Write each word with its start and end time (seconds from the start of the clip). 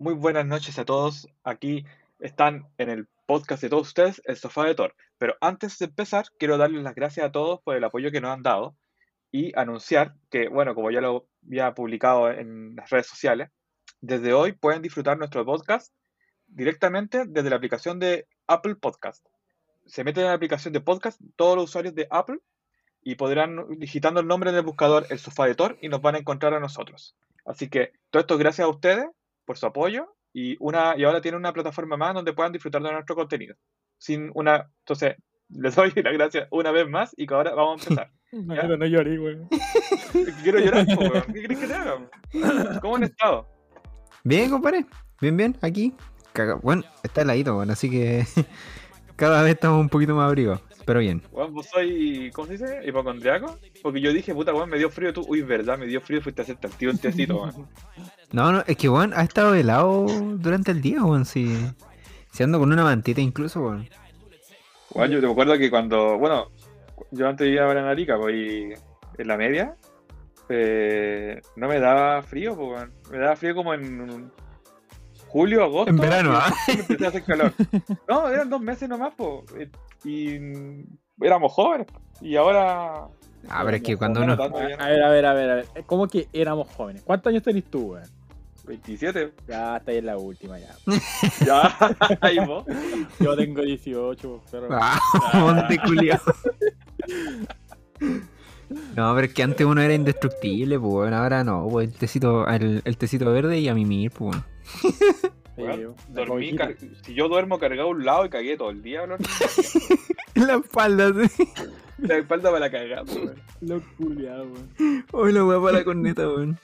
Muy 0.00 0.14
buenas 0.14 0.46
noches 0.46 0.78
a 0.78 0.86
todos. 0.86 1.28
Aquí 1.44 1.84
están 2.20 2.66
en 2.78 2.88
el 2.88 3.06
podcast 3.26 3.62
de 3.62 3.68
todos 3.68 3.88
ustedes, 3.88 4.22
El 4.24 4.38
Sofá 4.38 4.64
de 4.64 4.74
Thor. 4.74 4.94
Pero 5.18 5.36
antes 5.42 5.78
de 5.78 5.84
empezar, 5.84 6.24
quiero 6.38 6.56
darles 6.56 6.82
las 6.82 6.94
gracias 6.94 7.26
a 7.26 7.32
todos 7.32 7.60
por 7.60 7.76
el 7.76 7.84
apoyo 7.84 8.10
que 8.10 8.22
nos 8.22 8.30
han 8.30 8.42
dado 8.42 8.74
y 9.30 9.52
anunciar 9.58 10.14
que, 10.30 10.48
bueno, 10.48 10.74
como 10.74 10.90
ya 10.90 11.02
lo 11.02 11.28
había 11.46 11.74
publicado 11.74 12.30
en 12.30 12.76
las 12.76 12.88
redes 12.88 13.08
sociales, 13.08 13.50
desde 14.00 14.32
hoy 14.32 14.52
pueden 14.52 14.80
disfrutar 14.80 15.18
nuestro 15.18 15.44
podcast 15.44 15.92
directamente 16.46 17.26
desde 17.26 17.50
la 17.50 17.56
aplicación 17.56 17.98
de 17.98 18.26
Apple 18.46 18.76
Podcast. 18.76 19.22
Se 19.84 20.02
meten 20.02 20.22
en 20.22 20.28
la 20.30 20.34
aplicación 20.34 20.72
de 20.72 20.80
podcast 20.80 21.20
todos 21.36 21.56
los 21.56 21.64
usuarios 21.66 21.94
de 21.94 22.08
Apple 22.10 22.38
y 23.02 23.16
podrán, 23.16 23.66
digitando 23.78 24.20
el 24.20 24.26
nombre 24.26 24.52
del 24.52 24.64
buscador 24.64 25.06
El 25.10 25.18
Sofá 25.18 25.44
de 25.44 25.54
Thor, 25.54 25.76
y 25.82 25.90
nos 25.90 26.00
van 26.00 26.14
a 26.14 26.20
encontrar 26.20 26.54
a 26.54 26.60
nosotros. 26.60 27.18
Así 27.44 27.68
que 27.68 27.92
todo 28.08 28.22
esto 28.22 28.38
gracias 28.38 28.64
a 28.64 28.70
ustedes 28.70 29.04
por 29.50 29.58
su 29.58 29.66
apoyo 29.66 30.14
y, 30.32 30.56
una, 30.60 30.94
y 30.96 31.02
ahora 31.02 31.20
tiene 31.20 31.36
una 31.36 31.52
plataforma 31.52 31.96
más 31.96 32.14
donde 32.14 32.32
puedan 32.32 32.52
disfrutar 32.52 32.80
de 32.84 32.92
nuestro 32.92 33.16
contenido. 33.16 33.56
Sin 33.98 34.30
una, 34.34 34.70
entonces, 34.84 35.16
les 35.48 35.74
doy 35.74 35.90
las 35.96 36.12
gracias 36.12 36.46
una 36.52 36.70
vez 36.70 36.88
más 36.88 37.12
y 37.16 37.26
que 37.26 37.34
ahora 37.34 37.52
vamos 37.52 37.80
a 37.80 37.82
empezar. 37.82 38.10
No, 38.32 38.76
no 38.76 38.86
lloré, 38.86 39.18
weón. 39.18 39.48
Quiero 40.44 40.60
llorar, 40.60 40.86
po, 40.86 41.00
weón. 41.00 41.24
¿qué 41.34 41.42
crees 41.42 41.58
que 41.58 41.66
te 41.66 41.74
haga? 41.74 42.78
¿Cómo 42.80 42.94
han 42.94 43.02
estado? 43.02 43.48
Bien, 44.22 44.48
compadre. 44.50 44.86
Bien, 45.20 45.36
bien. 45.36 45.56
Aquí. 45.62 45.92
Caga- 46.32 46.60
Bueno, 46.62 46.84
está 47.02 47.22
heladito, 47.22 47.56
bueno, 47.56 47.72
así 47.72 47.90
que 47.90 48.24
cada 49.16 49.42
vez 49.42 49.54
estamos 49.54 49.80
un 49.80 49.88
poquito 49.88 50.14
más 50.14 50.28
abrigados. 50.28 50.60
Pero 50.86 51.00
bien. 51.00 51.22
Vos 51.32 51.66
soy, 51.66 52.30
¿cómo 52.32 52.46
se 52.46 52.52
dice? 52.52 52.80
¿Hipocondriaco? 52.86 53.58
Porque 53.82 54.00
yo 54.00 54.12
dije, 54.12 54.32
puta, 54.32 54.54
weón, 54.54 54.70
me 54.70 54.78
dio 54.78 54.90
frío 54.90 55.12
tú. 55.12 55.24
Uy, 55.26 55.42
verdad, 55.42 55.76
me 55.76 55.86
dio 55.86 56.00
frío, 56.00 56.22
fuiste 56.22 56.42
a 56.42 56.44
hacerte 56.44 56.68
tío 56.68 56.90
un 56.92 56.98
tecito, 56.98 57.34
weón. 57.42 57.68
No, 58.32 58.52
no, 58.52 58.62
es 58.66 58.76
que, 58.76 58.88
weón, 58.88 59.12
ha 59.14 59.22
estado 59.22 59.54
helado 59.54 60.06
durante 60.36 60.70
el 60.70 60.80
día, 60.80 61.02
weón. 61.04 61.24
Si, 61.24 61.56
si 62.30 62.42
ando 62.42 62.58
con 62.58 62.72
una 62.72 62.84
mantita 62.84 63.20
incluso, 63.20 63.60
weón. 63.60 63.88
Weón, 64.94 65.10
yo 65.10 65.20
te 65.20 65.26
acuerdo 65.26 65.58
que 65.58 65.70
cuando, 65.70 66.16
bueno, 66.18 66.46
yo 67.10 67.28
antes 67.28 67.46
vivía 67.46 67.64
ahora 67.64 67.80
en 67.80 67.86
Arica, 67.86 68.16
pues, 68.18 68.34
y 68.34 68.72
en 69.18 69.28
la 69.28 69.36
media, 69.36 69.74
eh, 70.48 71.40
no 71.56 71.68
me 71.68 71.80
daba 71.80 72.22
frío, 72.22 72.56
pues, 72.56 72.68
weón. 72.68 72.92
Me 73.10 73.18
daba 73.18 73.36
frío 73.36 73.54
como 73.54 73.74
en 73.74 74.30
julio, 75.26 75.64
agosto. 75.64 75.90
En 75.90 75.96
verano, 75.96 76.32
¿ah? 76.34 76.52
Empecé 76.68 77.04
a 77.04 77.08
hacer 77.08 77.24
calor. 77.24 77.52
No, 78.08 78.28
eran 78.28 78.48
dos 78.48 78.60
meses 78.60 78.88
nomás, 78.88 79.12
pues. 79.16 79.68
Y 80.04 80.38
éramos 81.20 81.52
jóvenes. 81.52 81.88
Y 82.20 82.36
ahora. 82.36 83.06
Ah, 83.48 83.62
pero 83.64 83.76
es 83.76 83.82
que 83.82 83.96
cuando 83.96 84.22
uno. 84.22 84.34
A 84.34 84.48
ver, 84.48 84.80
a 84.80 84.88
ver, 84.88 85.26
a 85.26 85.34
ver, 85.34 85.50
a 85.50 85.54
ver. 85.56 85.66
¿Cómo 85.86 86.06
que 86.06 86.28
éramos 86.32 86.68
jóvenes? 86.70 87.02
¿Cuántos 87.02 87.30
años 87.30 87.42
tenés 87.42 87.64
tú, 87.64 87.92
weón? 87.92 88.19
27. 88.70 89.32
Ya 89.48 89.76
está 89.76 89.90
ahí 89.90 89.98
en 89.98 90.06
la 90.06 90.16
última, 90.16 90.58
ya. 90.58 90.74
Ya, 91.46 91.76
ahí 92.20 92.38
vos. 92.38 92.64
Yo 93.18 93.36
tengo 93.36 93.62
18, 93.62 94.42
pero. 94.50 94.68
Ah, 94.70 94.98
monte 95.34 95.78
culiao. 95.84 96.18
No, 98.96 99.14
pero 99.14 99.26
es 99.26 99.34
que 99.34 99.42
antes 99.42 99.66
uno 99.66 99.82
era 99.82 99.94
indestructible, 99.94 100.78
pues. 100.78 101.12
Ahora 101.12 101.42
no, 101.44 101.66
pues 101.68 101.88
el 101.88 101.94
tecito, 101.94 102.46
el, 102.46 102.80
el 102.84 102.96
tecito 102.96 103.30
verde 103.32 103.58
y 103.58 103.68
a 103.68 103.74
mimir, 103.74 104.10
pues, 104.12 104.36
la 105.56 105.76
dormí, 106.08 106.54
car- 106.56 106.76
si 107.04 107.12
yo 107.14 107.28
duermo 107.28 107.58
cargado 107.58 107.88
a 107.88 107.90
un 107.90 108.04
lado 108.04 108.24
y 108.24 108.30
cagué 108.30 108.56
todo 108.56 108.70
el 108.70 108.80
día, 108.82 109.02
bro, 109.02 109.16
En 110.36 110.46
la 110.46 110.54
espalda, 110.54 111.12
sí. 111.28 111.44
la 111.98 112.16
espalda 112.18 112.50
para 112.52 112.70
cagar, 112.70 113.04
weón. 113.04 113.34
Lo 113.60 113.82
culiao, 113.96 114.44
weón. 114.44 115.04
Hoy 115.12 115.32
la 115.32 115.44
weá 115.44 115.60
para 115.60 115.78
la 115.78 115.84
corneta, 115.84 116.28
weón. 116.28 116.58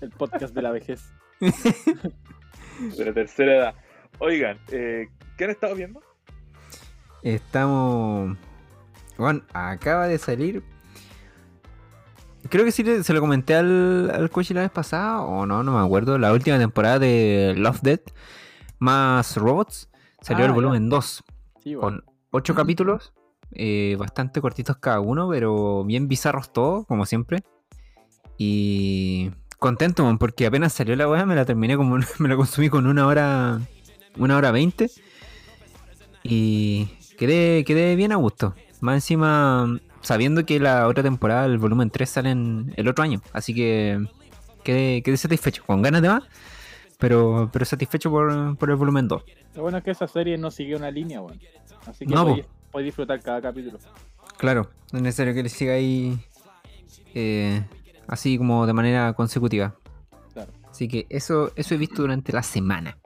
El 0.00 0.10
podcast 0.10 0.54
de 0.54 0.62
la 0.62 0.70
vejez. 0.70 1.12
de 1.40 3.04
la 3.04 3.12
tercera 3.12 3.56
edad. 3.56 3.74
Oigan, 4.18 4.58
eh, 4.70 5.08
¿qué 5.36 5.44
han 5.44 5.50
estado 5.50 5.74
viendo? 5.74 6.00
Estamos. 7.22 8.36
Bueno, 9.16 9.42
acaba 9.52 10.08
de 10.08 10.18
salir. 10.18 10.62
Creo 12.48 12.64
que 12.64 12.72
sí 12.72 12.84
se 13.04 13.12
lo 13.12 13.20
comenté 13.20 13.54
al, 13.54 14.10
al 14.10 14.28
coche 14.30 14.52
la 14.52 14.62
vez 14.62 14.70
pasada, 14.70 15.20
o 15.22 15.46
no, 15.46 15.62
no 15.62 15.78
me 15.78 15.84
acuerdo. 15.84 16.18
La 16.18 16.32
última 16.32 16.58
temporada 16.58 16.98
de 16.98 17.54
Love 17.56 17.80
Dead 17.82 18.00
más 18.80 19.36
Robots 19.36 19.88
salió 20.20 20.44
Ah, 20.44 20.46
el 20.46 20.50
ya. 20.50 20.54
volumen 20.56 20.88
2 20.88 21.24
Sí, 21.62 21.76
weón. 21.76 22.00
con 22.00 22.04
8 22.32 22.54
capítulos, 22.56 23.12
eh, 23.52 23.94
bastante 23.96 24.40
cortitos 24.40 24.76
cada 24.78 24.98
uno, 24.98 25.28
pero 25.30 25.84
bien 25.84 26.08
bizarros 26.08 26.52
todos, 26.52 26.84
como 26.86 27.06
siempre. 27.06 27.44
Y 28.38 29.30
contento, 29.62 30.04
man, 30.04 30.18
porque 30.18 30.44
apenas 30.44 30.74
salió 30.74 30.94
la 30.96 31.08
weá, 31.08 31.24
me 31.24 31.34
la 31.34 31.46
terminé 31.46 31.76
como 31.76 31.96
me 32.18 32.28
la 32.28 32.36
consumí 32.36 32.68
con 32.68 32.86
una 32.86 33.06
hora, 33.06 33.60
una 34.18 34.36
hora 34.36 34.50
veinte. 34.50 34.90
Y 36.22 36.86
quedé, 37.16 37.64
quedé 37.64 37.96
bien 37.96 38.12
a 38.12 38.16
gusto. 38.16 38.54
Más 38.80 38.96
encima, 38.96 39.80
sabiendo 40.02 40.44
que 40.44 40.60
la 40.60 40.88
otra 40.88 41.02
temporada, 41.02 41.46
el 41.46 41.58
volumen 41.58 41.90
3, 41.90 42.10
sale 42.10 42.30
en 42.30 42.74
el 42.76 42.88
otro 42.88 43.04
año. 43.04 43.22
Así 43.32 43.54
que 43.54 44.04
quedé, 44.64 45.02
quedé 45.02 45.16
satisfecho, 45.16 45.64
con 45.64 45.80
ganas 45.80 46.02
de 46.02 46.08
más, 46.08 46.24
pero, 46.98 47.48
pero 47.52 47.64
satisfecho 47.64 48.10
por, 48.10 48.56
por 48.56 48.68
el 48.70 48.76
volumen 48.76 49.08
2. 49.08 49.22
Lo 49.54 49.62
bueno 49.62 49.78
es 49.78 49.84
que 49.84 49.92
esa 49.92 50.08
serie 50.08 50.36
no 50.36 50.50
sigue 50.50 50.76
una 50.76 50.90
línea, 50.90 51.20
weón. 51.20 51.40
Así 51.86 52.04
que 52.04 52.14
No, 52.14 52.24
podéis 52.24 52.46
podéis 52.70 52.88
disfrutar 52.88 53.20
cada 53.20 53.40
capítulo. 53.40 53.78
Claro, 54.38 54.70
no 54.92 54.98
es 54.98 55.02
necesario 55.02 55.34
que 55.34 55.42
le 55.42 55.48
siga 55.48 55.74
ahí 55.74 56.18
eh, 57.14 57.62
así 58.08 58.38
como 58.38 58.66
de 58.66 58.72
manera 58.72 59.12
consecutiva. 59.14 59.74
Claro. 60.32 60.50
Así 60.70 60.88
que 60.88 61.06
eso, 61.10 61.52
eso 61.56 61.74
he 61.74 61.78
visto 61.78 62.02
durante 62.02 62.32
la 62.32 62.42
semana. 62.42 62.96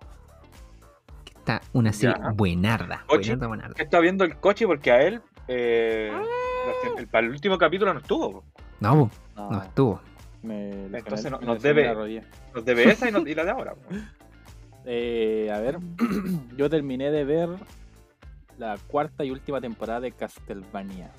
Que 1.24 1.32
está 1.38 1.60
una 1.72 1.92
serie 1.92 2.14
Ya. 2.18 2.30
buenarda. 2.32 3.04
Oye, 3.08 3.18
buenarda, 3.30 3.46
buenarda. 3.48 3.74
¿Qué 3.74 3.82
está 3.82 4.00
viendo 4.00 4.24
el 4.24 4.36
coche? 4.36 4.66
Porque 4.66 4.90
a 4.92 5.02
él, 5.02 5.20
eh, 5.48 6.10
la- 6.12 7.00
el- 7.00 7.08
para 7.08 7.26
el 7.26 7.32
último 7.32 7.58
capítulo 7.58 7.92
no 7.94 8.00
estuvo. 8.00 8.44
No, 8.80 9.10
No, 9.36 9.50
no 9.50 9.62
estuvo. 9.62 10.00
me 10.42 10.86
Entonces 10.86 11.30
no- 11.30 11.38
me 11.40 11.46
nos 11.46 11.62
debe-. 11.62 12.22
Nos 12.54 12.64
debe 12.64 12.90
esa 12.90 13.08
y, 13.10 13.30
y 13.30 13.34
la 13.34 13.44
de 13.44 13.50
ahora. 13.50 13.74
Eh, 14.88 15.50
a 15.52 15.58
ver, 15.58 15.78
yo 16.56 16.70
terminé 16.70 17.10
de 17.10 17.24
ver 17.24 17.48
la 18.56 18.76
cuarta 18.86 19.24
y 19.24 19.32
última 19.32 19.60
temporada 19.60 19.98
de 19.98 20.12
Castlevania. 20.12 21.10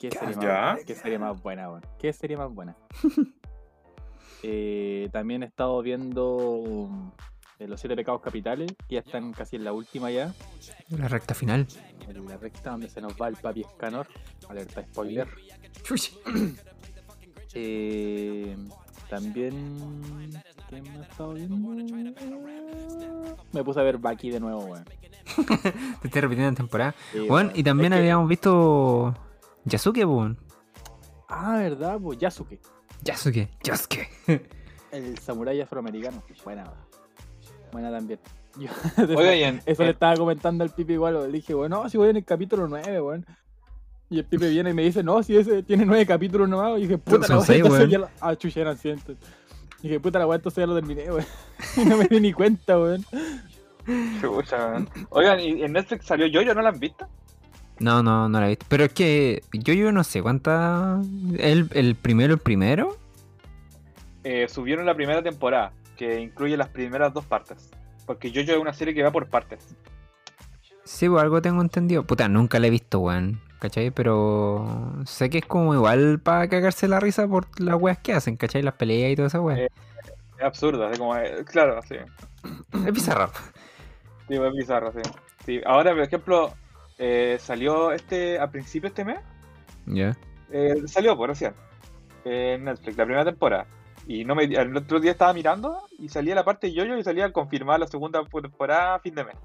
¿Qué 0.00 0.10
serie, 0.10 0.34
más, 0.34 0.84
qué 0.86 0.94
serie 0.94 1.18
más 1.18 1.42
buena, 1.42 1.68
weón? 1.68 1.82
¿Qué 1.98 2.12
serie 2.12 2.36
más 2.36 2.52
buena? 2.52 2.74
Eh, 4.42 5.10
también 5.12 5.42
he 5.42 5.46
estado 5.46 5.82
viendo 5.82 7.12
eh, 7.58 7.68
Los 7.68 7.78
Siete 7.78 7.94
Pecados 7.94 8.22
Capitales, 8.22 8.72
que 8.88 8.94
ya 8.94 9.00
están 9.00 9.34
casi 9.34 9.56
en 9.56 9.64
la 9.64 9.74
última 9.74 10.10
ya. 10.10 10.32
La 10.88 11.08
recta 11.08 11.34
final. 11.34 11.66
En 12.08 12.24
la 12.26 12.38
recta 12.38 12.70
donde 12.70 12.88
se 12.88 13.02
nos 13.02 13.12
va 13.20 13.28
el 13.28 13.36
papi 13.36 13.60
Escanor. 13.60 14.06
Alerta 14.48 14.82
spoiler. 14.82 15.28
Eh, 17.52 18.56
también. 19.10 19.76
¿Qué 20.70 20.80
me 20.80 21.02
estado 21.02 21.34
viendo? 21.34 21.56
Me 23.52 23.64
puse 23.64 23.80
a 23.80 23.82
ver 23.82 23.98
Baki 23.98 24.30
de 24.30 24.38
nuevo, 24.40 24.60
weón. 24.66 24.84
Te 26.00 26.06
estoy 26.06 26.20
repitiendo 26.22 26.48
en 26.48 26.54
temporada. 26.54 26.94
Sí, 27.12 27.26
Bueno, 27.28 27.50
y 27.54 27.62
también 27.64 27.92
Es 27.92 27.96
que- 27.96 28.00
habíamos 28.02 28.28
visto 28.28 29.14
Yasuke, 29.64 30.04
weón. 30.04 30.38
Ah, 31.28 31.58
¿verdad? 31.58 31.98
Pues 32.02 32.18
Yasuke. 32.18 32.60
Yasuke, 33.04 33.48
Yasuke. 33.62 34.08
El 34.92 35.18
samurái 35.18 35.60
afroamericano. 35.60 36.22
Buena, 36.44 36.64
weón. 36.64 36.76
Buena 37.72 37.90
también. 37.90 38.18
Yo- 38.58 38.70
Oiga, 39.16 39.32
en- 39.48 39.62
Eso 39.66 39.84
le 39.84 39.90
estaba 39.90 40.16
comentando 40.16 40.64
al 40.64 40.70
Pipe 40.70 40.94
igual. 40.94 41.14
Le 41.30 41.38
dije, 41.38 41.54
bueno, 41.54 41.82
no, 41.84 41.88
si 41.88 41.96
voy 41.98 42.08
en 42.10 42.16
el 42.16 42.24
capítulo 42.24 42.66
9, 42.68 43.00
weón. 43.00 43.26
Y 44.08 44.18
el 44.18 44.24
Pipe 44.24 44.48
viene 44.48 44.70
y 44.70 44.74
me 44.74 44.82
dice, 44.82 45.04
no, 45.04 45.22
si 45.22 45.36
ese 45.36 45.62
tiene 45.62 45.86
nueve 45.86 46.04
capítulos 46.04 46.48
nomás. 46.48 46.78
Y 46.78 46.82
dije, 46.82 46.98
puta, 46.98 47.26
Son 47.28 47.36
la 47.38 47.44
seis, 47.44 47.62
weón. 47.62 47.88
ya 47.88 47.98
la... 48.00 48.10
Ah, 48.20 48.34
chucha, 48.34 48.60
eran 48.60 48.76
cientos. 48.76 49.16
Y 49.78 49.84
dije, 49.84 50.00
puta, 50.00 50.18
la 50.18 50.26
weá, 50.26 50.34
entonces 50.36 50.60
ya 50.62 50.66
lo 50.66 50.74
terminé, 50.74 51.04
weón. 51.12 51.24
Y 51.76 51.84
no 51.84 51.96
me 51.96 52.08
di 52.08 52.18
ni 52.20 52.32
cuenta, 52.32 52.76
weón. 52.76 53.04
Chucha, 54.20 54.66
weón. 54.66 54.88
Oigan, 55.10 55.38
¿y 55.38 55.62
en 55.62 55.72
Netflix 55.72 56.06
salió 56.06 56.26
yo? 56.26 56.42
¿No 56.54 56.60
la 56.60 56.70
han 56.70 56.80
visto? 56.80 57.06
No, 57.80 58.02
no, 58.02 58.28
no 58.28 58.40
la 58.40 58.46
he 58.46 58.50
visto. 58.50 58.66
Pero 58.68 58.84
es 58.84 58.92
que 58.92 59.42
yo, 59.52 59.72
yo 59.72 59.90
no 59.90 60.04
sé 60.04 60.22
cuánta. 60.22 61.00
El, 61.38 61.68
el 61.72 61.96
primero, 61.96 62.34
el 62.34 62.38
primero. 62.38 62.96
Eh, 64.22 64.46
subieron 64.48 64.84
la 64.84 64.94
primera 64.94 65.22
temporada, 65.22 65.72
que 65.96 66.20
incluye 66.20 66.56
las 66.56 66.68
primeras 66.68 67.12
dos 67.12 67.24
partes. 67.24 67.70
Porque 68.06 68.30
yo 68.30 68.42
es 68.42 68.50
una 68.50 68.72
serie 68.72 68.94
que 68.94 69.02
va 69.02 69.10
por 69.10 69.28
partes. 69.28 69.74
Sí, 70.84 71.08
pues 71.08 71.22
algo 71.22 71.40
tengo 71.40 71.62
entendido. 71.62 72.04
Puta, 72.04 72.28
nunca 72.28 72.58
la 72.58 72.66
he 72.66 72.70
visto, 72.70 73.00
weón. 73.00 73.40
¿Cachai? 73.60 73.90
Pero 73.90 74.94
sé 75.04 75.28
que 75.28 75.38
es 75.38 75.46
como 75.46 75.74
igual 75.74 76.18
para 76.18 76.48
cagarse 76.48 76.88
la 76.88 76.98
risa 76.98 77.28
por 77.28 77.46
las 77.60 77.80
weas 77.80 77.98
que 77.98 78.12
hacen, 78.12 78.36
¿cachai? 78.36 78.62
Las 78.62 78.74
peleas 78.74 79.12
y 79.12 79.16
toda 79.16 79.28
esa 79.28 79.40
wea. 79.40 79.58
Eh. 79.58 79.68
Es 80.38 80.44
absurdo, 80.44 80.86
así 80.86 80.98
como, 80.98 81.14
eh, 81.16 81.44
claro, 81.44 81.78
sí. 81.86 81.96
Es 82.86 82.92
bizarro. 82.92 83.30
Sí, 84.28 84.34
es 84.34 84.52
bizarro, 84.54 84.92
sí. 84.92 85.00
sí. 85.44 85.60
Ahora, 85.66 85.90
por 85.90 86.00
ejemplo, 86.00 86.54
eh, 87.00 87.38
salió 87.40 87.90
este, 87.92 88.38
a 88.38 88.48
principio 88.50 88.82
de 88.82 88.88
este 88.88 89.04
mes, 89.04 89.18
Ya. 89.86 90.16
eh, 90.52 90.74
salió 90.86 91.16
por 91.16 91.30
recién, 91.30 91.54
eh, 92.24 92.54
en 92.56 92.64
Netflix, 92.64 92.96
la 92.96 93.04
primera 93.04 93.24
temporada. 93.24 93.66
Y 94.06 94.24
no 94.24 94.34
me, 94.34 94.44
el 94.44 94.76
otro 94.76 95.00
día 95.00 95.12
estaba 95.12 95.32
mirando 95.32 95.82
y 95.98 96.08
salía 96.08 96.34
la 96.34 96.44
parte 96.44 96.66
de 96.68 96.74
Yoyo 96.74 96.96
y 96.96 97.02
salía 97.04 97.32
confirmada 97.32 97.78
la 97.80 97.86
segunda 97.86 98.20
temporada 98.22 98.94
a 98.96 98.98
fin 99.00 99.14
de 99.14 99.24
mes. 99.24 99.36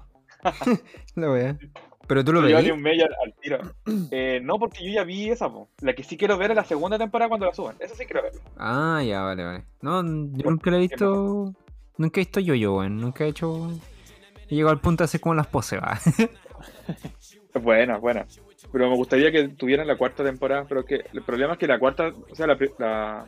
La 1.14 1.30
wea. 1.30 1.56
Pero 2.06 2.24
tú 2.24 2.32
lo 2.32 2.40
No 2.40 2.46
veías. 2.46 2.62
ni 2.64 2.70
un 2.70 2.82
mes 2.82 3.02
al, 3.02 3.14
al 3.24 3.34
tiro. 3.40 3.58
Eh, 4.12 4.40
no, 4.42 4.58
porque 4.58 4.84
yo 4.84 4.92
ya 4.92 5.04
vi 5.04 5.30
esa, 5.30 5.48
po. 5.50 5.68
La 5.80 5.92
que 5.94 6.02
sí 6.04 6.16
quiero 6.16 6.36
ver 6.38 6.50
es 6.52 6.56
la 6.56 6.64
segunda 6.64 6.98
temporada 6.98 7.28
cuando 7.28 7.46
la 7.46 7.54
suban. 7.54 7.76
Esa 7.80 7.94
sí 7.96 8.04
quiero 8.06 8.22
ver. 8.22 8.32
Ah, 8.56 9.02
ya, 9.04 9.22
vale, 9.22 9.44
vale. 9.44 9.64
No, 9.82 10.02
yo 10.04 10.42
¿Por 10.44 10.52
nunca 10.52 10.70
la 10.70 10.76
he 10.76 10.80
visto. 10.80 11.52
Nunca 11.98 12.20
he 12.20 12.24
visto 12.24 12.40
yo-yo, 12.40 12.74
weón. 12.76 12.96
Nunca 13.00 13.24
he 13.24 13.28
hecho. 13.28 13.70
He 14.48 14.54
llegado 14.54 14.70
al 14.72 14.80
punto 14.80 15.02
de 15.02 15.06
hacer 15.06 15.20
como 15.20 15.34
las 15.34 15.46
poses, 15.48 15.80
va. 15.80 15.98
Es 17.56 17.62
buena, 17.62 17.98
buena. 17.98 18.26
Pero 18.72 18.90
me 18.90 18.96
gustaría 18.96 19.30
que 19.32 19.48
tuvieran 19.48 19.86
la 19.86 19.96
cuarta 19.96 20.22
temporada. 20.24 20.64
Pero 20.68 20.84
que 20.84 21.00
el 21.12 21.22
problema 21.22 21.54
es 21.54 21.58
que 21.58 21.66
la 21.66 21.78
cuarta, 21.78 22.12
o 22.30 22.34
sea, 22.34 22.46
la, 22.46 22.58
la, 22.78 23.26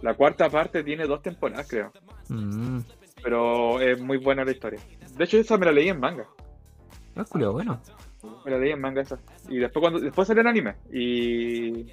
la 0.00 0.14
cuarta 0.14 0.48
parte 0.48 0.82
tiene 0.82 1.04
dos 1.06 1.22
temporadas, 1.22 1.68
creo. 1.68 1.92
Mm. 2.28 2.80
Pero 3.22 3.80
es 3.80 4.00
muy 4.00 4.16
buena 4.18 4.44
la 4.44 4.52
historia. 4.52 4.80
De 5.16 5.24
hecho, 5.24 5.38
esa 5.38 5.56
me 5.58 5.66
la 5.66 5.72
leí 5.72 5.88
en 5.88 6.00
manga. 6.00 6.26
Ah, 7.14 7.24
culiao, 7.28 7.52
bueno. 7.52 7.80
Me 8.44 8.50
la 8.52 8.58
leí 8.58 8.70
en 8.72 8.80
manga 8.80 9.02
esa. 9.02 9.18
Y 9.48 9.58
después 9.58 9.80
cuando 9.82 10.00
después 10.00 10.26
salió 10.26 10.40
en 10.40 10.46
anime. 10.48 10.74
Y, 10.92 11.92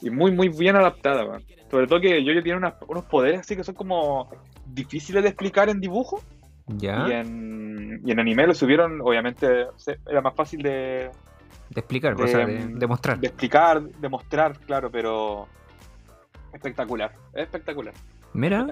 y 0.00 0.10
muy, 0.10 0.32
muy 0.32 0.48
bien 0.48 0.76
adaptada, 0.76 1.24
weón. 1.24 1.44
Sobre 1.70 1.86
todo 1.86 2.00
que 2.00 2.24
Yoyo 2.24 2.42
tiene 2.42 2.58
unas- 2.58 2.74
unos 2.88 3.04
poderes 3.04 3.40
así 3.40 3.54
que 3.54 3.62
son 3.64 3.74
como 3.74 4.28
difíciles 4.66 5.22
de 5.22 5.28
explicar 5.28 5.68
en 5.68 5.80
dibujo. 5.80 6.20
Ya. 6.68 7.06
Y 7.08 7.12
en, 7.12 8.00
y 8.04 8.10
en 8.12 8.20
anime 8.20 8.46
lo 8.46 8.54
subieron, 8.54 9.00
obviamente, 9.00 9.66
era 10.06 10.20
más 10.20 10.34
fácil 10.34 10.62
de, 10.62 11.10
De 11.70 11.80
explicar, 11.80 12.14
de- 12.16 12.24
o 12.24 12.28
sea, 12.28 12.46
de, 12.46 12.66
de 12.66 12.86
mostrar. 12.86 13.18
de 13.18 13.26
explicar, 13.26 13.82
de 13.82 14.08
mostrar, 14.08 14.58
claro, 14.60 14.90
pero 14.90 15.48
espectacular, 16.52 17.12
es 17.34 17.42
espectacular. 17.44 17.94
Mira, 18.34 18.66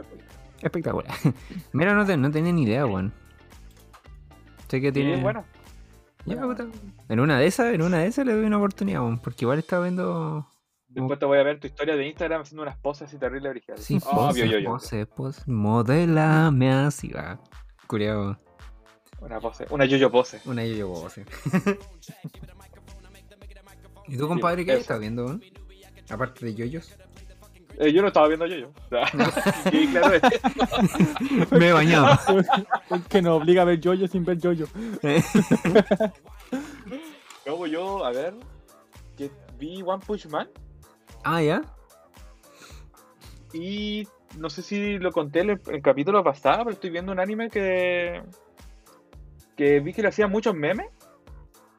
espectacular. 0.62 1.06
espectacular. 1.14 1.14
Mira, 1.72 1.94
no, 1.94 2.04
te- 2.04 2.16
no 2.16 2.30
tenía 2.30 2.52
ni 2.52 2.64
idea, 2.64 2.86
weón. 2.86 3.12
Sé 4.68 4.80
que 4.80 4.88
Sí, 4.88 4.94
tiene. 4.94 5.14
es 5.14 5.22
bueno. 5.22 5.44
Ya. 6.24 6.40
En 7.08 7.20
una 7.20 7.38
de 7.38 7.46
esas, 7.46 7.72
en 7.72 7.82
una 7.82 7.98
de 7.98 8.08
esas 8.08 8.26
le 8.26 8.34
doy 8.34 8.44
una 8.46 8.58
oportunidad, 8.58 9.00
weón. 9.00 9.18
Porque 9.20 9.44
igual 9.44 9.58
estaba 9.60 9.84
viendo. 9.84 10.46
Después 10.88 11.18
te 11.18 11.24
voy 11.26 11.38
a 11.38 11.42
ver 11.44 11.60
tu 11.60 11.66
historia 11.68 11.94
de 11.94 12.06
Instagram 12.06 12.40
haciendo 12.42 12.62
unas 12.62 12.76
poses 12.78 13.12
y 13.12 13.18
terrible 13.18 13.48
originales. 13.50 13.84
Sí, 13.84 13.98
Obvio, 14.04 14.14
pose, 14.26 14.48
yo, 14.48 14.58
yo. 14.58 14.70
pose, 14.70 15.06
pose. 15.06 15.42
Modelame 15.50 16.72
así, 16.72 17.08
va. 17.12 17.38
Culiao. 17.86 18.38
Una 19.20 19.40
pose, 19.40 19.66
una 19.70 19.84
yo-yo 19.86 20.10
pose. 20.10 20.40
Una 20.44 20.64
yo-yo 20.64 20.92
pose. 20.92 21.24
¿Y 24.08 24.16
tú, 24.16 24.28
compadre, 24.28 24.64
qué 24.64 24.72
eso. 24.72 24.80
estás 24.80 25.00
viendo? 25.00 25.40
Aparte 26.10 26.46
de 26.46 26.54
yoyos. 26.54 26.96
Eh, 27.78 27.92
yo 27.92 28.00
no 28.00 28.08
estaba 28.08 28.28
viendo 28.28 28.46
yo-yo. 28.46 28.68
O 28.68 28.88
sea, 28.88 29.04
que 29.70 29.90
claro 29.90 30.14
es. 30.14 30.22
Me 31.50 31.68
he 31.68 31.72
bañado. 31.72 32.18
que 33.08 33.20
nos 33.20 33.40
obliga 33.40 33.62
a 33.62 33.64
ver 33.64 33.80
Jojo 33.82 34.06
sin 34.06 34.24
ver 34.24 34.38
Jojo. 34.40 34.70
Luego 37.44 37.66
yo, 37.66 38.04
a 38.04 38.10
ver, 38.12 38.34
que 39.16 39.30
vi 39.58 39.82
One 39.82 40.02
Punch 40.04 40.26
Man 40.26 40.48
ah, 41.24 41.42
ya. 41.42 41.62
y 43.52 44.06
no 44.38 44.50
sé 44.50 44.62
si 44.62 44.98
lo 44.98 45.12
conté 45.12 45.40
en 45.40 45.50
el, 45.50 45.60
el 45.68 45.82
capítulo 45.82 46.22
pasado, 46.24 46.64
pero 46.64 46.70
estoy 46.74 46.90
viendo 46.90 47.12
un 47.12 47.20
anime 47.20 47.48
que 47.50 48.22
que 49.56 49.80
vi 49.80 49.92
que 49.94 50.02
le 50.02 50.08
hacía 50.08 50.26
muchos 50.28 50.54
memes, 50.54 50.86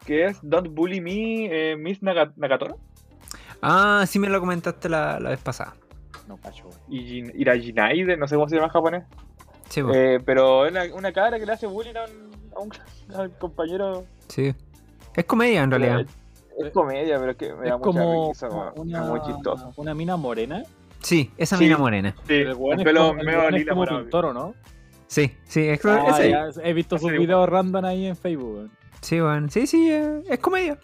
que 0.06 0.26
es 0.26 0.38
Don't 0.42 0.74
Bully 0.74 1.00
Me, 1.02 1.46
eh, 1.72 1.76
Miss 1.78 2.02
Naga- 2.02 2.34
Nagatoro 2.36 2.78
Ah, 3.62 4.06
sí 4.08 4.18
me 4.20 4.30
lo 4.30 4.40
comentaste 4.40 4.90
la, 4.90 5.20
la 5.20 5.30
vez 5.30 5.40
pasada. 5.40 5.76
No 6.28 6.38
cacho. 6.38 6.70
y 6.90 7.22
Jin- 7.24 7.32
Irajinaide, 7.36 8.18
no 8.18 8.28
sé 8.28 8.36
cómo 8.36 8.50
se 8.50 8.56
llama 8.56 8.68
en 8.68 8.74
japonés, 8.74 9.04
Sí. 9.70 9.82
Eh, 9.94 10.20
pero 10.26 10.66
es 10.66 10.72
una, 10.72 10.84
una 10.96 11.12
cabra 11.12 11.38
que 11.40 11.46
le 11.46 11.52
hace 11.54 11.68
bullying 11.68 11.96
a 11.96 12.06
un, 12.06 12.52
a 12.56 12.60
un- 12.60 12.72
a 13.16 13.22
un 13.24 13.30
compañero. 13.32 14.06
sí. 14.28 14.54
Es 15.16 15.26
comedia, 15.26 15.64
en 15.64 15.72
realidad. 15.72 16.06
Es 16.60 16.72
comedia, 16.72 17.18
pero 17.20 17.32
es 17.32 17.38
que 17.38 17.54
me 17.54 17.64
Es 17.66 17.70
da 17.72 17.78
mucha 17.78 18.02
risa, 18.48 18.72
una, 18.76 19.00
es 19.04 19.06
muy 19.10 19.22
chistoso. 19.22 19.74
una 19.76 19.94
mina 19.96 20.16
morena. 20.16 20.64
Sí, 21.08 21.32
esa 21.38 21.56
Sí. 21.58 21.64
mina 21.64 21.78
morena. 21.78 22.14
Sí, 22.28 22.34
el 22.34 22.48
el 22.50 22.84
pelo 22.84 23.08
como- 23.08 23.24
medio 23.24 23.50
lila 23.50 23.74
como 23.74 23.86
pintor, 23.88 24.26
¿o 24.26 24.34
¿no? 24.34 24.56
Sí, 25.08 25.32
sí, 25.46 25.62
es, 25.70 25.86
Ah, 25.86 26.06
ese. 26.20 26.32
ya, 26.32 26.50
he 26.64 26.74
visto 26.74 26.98
sus 26.98 27.12
videos 27.14 27.48
random 27.48 27.86
ahí 27.86 28.08
en 28.08 28.18
Facebook. 28.18 28.56
weón. 28.56 28.72
Sí, 29.00 29.22
weón. 29.22 29.50
Sí, 29.50 29.68
sí, 29.68 29.90
eh, 29.90 30.22
es 30.30 30.40
comedia. 30.40 30.78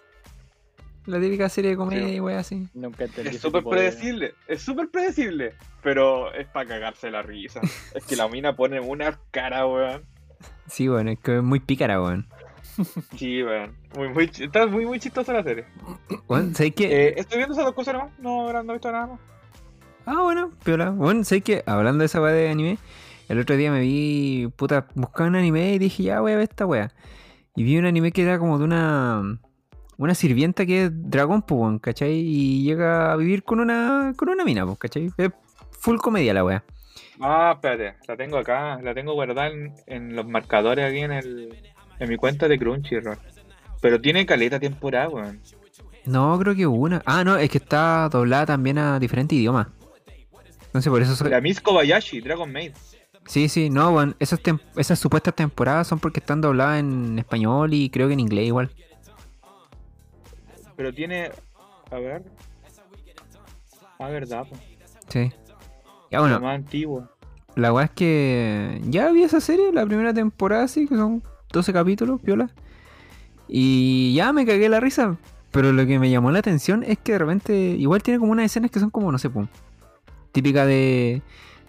La 1.04 1.20
típica 1.20 1.50
serie 1.50 1.72
de 1.72 1.76
comedia 1.76 2.08
Sí. 2.08 2.14
y 2.14 2.20
wey 2.20 2.36
así. 2.36 2.66
Nunca 2.72 3.04
entendí 3.04 3.36
Es 3.36 3.42
súper 3.42 3.62
de- 3.62 3.68
predecible, 3.70 4.34
es 4.48 4.62
súper 4.62 4.88
predecible, 4.88 5.52
pero 5.82 6.32
es 6.32 6.46
para 6.48 6.66
cagarse 6.66 7.10
la 7.10 7.20
risa. 7.20 7.60
es 7.94 8.04
que 8.06 8.16
la 8.16 8.26
mina 8.28 8.56
pone 8.56 8.80
una 8.80 9.20
cara, 9.30 9.66
weón. 9.66 10.04
Sí, 10.68 10.88
weón, 10.88 11.08
es 11.08 11.18
que 11.18 11.36
es 11.36 11.42
muy 11.42 11.60
pícara, 11.60 12.00
weón. 12.00 12.26
Sí, 13.18 13.42
weón. 13.42 13.76
Muy, 13.94 14.08
muy, 14.08 14.24
está 14.40 14.66
muy, 14.66 14.86
muy 14.86 14.98
chistosa 14.98 15.34
la 15.34 15.42
serie. 15.42 15.66
Weón, 16.28 16.54
¿sabes 16.54 16.72
qué? 16.74 17.08
Eh, 17.08 17.14
estoy 17.18 17.36
viendo 17.36 17.52
esas 17.52 17.66
dos 17.66 17.74
cosas 17.74 17.92
nomás, 17.92 18.18
no, 18.20 18.50
no 18.62 18.72
he 18.72 18.76
visto 18.76 18.90
nada 18.90 19.06
más. 19.08 19.20
Ah, 20.06 20.22
bueno, 20.22 20.50
piola. 20.64 20.90
Bueno, 20.90 21.24
sé 21.24 21.40
que 21.40 21.62
hablando 21.66 22.00
de 22.00 22.06
esa 22.06 22.20
weá 22.20 22.32
de 22.32 22.48
anime, 22.50 22.78
el 23.28 23.38
otro 23.40 23.56
día 23.56 23.70
me 23.70 23.80
vi, 23.80 24.48
puta, 24.56 24.86
buscaba 24.94 25.28
un 25.28 25.36
anime 25.36 25.74
y 25.74 25.78
dije, 25.78 26.02
ya 26.02 26.20
voy 26.20 26.32
a 26.32 26.36
ver 26.36 26.44
esta 26.44 26.66
weá. 26.66 26.92
Y 27.56 27.62
vi 27.64 27.78
un 27.78 27.86
anime 27.86 28.12
que 28.12 28.22
era 28.22 28.38
como 28.38 28.58
de 28.58 28.64
una 28.64 29.38
una 29.96 30.14
sirvienta 30.14 30.66
que 30.66 30.86
es 30.86 30.90
dragón, 30.92 31.42
pues, 31.42 31.80
¿cachai? 31.80 32.12
Y 32.12 32.64
llega 32.64 33.12
a 33.12 33.16
vivir 33.16 33.44
con 33.44 33.60
una 33.60 34.12
con 34.16 34.28
una 34.28 34.44
mina, 34.44 34.66
pues, 34.66 34.78
¿cachai? 34.78 35.10
Es 35.16 35.30
full 35.70 35.98
comedia 35.98 36.34
la 36.34 36.44
weá. 36.44 36.64
Ah, 37.20 37.52
espérate, 37.54 37.96
la 38.08 38.16
tengo 38.16 38.38
acá, 38.38 38.80
la 38.82 38.92
tengo 38.92 39.14
guardada 39.14 39.48
en, 39.48 39.72
en 39.86 40.16
los 40.16 40.26
marcadores 40.26 40.84
aquí 40.84 40.98
en 40.98 41.12
el 41.12 41.54
en 41.98 42.08
mi 42.08 42.16
cuenta 42.16 42.48
de 42.48 42.58
Crunchyroll. 42.58 43.18
Pero 43.80 44.00
tiene 44.00 44.26
caleta 44.26 44.58
temporada, 44.58 45.08
weón. 45.08 45.40
No, 46.06 46.38
creo 46.38 46.54
que 46.54 46.66
una. 46.66 47.02
Ah, 47.06 47.24
no, 47.24 47.36
es 47.36 47.48
que 47.50 47.58
está 47.58 48.08
doblada 48.10 48.46
también 48.46 48.78
a 48.78 48.98
diferentes 48.98 49.38
idiomas. 49.38 49.68
Entonces 50.74 50.90
por 50.90 51.00
eso 51.02 51.14
soy... 51.14 51.30
La 51.30 51.40
Miss 51.40 51.60
Kobayashi, 51.60 52.20
Dragon 52.20 52.50
Maid. 52.50 52.72
Sí, 53.26 53.48
sí, 53.48 53.70
no, 53.70 53.90
weón, 53.90 54.16
esas, 54.18 54.42
tem- 54.42 54.60
esas 54.74 54.98
supuestas 54.98 55.32
temporadas 55.34 55.86
son 55.86 56.00
porque 56.00 56.18
están 56.18 56.40
dobladas 56.40 56.80
en 56.80 57.16
español 57.16 57.72
y 57.72 57.90
creo 57.90 58.08
que 58.08 58.14
en 58.14 58.20
inglés 58.20 58.48
igual. 58.48 58.70
Pero 60.76 60.92
tiene. 60.92 61.30
A 61.92 61.98
ver. 61.98 62.24
Ah, 64.00 64.08
verdad, 64.08 64.44
pues. 64.48 64.60
Sí. 65.08 65.32
Ya 66.10 66.18
La 66.18 66.20
bueno, 66.20 66.40
más 66.40 66.56
antigua. 66.56 67.08
La 67.54 67.72
weá 67.72 67.84
es 67.84 67.90
que 67.92 68.80
ya 68.88 69.12
vi 69.12 69.22
esa 69.22 69.40
serie, 69.40 69.72
la 69.72 69.86
primera 69.86 70.12
temporada, 70.12 70.66
sí, 70.66 70.88
que 70.88 70.96
son 70.96 71.22
12 71.52 71.72
capítulos, 71.72 72.20
piola. 72.20 72.50
Y 73.46 74.12
ya 74.14 74.32
me 74.32 74.44
cagué 74.44 74.68
la 74.68 74.80
risa. 74.80 75.16
Pero 75.52 75.72
lo 75.72 75.86
que 75.86 76.00
me 76.00 76.10
llamó 76.10 76.32
la 76.32 76.40
atención 76.40 76.82
es 76.82 76.98
que 76.98 77.12
de 77.12 77.18
repente, 77.18 77.54
igual 77.54 78.02
tiene 78.02 78.18
como 78.18 78.32
unas 78.32 78.46
escenas 78.46 78.72
que 78.72 78.80
son 78.80 78.90
como, 78.90 79.12
no 79.12 79.18
sé, 79.18 79.30
pum, 79.30 79.46
típica 80.34 80.66
de, 80.66 81.22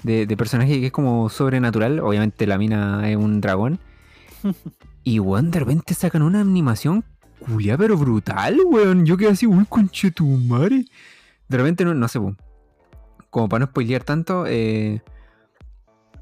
de, 0.03 0.25
de 0.25 0.37
personaje 0.37 0.81
que 0.81 0.87
es 0.87 0.91
como 0.91 1.29
sobrenatural. 1.29 2.01
Obviamente 2.01 2.45
la 2.45 2.57
mina 2.57 3.09
es 3.09 3.15
un 3.15 3.39
dragón. 3.39 3.79
Y 5.07 5.19
weón, 5.19 5.51
de 5.51 5.59
repente 5.59 5.93
sacan 5.93 6.23
una 6.23 6.41
animación 6.41 7.03
culia, 7.39 7.77
pero 7.77 7.95
brutal, 7.95 8.59
weón. 8.65 9.05
Yo 9.05 9.17
quedé 9.17 9.29
así, 9.29 9.45
uy, 9.45 9.63
conchetumare. 9.69 10.85
De 11.47 11.57
repente, 11.57 11.85
no, 11.85 11.93
no 11.93 12.07
sé. 12.07 12.19
Como 13.29 13.47
para 13.47 13.59
no 13.59 13.65
spoilear 13.67 14.03
tanto, 14.03 14.45
eh, 14.47 15.01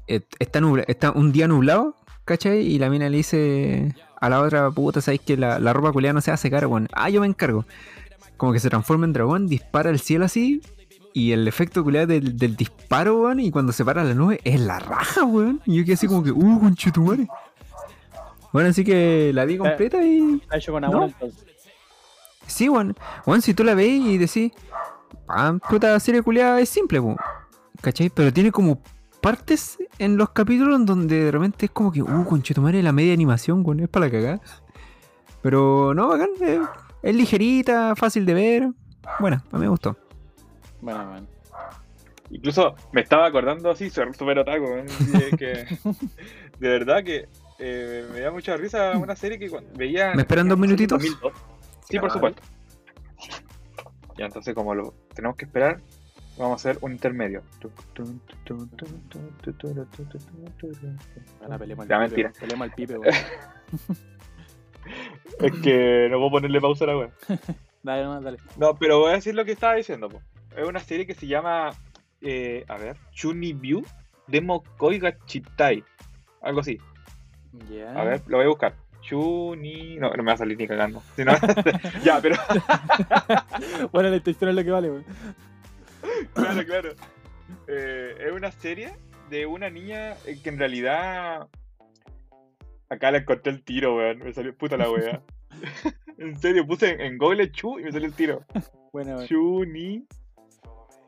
está, 0.06 0.60
nubla- 0.60 0.84
está 0.86 1.12
un 1.12 1.32
día 1.32 1.48
nublado, 1.48 1.96
¿cachai? 2.26 2.60
Y 2.60 2.78
la 2.78 2.90
mina 2.90 3.08
le 3.08 3.16
dice 3.16 3.94
a 4.20 4.28
la 4.28 4.42
otra 4.42 4.70
puta, 4.70 5.00
¿sabéis 5.00 5.22
que 5.22 5.38
la, 5.38 5.58
la 5.58 5.72
ropa 5.72 5.90
culiada 5.90 6.12
no 6.12 6.20
se 6.20 6.30
va 6.30 6.34
a 6.34 6.36
secar, 6.36 6.66
weón? 6.66 6.88
Ah, 6.92 7.08
yo 7.08 7.22
me 7.22 7.26
encargo. 7.26 7.64
Como 8.36 8.52
que 8.52 8.60
se 8.60 8.68
transforma 8.68 9.06
en 9.06 9.14
dragón, 9.14 9.46
dispara 9.46 9.88
al 9.88 9.98
cielo 9.98 10.26
así. 10.26 10.60
Y 11.16 11.30
el 11.30 11.46
efecto 11.46 11.84
culiado 11.84 12.08
del, 12.08 12.36
del 12.36 12.56
disparo, 12.56 13.22
weón, 13.22 13.38
y 13.38 13.52
cuando 13.52 13.72
se 13.72 13.84
para 13.84 14.02
la 14.02 14.14
nube, 14.14 14.40
es 14.42 14.60
la 14.60 14.80
raja, 14.80 15.22
weón. 15.24 15.60
Y 15.64 15.76
yo 15.76 15.84
quedé 15.84 15.94
así 15.94 16.08
como 16.08 16.24
que, 16.24 16.32
uh, 16.32 16.58
conchetumare. 16.60 17.28
Bueno, 18.52 18.68
así 18.70 18.84
que 18.84 19.30
la 19.32 19.44
vi 19.44 19.56
completa 19.56 20.02
y. 20.04 20.40
Está 20.42 20.56
hecho 20.56 20.72
con 20.72 20.84
amor 20.84 20.96
No. 21.00 21.06
entonces. 21.06 21.44
Sí, 22.48 22.68
weón. 22.68 22.96
Weón, 23.26 23.42
si 23.42 23.54
tú 23.54 23.62
la 23.62 23.74
ves 23.74 24.00
y 24.00 24.18
decís, 24.18 24.50
ah, 25.28 25.56
puta 25.70 25.98
serie 26.00 26.20
culiada 26.20 26.60
es 26.60 26.68
simple, 26.68 26.98
weón. 26.98 27.16
¿Cachai? 27.80 28.10
Pero 28.10 28.32
tiene 28.32 28.50
como 28.50 28.82
partes 29.20 29.78
en 30.00 30.16
los 30.16 30.30
capítulos 30.30 30.76
en 30.80 30.84
donde 30.84 31.26
de 31.26 31.30
repente 31.30 31.66
es 31.66 31.70
como 31.70 31.92
que, 31.92 32.02
uh, 32.02 32.24
conchetumare, 32.24 32.82
la 32.82 32.92
media 32.92 33.12
animación, 33.12 33.62
weón, 33.64 33.78
es 33.80 33.88
para 33.88 34.06
la 34.06 34.12
cagada. 34.12 34.40
Pero 35.42 35.94
no, 35.94 36.08
bacán, 36.08 36.30
eh, 36.40 36.60
es 37.02 37.14
ligerita, 37.14 37.94
fácil 37.94 38.26
de 38.26 38.34
ver. 38.34 38.68
Bueno, 39.20 39.42
a 39.52 39.56
mí 39.56 39.62
me 39.62 39.68
gustó. 39.68 39.96
Bueno, 40.84 41.04
man. 41.06 41.26
Incluso 42.30 42.74
me 42.92 43.00
estaba 43.00 43.26
acordando 43.26 43.70
así, 43.70 43.88
súper 43.88 44.14
súper 44.14 44.38
otaku, 44.38 44.66
que 45.38 45.66
de 46.58 46.68
verdad 46.68 47.02
que 47.02 47.28
eh, 47.58 48.06
me 48.12 48.20
da 48.20 48.30
mucha 48.30 48.56
risa 48.56 48.92
una 48.98 49.16
serie 49.16 49.38
que 49.38 49.48
cuando 49.48 49.70
veía. 49.74 50.14
¿Me 50.14 50.22
esperan 50.22 50.48
dos 50.48 50.58
minutitos? 50.58 50.98
2002. 51.02 51.32
Sí, 51.88 51.98
por 51.98 52.10
supuesto. 52.10 52.42
Ya, 54.16 54.26
entonces, 54.26 54.54
como 54.54 54.74
lo 54.74 54.94
tenemos 55.14 55.36
que 55.36 55.44
esperar, 55.46 55.80
Vamos 56.36 56.52
a 56.66 56.70
hacer 56.70 56.78
un 56.82 56.90
intermedio. 56.92 57.42
Al 61.48 61.58
pipe, 61.60 61.76
mentira. 61.96 62.28
weón. 62.28 62.40
Peleemos 62.40 62.64
al 62.68 62.74
pipe, 62.74 62.98
weón. 62.98 63.14
Es 65.40 65.52
que 65.62 66.08
no 66.10 66.18
puedo 66.18 66.30
ponerle 66.32 66.60
pausa 66.60 66.84
a 66.84 66.88
la 66.88 66.96
web. 66.98 67.10
Dale, 67.82 68.02
nomás, 68.02 68.24
dale. 68.24 68.38
No, 68.56 68.74
pero 68.74 68.98
voy 68.98 69.12
a 69.12 69.14
decir 69.14 69.34
lo 69.34 69.44
que 69.44 69.52
estaba 69.52 69.74
diciendo. 69.74 70.08
po. 70.08 70.20
Es 70.56 70.66
una 70.66 70.80
serie 70.80 71.06
que 71.06 71.14
se 71.14 71.26
llama, 71.26 71.70
eh, 72.20 72.64
a 72.68 72.76
ver, 72.76 72.96
Chunibyu 73.12 73.82
Demo 74.26 74.62
Koiga 74.76 75.16
Chitai. 75.26 75.82
Algo 76.42 76.60
así. 76.60 76.78
A 78.00 78.04
ver, 78.04 78.22
lo 78.26 78.36
voy 78.38 78.46
a 78.46 78.48
buscar. 78.48 78.74
Chuni... 79.00 79.96
No, 79.96 80.10
no 80.10 80.22
me 80.22 80.28
va 80.30 80.32
a 80.32 80.38
salir 80.38 80.56
ni 80.56 80.66
cagando. 80.66 81.02
Si 81.14 81.24
no- 81.24 81.32
ya, 82.04 82.20
pero... 82.22 82.36
Bueno, 83.92 84.08
la 84.08 84.16
intención 84.16 84.50
es 84.50 84.56
lo 84.56 84.64
que 84.64 84.70
vale, 84.70 84.90
weón. 84.90 85.04
claro, 86.32 86.64
claro. 86.64 86.90
Eh, 87.68 88.14
es 88.26 88.32
una 88.32 88.50
serie 88.50 88.92
de 89.30 89.44
una 89.46 89.68
niña 89.68 90.12
eh, 90.26 90.38
que 90.42 90.48
en 90.48 90.58
realidad. 90.58 91.48
Acá 92.88 93.10
le 93.10 93.18
encontré 93.18 93.52
el 93.52 93.62
tiro, 93.62 93.96
weón. 93.96 94.18
Me 94.20 94.32
salió 94.32 94.56
puta 94.56 94.76
la 94.78 94.90
wea. 94.90 95.22
en 96.18 96.36
serio, 96.40 96.66
puse 96.66 96.90
en, 96.92 97.00
en 97.02 97.18
Google 97.18 97.50
Chu 97.52 97.78
y 97.78 97.84
me 97.84 97.92
salió 97.92 98.08
el 98.08 98.14
tiro. 98.14 98.44
Bueno, 98.92 99.16
weón. 99.16 99.26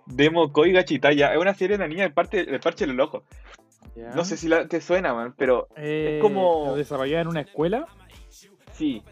Demo 0.06 0.52
Koiga 0.52 0.84
Chitaya. 0.84 1.32
Es 1.34 1.38
una 1.40 1.54
serie 1.54 1.76
de 1.76 1.84
una 1.84 1.88
niña 1.88 2.04
de, 2.04 2.10
parte, 2.10 2.44
de 2.44 2.58
parche 2.58 2.86
del 2.86 2.98
ojo. 3.00 3.22
No 4.14 4.24
sé 4.24 4.36
si 4.36 4.46
la, 4.48 4.68
te 4.68 4.80
suena, 4.80 5.14
man, 5.14 5.34
pero 5.38 5.68
Eh, 5.76 6.18
como- 6.20 6.74
Desarrollada 6.76 7.22
en 7.22 7.28
una 7.28 7.40
escuela, 7.40 7.86
sí. 8.72 9.02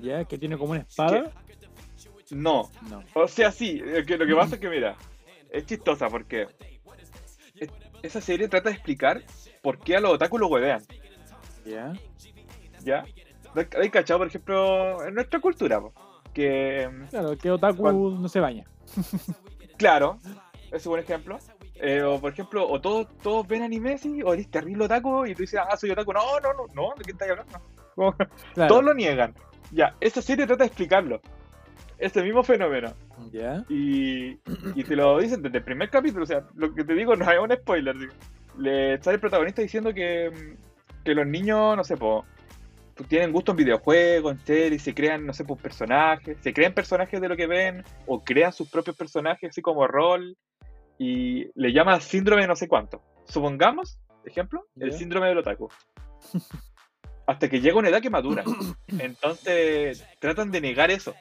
ya, 0.00 0.24
que 0.24 0.38
tiene 0.38 0.56
como 0.56 0.72
una 0.72 0.80
espada. 0.80 1.30
No. 2.30 2.70
No. 2.88 3.02
O 3.14 3.28
sea, 3.28 3.50
sí. 3.52 3.78
Lo 3.84 4.04
que, 4.06 4.16
lo 4.16 4.26
que 4.26 4.34
pasa 4.34 4.54
es 4.54 4.60
que, 4.60 4.68
mira, 4.70 4.96
es 5.50 5.66
chistosa 5.66 6.08
porque 6.08 6.46
es- 7.56 7.70
esa 8.02 8.20
serie 8.22 8.48
trata 8.48 8.70
de 8.70 8.76
explicar 8.76 9.22
por 9.62 9.78
qué 9.78 9.96
a 9.96 10.00
los 10.00 10.12
otakus 10.14 10.40
lo 10.40 10.46
huevean. 10.48 10.82
Ya. 11.66 11.92
¿Ya? 12.82 13.04
¿Hay 13.78 13.90
cachado, 13.90 14.20
por 14.20 14.28
ejemplo, 14.28 15.04
en 15.06 15.14
nuestra 15.14 15.38
cultura? 15.40 15.80
po? 15.82 15.92
Que, 16.32 16.88
Claro, 17.10 17.36
que 17.36 17.50
otaku 17.50 18.10
no 18.18 18.28
se 18.28 18.40
baña. 18.40 18.64
claro, 19.80 20.18
ese 20.66 20.76
es 20.76 20.86
un 20.86 20.90
buen 20.92 21.02
ejemplo. 21.02 21.38
Eh, 21.82 22.02
o 22.02 22.20
por 22.20 22.32
ejemplo, 22.32 22.68
o 22.68 22.78
todos, 22.80 23.08
todos 23.22 23.48
ven 23.48 23.62
anime, 23.62 23.96
sí, 23.96 24.22
o 24.22 24.34
eres 24.34 24.50
terrible 24.50 24.84
otaku, 24.84 25.24
y 25.24 25.34
tú 25.34 25.42
dices, 25.42 25.58
ah, 25.66 25.74
soy 25.78 25.90
otaku. 25.90 26.12
No, 26.12 26.38
no, 26.40 26.52
no, 26.52 26.66
no, 26.74 26.94
¿de 26.96 27.04
qué 27.04 27.12
estás 27.12 27.30
hablando? 27.30 27.58
Como- 27.94 28.14
Claro. 28.54 28.68
Todos 28.68 28.84
lo 28.84 28.94
niegan. 28.94 29.34
Ya, 29.72 29.94
esa 30.00 30.20
serie 30.20 30.46
trata 30.46 30.64
de 30.64 30.68
explicarlo. 30.68 31.20
Ese 31.98 32.22
mismo 32.22 32.42
fenómeno. 32.42 32.92
Ya. 33.32 33.64
Y, 33.68 34.38
y 34.74 34.84
te 34.84 34.96
lo 34.96 35.18
dicen 35.18 35.42
desde 35.42 35.58
el 35.58 35.64
primer 35.64 35.90
capítulo. 35.90 36.24
O 36.24 36.26
sea, 36.26 36.44
lo 36.54 36.74
que 36.74 36.82
te 36.84 36.94
digo 36.94 37.14
no 37.16 37.30
es 37.30 37.38
un 37.38 37.52
spoiler. 37.52 37.94
Le 38.58 39.02
sale 39.02 39.14
el 39.14 39.20
protagonista 39.20 39.60
diciendo 39.62 39.92
que, 39.94 40.56
que 41.04 41.14
los 41.14 41.26
niños, 41.26 41.76
no 41.76 41.84
sé, 41.84 41.96
po, 41.96 42.24
pues, 42.24 42.39
tienen 43.08 43.32
gusto 43.32 43.52
en 43.52 43.56
videojuegos, 43.58 44.32
en 44.32 44.38
series, 44.46 44.82
se 44.82 44.94
crean, 44.94 45.26
no 45.26 45.32
sé, 45.32 45.44
pues 45.44 45.60
personajes, 45.60 46.36
se 46.40 46.52
crean 46.52 46.72
personajes 46.74 47.20
de 47.20 47.28
lo 47.28 47.36
que 47.36 47.46
ven, 47.46 47.84
o 48.06 48.22
crean 48.22 48.52
sus 48.52 48.68
propios 48.68 48.96
personajes, 48.96 49.50
así 49.50 49.62
como 49.62 49.86
rol, 49.86 50.36
y 50.98 51.46
le 51.54 51.72
llama 51.72 52.00
síndrome 52.00 52.42
de 52.42 52.48
no 52.48 52.56
sé 52.56 52.68
cuánto. 52.68 53.02
Supongamos, 53.26 53.98
ejemplo, 54.24 54.66
el 54.76 54.92
síndrome 54.98 55.28
del 55.28 55.38
otaku. 55.38 55.68
Hasta 57.26 57.48
que 57.48 57.60
llega 57.60 57.78
una 57.78 57.88
edad 57.88 58.02
que 58.02 58.10
madura. 58.10 58.42
Entonces 58.98 60.04
tratan 60.18 60.50
de 60.50 60.60
negar 60.60 60.90
eso. 60.90 61.14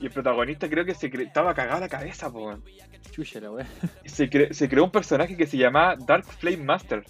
Y 0.00 0.06
el 0.06 0.12
protagonista 0.12 0.68
creo 0.70 0.84
que 0.84 0.94
se 0.94 1.10
cre- 1.10 1.26
estaba 1.26 1.54
cagado 1.54 1.80
la 1.80 1.88
cabeza, 1.88 2.30
po. 2.30 2.46
weón. 2.46 2.64
Y 4.04 4.08
Se, 4.08 4.30
cre- 4.30 4.52
se 4.52 4.68
creó 4.68 4.84
un 4.84 4.90
personaje 4.90 5.36
que 5.36 5.46
se 5.46 5.56
llama 5.58 5.96
Dark 5.96 6.24
Flame 6.24 6.58
Master. 6.58 7.04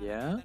Ya. 0.00 0.42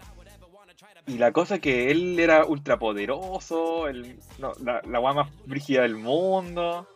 Y 1.09 1.17
la 1.17 1.31
cosa 1.31 1.55
es 1.55 1.61
que 1.61 1.89
él 1.91 2.19
era 2.19 2.45
ultrapoderoso, 2.45 3.87
el, 3.87 4.19
no, 4.37 4.51
la, 4.63 4.81
la 4.87 4.99
guay 4.99 5.15
más 5.15 5.29
brígida 5.45 5.81
del 5.81 5.95
mundo. 5.95 6.87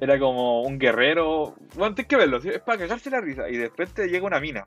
Era 0.00 0.18
como 0.18 0.62
un 0.62 0.78
guerrero. 0.78 1.54
Bueno, 1.76 1.94
tienes 1.94 2.08
que 2.08 2.16
verlo, 2.16 2.38
es 2.38 2.60
para 2.60 2.78
cagarse 2.78 3.10
la 3.10 3.20
risa. 3.20 3.48
Y 3.48 3.56
después 3.56 3.94
te 3.94 4.08
llega 4.08 4.26
una 4.26 4.40
mina. 4.40 4.64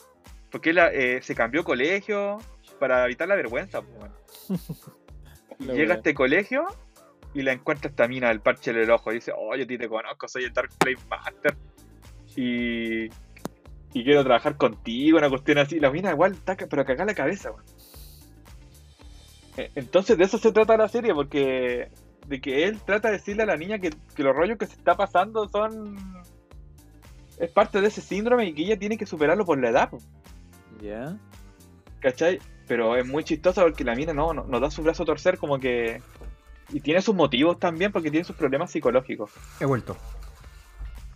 Porque 0.49 0.69
él 0.69 0.77
eh, 0.79 1.19
se 1.21 1.35
cambió 1.35 1.63
colegio 1.65 2.37
para 2.79 3.03
evitar 3.05 3.27
la 3.27 3.35
vergüenza. 3.35 3.81
Y 5.59 5.65
La 5.65 5.73
llega 5.73 5.95
a 5.95 5.97
este 5.97 6.13
colegio 6.13 6.65
y 7.33 7.41
la 7.41 7.51
encuentra 7.51 7.89
esta 7.89 8.07
mina 8.07 8.29
del 8.29 8.39
parche 8.39 8.71
en 8.71 8.77
el 8.77 8.89
ojo. 8.91 9.11
Y 9.11 9.15
dice, 9.15 9.33
oh, 9.35 9.55
yo 9.55 9.63
a 9.63 9.67
ti 9.67 9.77
te 9.77 9.89
conozco, 9.89 10.27
soy 10.29 10.45
el 10.45 10.53
Dark 10.53 10.69
Flame 10.79 10.97
Master. 11.09 11.57
Y, 12.37 13.05
y 13.93 14.03
quiero 14.03 14.23
trabajar 14.23 14.55
contigo, 14.55 15.17
una 15.17 15.29
cuestión 15.29 15.57
así. 15.57 15.79
La 15.79 15.91
mina 15.91 16.11
igual 16.11 16.33
está, 16.33 16.55
ca- 16.55 16.67
pero 16.69 16.85
cagar 16.85 17.07
la 17.07 17.13
cabeza, 17.15 17.51
weón. 17.51 17.65
Eh, 19.57 19.71
Entonces 19.75 20.17
de 20.17 20.23
eso 20.23 20.37
se 20.37 20.51
trata 20.51 20.77
la 20.77 20.87
serie, 20.87 21.13
porque 21.13 21.89
de 22.27 22.41
que 22.41 22.65
él 22.65 22.79
trata 22.85 23.09
de 23.09 23.15
decirle 23.17 23.43
a 23.43 23.47
la 23.47 23.57
niña 23.57 23.79
que, 23.79 23.91
que 24.15 24.23
los 24.23 24.35
rollos 24.35 24.57
que 24.57 24.65
se 24.67 24.73
está 24.75 24.95
pasando 24.95 25.47
son... 25.49 25.97
Es 27.39 27.51
parte 27.51 27.81
de 27.81 27.87
ese 27.87 28.01
síndrome 28.01 28.45
y 28.45 28.53
que 28.53 28.63
ella 28.63 28.79
tiene 28.79 28.97
que 28.97 29.05
superarlo 29.05 29.45
por 29.45 29.59
la 29.61 29.69
edad, 29.69 29.89
Ya. 30.81 31.15
¿cachai? 31.99 32.39
Pero 32.67 32.95
es 32.95 33.07
muy 33.07 33.23
chistoso 33.23 33.61
porque 33.61 33.83
la 33.83 33.95
mina 33.95 34.11
no, 34.13 34.33
no, 34.33 34.43
no 34.43 34.59
da 34.59 34.69
su 34.71 34.81
brazo 34.83 35.03
a 35.03 35.05
torcer 35.05 35.37
como 35.37 35.59
que... 35.59 36.01
Y 36.69 36.81
tiene 36.81 37.01
sus 37.01 37.15
motivos 37.15 37.59
también 37.59 37.91
porque 37.93 38.11
tiene 38.11 38.25
sus 38.25 38.35
problemas 38.35 38.71
psicológicos. 38.71 39.31
He 39.59 39.65
vuelto. 39.65 39.95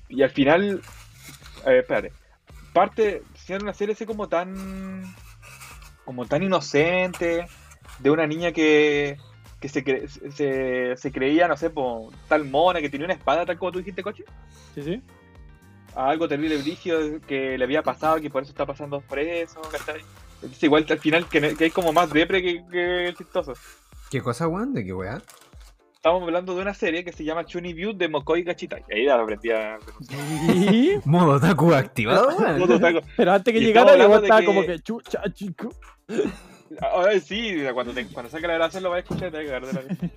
Y 0.08 0.24
al 0.24 0.30
final, 0.30 0.82
eh, 1.66 1.80
espérate, 1.80 2.14
parte 2.74 3.24
siendo 3.36 3.66
una 3.66 3.74
serie 3.74 3.94
así 3.94 4.06
como 4.06 4.30
tan, 4.30 5.04
como 6.06 6.26
tan 6.26 6.44
inocente, 6.44 7.46
de 8.02 8.10
una 8.10 8.26
niña 8.28 8.52
que, 8.52 9.18
que 9.60 9.70
se, 9.70 9.84
cre- 9.84 10.08
se, 10.32 10.96
se 10.98 11.12
creía, 11.12 11.48
no 11.48 11.56
sé, 11.58 11.70
po, 11.70 12.12
tal 12.28 12.46
mona, 12.46 12.82
que 12.82 12.90
tenía 12.90 13.06
una 13.06 13.14
espada, 13.14 13.46
tal 13.46 13.58
como 13.58 13.72
tú 13.72 13.80
dijiste, 13.80 14.04
coche, 14.04 14.24
Sí, 14.76 14.82
sí. 14.84 15.02
a 15.96 16.10
algo 16.10 16.28
terrible 16.28 16.58
brígido 16.58 17.20
que 17.28 17.58
le 17.58 17.64
había 17.64 17.84
pasado, 17.84 18.20
que 18.20 18.30
por 18.30 18.44
eso 18.44 18.52
está 18.52 18.66
pasando 18.66 19.02
por 19.02 19.20
eso, 19.20 19.62
¿cachai? 19.72 20.02
Entonces 20.36 20.64
igual 20.64 20.86
al 20.90 21.00
final 21.00 21.28
que, 21.30 21.56
que 21.56 21.64
hay 21.66 21.70
como 21.72 21.94
más 21.94 22.12
depre 22.12 22.42
que, 22.42 22.64
que 22.72 23.14
chistoso. 23.18 23.54
¿Qué 24.10 24.22
cosa, 24.22 24.48
weón? 24.48 24.74
¿De 24.74 24.84
qué 24.84 24.94
weá? 24.94 25.22
Estamos 25.94 26.24
hablando 26.24 26.56
de 26.56 26.64
una 26.64 26.74
serie 26.74 27.04
que 27.06 27.12
se 27.14 27.24
llama 27.24 27.46
Chuni 27.46 27.74
View 27.74 27.94
de 27.94 28.10
Mokoi 28.10 28.42
Gachitai. 28.42 28.84
Ahí 28.92 29.06
lo 29.06 29.14
aprendí 29.14 29.52
a 29.52 29.78
Modo 31.06 31.40
Taku 31.40 31.72
activado, 31.76 32.30
weón. 32.36 33.02
Pero 33.16 33.32
antes 33.34 33.54
que 33.54 33.60
Y 33.60 33.66
llegara, 33.66 33.96
la 33.96 34.08
de 34.08 34.16
estaba 34.16 34.44
como 34.44 34.66
que 34.66 34.80
chucha, 34.80 35.22
chico. 35.32 35.70
Ah, 36.82 37.06
sí, 37.24 37.56
cuando, 37.74 37.94
te, 37.94 38.06
cuando 38.08 38.32
saque 38.32 38.48
la 38.48 38.54
grabación 38.54 38.84
lo 38.84 38.90
vas 38.92 38.98
a 38.98 39.00
escuchar 39.02 39.32
te 39.32 39.50
vas 39.52 39.64
a 39.64 39.66
de 39.66 39.74
la. 39.74 40.10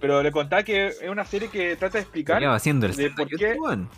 Pero 0.00 0.22
le 0.22 0.30
contaba 0.32 0.62
que 0.62 0.88
es 0.88 1.02
una 1.08 1.24
serie 1.24 1.48
que 1.48 1.76
trata 1.76 1.98
de 1.98 2.02
explicar. 2.02 2.40
¿Qué 2.40 2.46
va 2.46 2.56
haciendo 2.56 2.86
el 2.86 2.94
de 2.96 3.10
por 3.10 3.28
qué- 3.28 3.54
weón? 3.54 3.88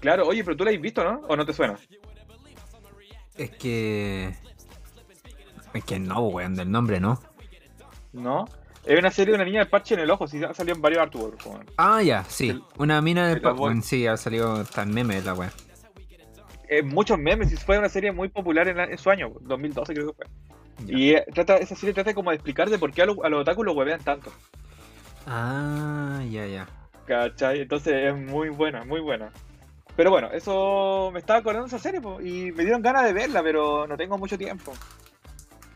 Claro, 0.00 0.26
oye, 0.28 0.44
pero 0.44 0.56
tú 0.56 0.64
la 0.64 0.70
has 0.70 0.80
visto, 0.80 1.02
¿no? 1.02 1.20
¿O 1.28 1.36
no 1.36 1.44
te 1.44 1.52
suena? 1.52 1.76
Es 3.36 3.50
que. 3.50 4.34
Es 5.74 5.84
que 5.84 5.98
no, 5.98 6.20
weón, 6.28 6.54
del 6.54 6.70
nombre 6.70 7.00
no. 7.00 7.20
¿No? 8.12 8.46
Es 8.84 8.98
una 8.98 9.10
serie 9.10 9.32
de 9.32 9.36
una 9.36 9.44
niña 9.44 9.60
de 9.60 9.66
parche 9.66 9.94
en 9.94 10.00
el 10.00 10.10
ojo, 10.10 10.26
sí, 10.26 10.42
ha 10.42 10.54
salido 10.54 10.76
en 10.76 10.82
varios 10.82 11.02
artworks. 11.02 11.44
weón. 11.46 11.66
Ah, 11.76 12.02
ya, 12.02 12.24
sí. 12.24 12.50
El- 12.50 12.62
Una 12.78 13.02
mina 13.02 13.26
de 13.26 13.34
el. 13.34 13.40
Pokémon, 13.42 13.82
sí, 13.82 14.06
ha 14.06 14.16
salido 14.16 14.64
tan 14.64 14.92
meme 14.94 15.20
la 15.20 15.34
weá. 15.34 15.52
Eh, 16.68 16.82
muchos 16.82 17.18
memes, 17.18 17.50
y 17.52 17.56
fue 17.56 17.78
una 17.78 17.88
serie 17.88 18.12
muy 18.12 18.28
popular 18.28 18.68
en, 18.68 18.76
la- 18.76 18.84
en 18.84 18.98
su 18.98 19.08
año, 19.10 19.32
2012 19.40 19.94
creo 19.94 20.08
que 20.08 20.12
fue. 20.14 20.26
Ya. 20.86 20.96
Y 20.98 21.10
eh, 21.14 21.24
trata, 21.34 21.56
esa 21.56 21.74
serie 21.74 21.94
trata 21.94 22.14
como 22.14 22.30
de 22.30 22.36
explicar 22.36 22.68
de 22.70 22.78
por 22.78 22.92
qué 22.92 23.02
a, 23.02 23.06
lo- 23.06 23.24
a 23.24 23.28
los 23.28 23.40
otakus 23.40 23.64
lo 23.64 23.72
huevean 23.72 24.00
tanto. 24.00 24.30
Ah, 25.26 26.22
ya, 26.30 26.46
ya. 26.46 26.68
¿Cachai? 27.06 27.62
Entonces 27.62 27.94
es 27.94 28.14
muy 28.16 28.48
buena, 28.50 28.84
muy 28.84 29.00
buena. 29.00 29.30
Pero 29.96 30.10
bueno, 30.10 30.28
eso 30.30 31.10
me 31.12 31.18
estaba 31.18 31.40
acordando 31.40 31.66
de 31.68 31.74
esa 31.74 31.82
serie 31.82 32.00
po, 32.00 32.20
y 32.20 32.52
me 32.52 32.62
dieron 32.62 32.82
ganas 32.82 33.04
de 33.04 33.12
verla, 33.12 33.42
pero 33.42 33.86
no 33.86 33.96
tengo 33.96 34.16
mucho 34.16 34.38
tiempo. 34.38 34.72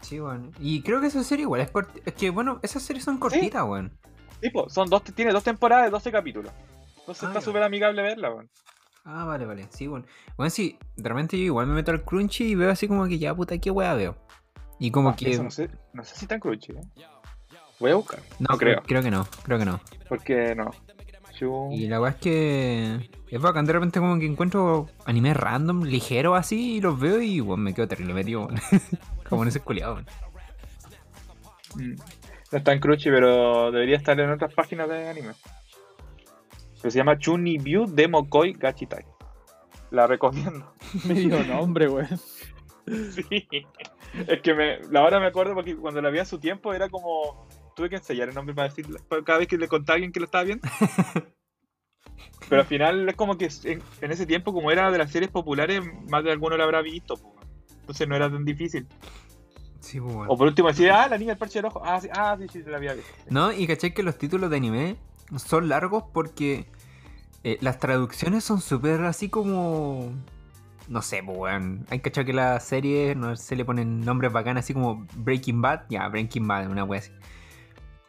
Sí, 0.00 0.20
weón. 0.20 0.52
Y 0.60 0.82
creo 0.82 1.00
que 1.00 1.06
esa 1.08 1.24
serie 1.24 1.42
igual 1.44 1.60
es 1.62 1.70
corta. 1.70 1.92
Es 2.04 2.12
que, 2.14 2.30
bueno, 2.30 2.60
esas 2.62 2.82
series 2.82 3.04
son 3.04 3.18
cortitas, 3.18 3.64
weón. 3.64 3.92
Tipo, 4.40 4.68
son 4.68 4.88
dos, 4.90 5.02
tiene 5.02 5.32
dos 5.32 5.42
temporadas 5.44 5.86
de 5.86 5.90
12 5.90 6.12
capítulos. 6.12 6.52
Entonces 7.00 7.24
Ah, 7.24 7.28
está 7.28 7.40
súper 7.40 7.62
amigable 7.62 8.02
verla, 8.02 8.30
weón. 8.30 8.48
Ah, 9.04 9.24
vale, 9.24 9.44
vale. 9.46 9.66
Sí, 9.70 9.86
bueno. 9.86 10.04
Bueno, 10.36 10.50
sí, 10.50 10.78
de 10.96 11.08
repente 11.08 11.36
yo 11.38 11.44
igual 11.44 11.66
me 11.66 11.74
meto 11.74 11.90
al 11.90 12.02
crunchy 12.04 12.44
y 12.44 12.54
veo 12.54 12.70
así 12.70 12.86
como 12.88 13.06
que 13.06 13.18
ya, 13.18 13.34
puta, 13.34 13.58
qué 13.58 13.70
weá 13.70 13.94
veo. 13.94 14.16
Y 14.78 14.90
como 14.90 15.10
Ah, 15.10 15.16
que. 15.16 15.30
eso 15.30 15.42
no, 15.42 15.50
sé, 15.50 15.70
no 15.92 16.04
sé 16.04 16.14
si 16.16 16.26
tan 16.26 16.40
crunchy, 16.40 16.72
¿eh? 16.72 16.80
Voy 17.80 17.90
a 17.90 17.94
buscar. 17.96 18.20
No, 18.38 18.46
no 18.50 18.58
creo. 18.58 18.82
Creo 18.82 19.02
que 19.02 19.10
no, 19.10 19.26
creo 19.42 19.58
que 19.58 19.64
no. 19.64 19.80
Porque 20.08 20.54
no. 20.54 20.70
Yo- 21.38 21.68
Y 21.72 21.88
la 21.88 22.00
weá 22.00 22.10
es 22.12 22.16
que. 22.18 23.10
Es 23.28 23.40
bacán, 23.40 23.64
de 23.64 23.72
repente 23.72 23.98
como 23.98 24.18
que 24.18 24.26
encuentro 24.26 24.88
anime 25.06 25.32
random, 25.34 25.82
ligero 25.84 26.34
así, 26.34 26.76
y 26.76 26.80
los 26.80 27.00
veo 27.00 27.20
y 27.22 27.40
bueno, 27.40 27.62
me 27.62 27.74
quedo 27.74 27.88
terrible 27.88 28.12
metido, 28.14 28.46
como 29.28 29.42
en 29.42 29.48
ese 29.48 29.60
culiado. 29.60 30.00
Mm. 31.74 31.94
No 32.52 32.58
es 32.58 32.64
tan 32.64 32.78
crunchy, 32.78 33.08
pero 33.10 33.72
debería 33.72 33.96
estar 33.96 34.18
en 34.20 34.30
otras 34.30 34.52
páginas 34.52 34.88
de 34.88 35.08
anime. 35.08 35.32
Que 36.82 36.90
se 36.90 36.98
llama 36.98 37.18
Chunibyu 37.18 37.86
Demokoi 37.86 38.52
Gachitai. 38.54 39.04
La 39.90 40.06
recomiendo. 40.06 40.74
Medio 41.06 41.42
nombre, 41.44 41.88
weón. 41.88 42.18
Sí. 43.12 43.46
Es 44.26 44.42
que 44.42 44.54
me, 44.54 44.98
ahora 44.98 45.20
me 45.20 45.26
acuerdo 45.26 45.54
porque 45.54 45.76
cuando 45.76 46.02
la 46.02 46.10
vi 46.10 46.18
a 46.18 46.24
su 46.24 46.38
tiempo 46.38 46.74
era 46.74 46.88
como. 46.88 47.46
Tuve 47.76 47.88
que 47.88 47.96
ensayar 47.96 48.28
el 48.28 48.34
nombre 48.34 48.54
para 48.54 48.68
decir 48.68 48.86
cada 49.24 49.38
vez 49.38 49.48
que 49.48 49.56
le 49.56 49.68
contaba 49.68 49.94
a 49.94 49.96
alguien 49.96 50.12
que 50.12 50.20
lo 50.20 50.26
estaba 50.26 50.44
viendo. 50.44 50.68
Pero 52.48 52.60
al 52.60 52.66
final 52.66 53.08
es 53.08 53.16
como 53.16 53.38
que 53.38 53.48
en, 53.64 53.82
en 54.00 54.10
ese 54.10 54.26
tiempo, 54.26 54.52
como 54.52 54.70
era 54.70 54.90
de 54.90 54.98
las 54.98 55.10
series 55.10 55.30
populares, 55.30 55.82
más 56.10 56.24
de 56.24 56.32
alguno 56.32 56.56
lo 56.56 56.64
habrá 56.64 56.82
visto. 56.82 57.16
po. 57.16 57.34
Entonces 57.80 58.06
no 58.08 58.16
era 58.16 58.30
tan 58.30 58.44
difícil. 58.44 58.86
Sí, 59.80 60.00
weón. 60.00 60.26
O 60.28 60.36
por 60.36 60.46
último 60.46 60.68
decía, 60.68 61.02
ah, 61.02 61.08
la 61.08 61.16
niña 61.16 61.30
del 61.30 61.38
parche 61.38 61.60
del 61.60 61.66
ojo. 61.66 61.82
Ah, 61.84 62.00
sí, 62.00 62.08
ah, 62.12 62.36
sí, 62.38 62.46
sí, 62.52 62.62
se 62.62 62.70
la 62.70 62.76
había 62.76 62.94
visto. 62.94 63.10
No, 63.30 63.52
y 63.52 63.66
caché 63.66 63.94
que 63.94 64.02
los 64.02 64.18
títulos 64.18 64.50
de 64.50 64.56
anime 64.56 64.96
son 65.38 65.68
largos 65.68 66.04
porque 66.12 66.66
eh, 67.44 67.58
las 67.60 67.78
traducciones 67.78 68.44
son 68.44 68.60
súper 68.60 69.00
así 69.02 69.28
como. 69.28 70.12
No 70.88 71.00
sé, 71.02 71.22
pues, 71.24 71.38
weón. 71.38 71.86
Hay 71.90 72.00
cachado 72.00 72.24
que 72.26 72.32
la 72.32 72.58
serie 72.60 73.14
no 73.14 73.36
se 73.36 73.56
le 73.56 73.64
ponen 73.64 74.00
nombres 74.00 74.32
bacanas 74.32 74.64
así 74.64 74.74
como 74.74 75.06
Breaking 75.16 75.62
Bad. 75.62 75.82
Ya, 75.88 76.08
Breaking 76.08 76.46
Bad, 76.46 76.70
una 76.70 76.84
wea 76.84 77.00
así. 77.00 77.12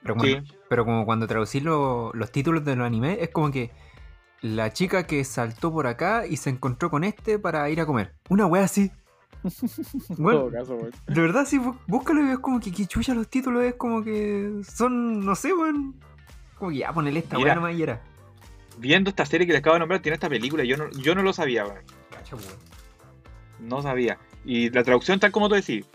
Pero, 0.01 0.15
Sí. 0.15 0.31
cuando- 0.33 0.53
pero 0.69 0.85
como 0.85 1.05
cuando 1.05 1.27
traducís 1.27 1.63
lo- 1.63 2.11
los 2.13 2.31
títulos 2.31 2.65
de 2.65 2.75
los 2.75 2.85
animes, 2.85 3.19
es 3.21 3.29
como 3.29 3.51
que 3.51 3.71
la 4.41 4.73
chica 4.73 5.07
que 5.07 5.23
saltó 5.23 5.71
por 5.71 5.87
acá 5.87 6.25
y 6.27 6.35
se 6.37 6.49
encontró 6.49 6.89
con 6.89 7.03
este 7.05 7.39
para 7.39 7.69
ir 7.69 7.79
a 7.79 7.85
comer. 7.85 8.13
Una 8.29 8.45
wea 8.47 8.63
así. 8.63 8.91
En 9.43 9.51
Bueno, 10.17 10.39
todo 10.41 10.51
caso, 10.51 10.77
de 11.07 11.21
verdad, 11.21 11.45
sí, 11.45 11.57
bú- 11.59 11.77
búscalo 11.87 12.25
y 12.25 12.31
es 12.31 12.39
como 12.39 12.59
que, 12.59 12.71
que 12.71 12.85
chucha 12.85 13.13
los 13.13 13.27
títulos, 13.29 13.63
es 13.63 13.75
como 13.75 14.03
que 14.03 14.61
son, 14.67 15.25
no 15.25 15.35
sé, 15.35 15.53
weón. 15.53 15.95
Como 16.63 16.71
que 16.71 16.77
ya 16.79 16.93
ponele 16.93 17.19
esta 17.19 17.37
weá 17.37 17.55
nomás 17.55 17.75
y 17.75 17.83
era. 17.83 18.01
Viendo 18.77 19.09
esta 19.09 19.25
serie 19.25 19.45
que 19.45 19.51
le 19.51 19.59
acabo 19.59 19.73
de 19.73 19.79
nombrar, 19.81 20.01
tiene 20.01 20.13
esta 20.13 20.29
película. 20.29 20.63
Yo 20.63 20.77
no, 20.77 20.89
yo 20.91 21.13
no 21.13 21.21
lo 21.23 21.33
sabía, 21.33 21.65
weón. 21.65 21.83
No 23.59 23.81
sabía. 23.81 24.17
Y 24.45 24.69
la 24.69 24.81
traducción, 24.85 25.19
tal 25.19 25.33
como 25.33 25.49
tú 25.49 25.55
decís, 25.55 25.85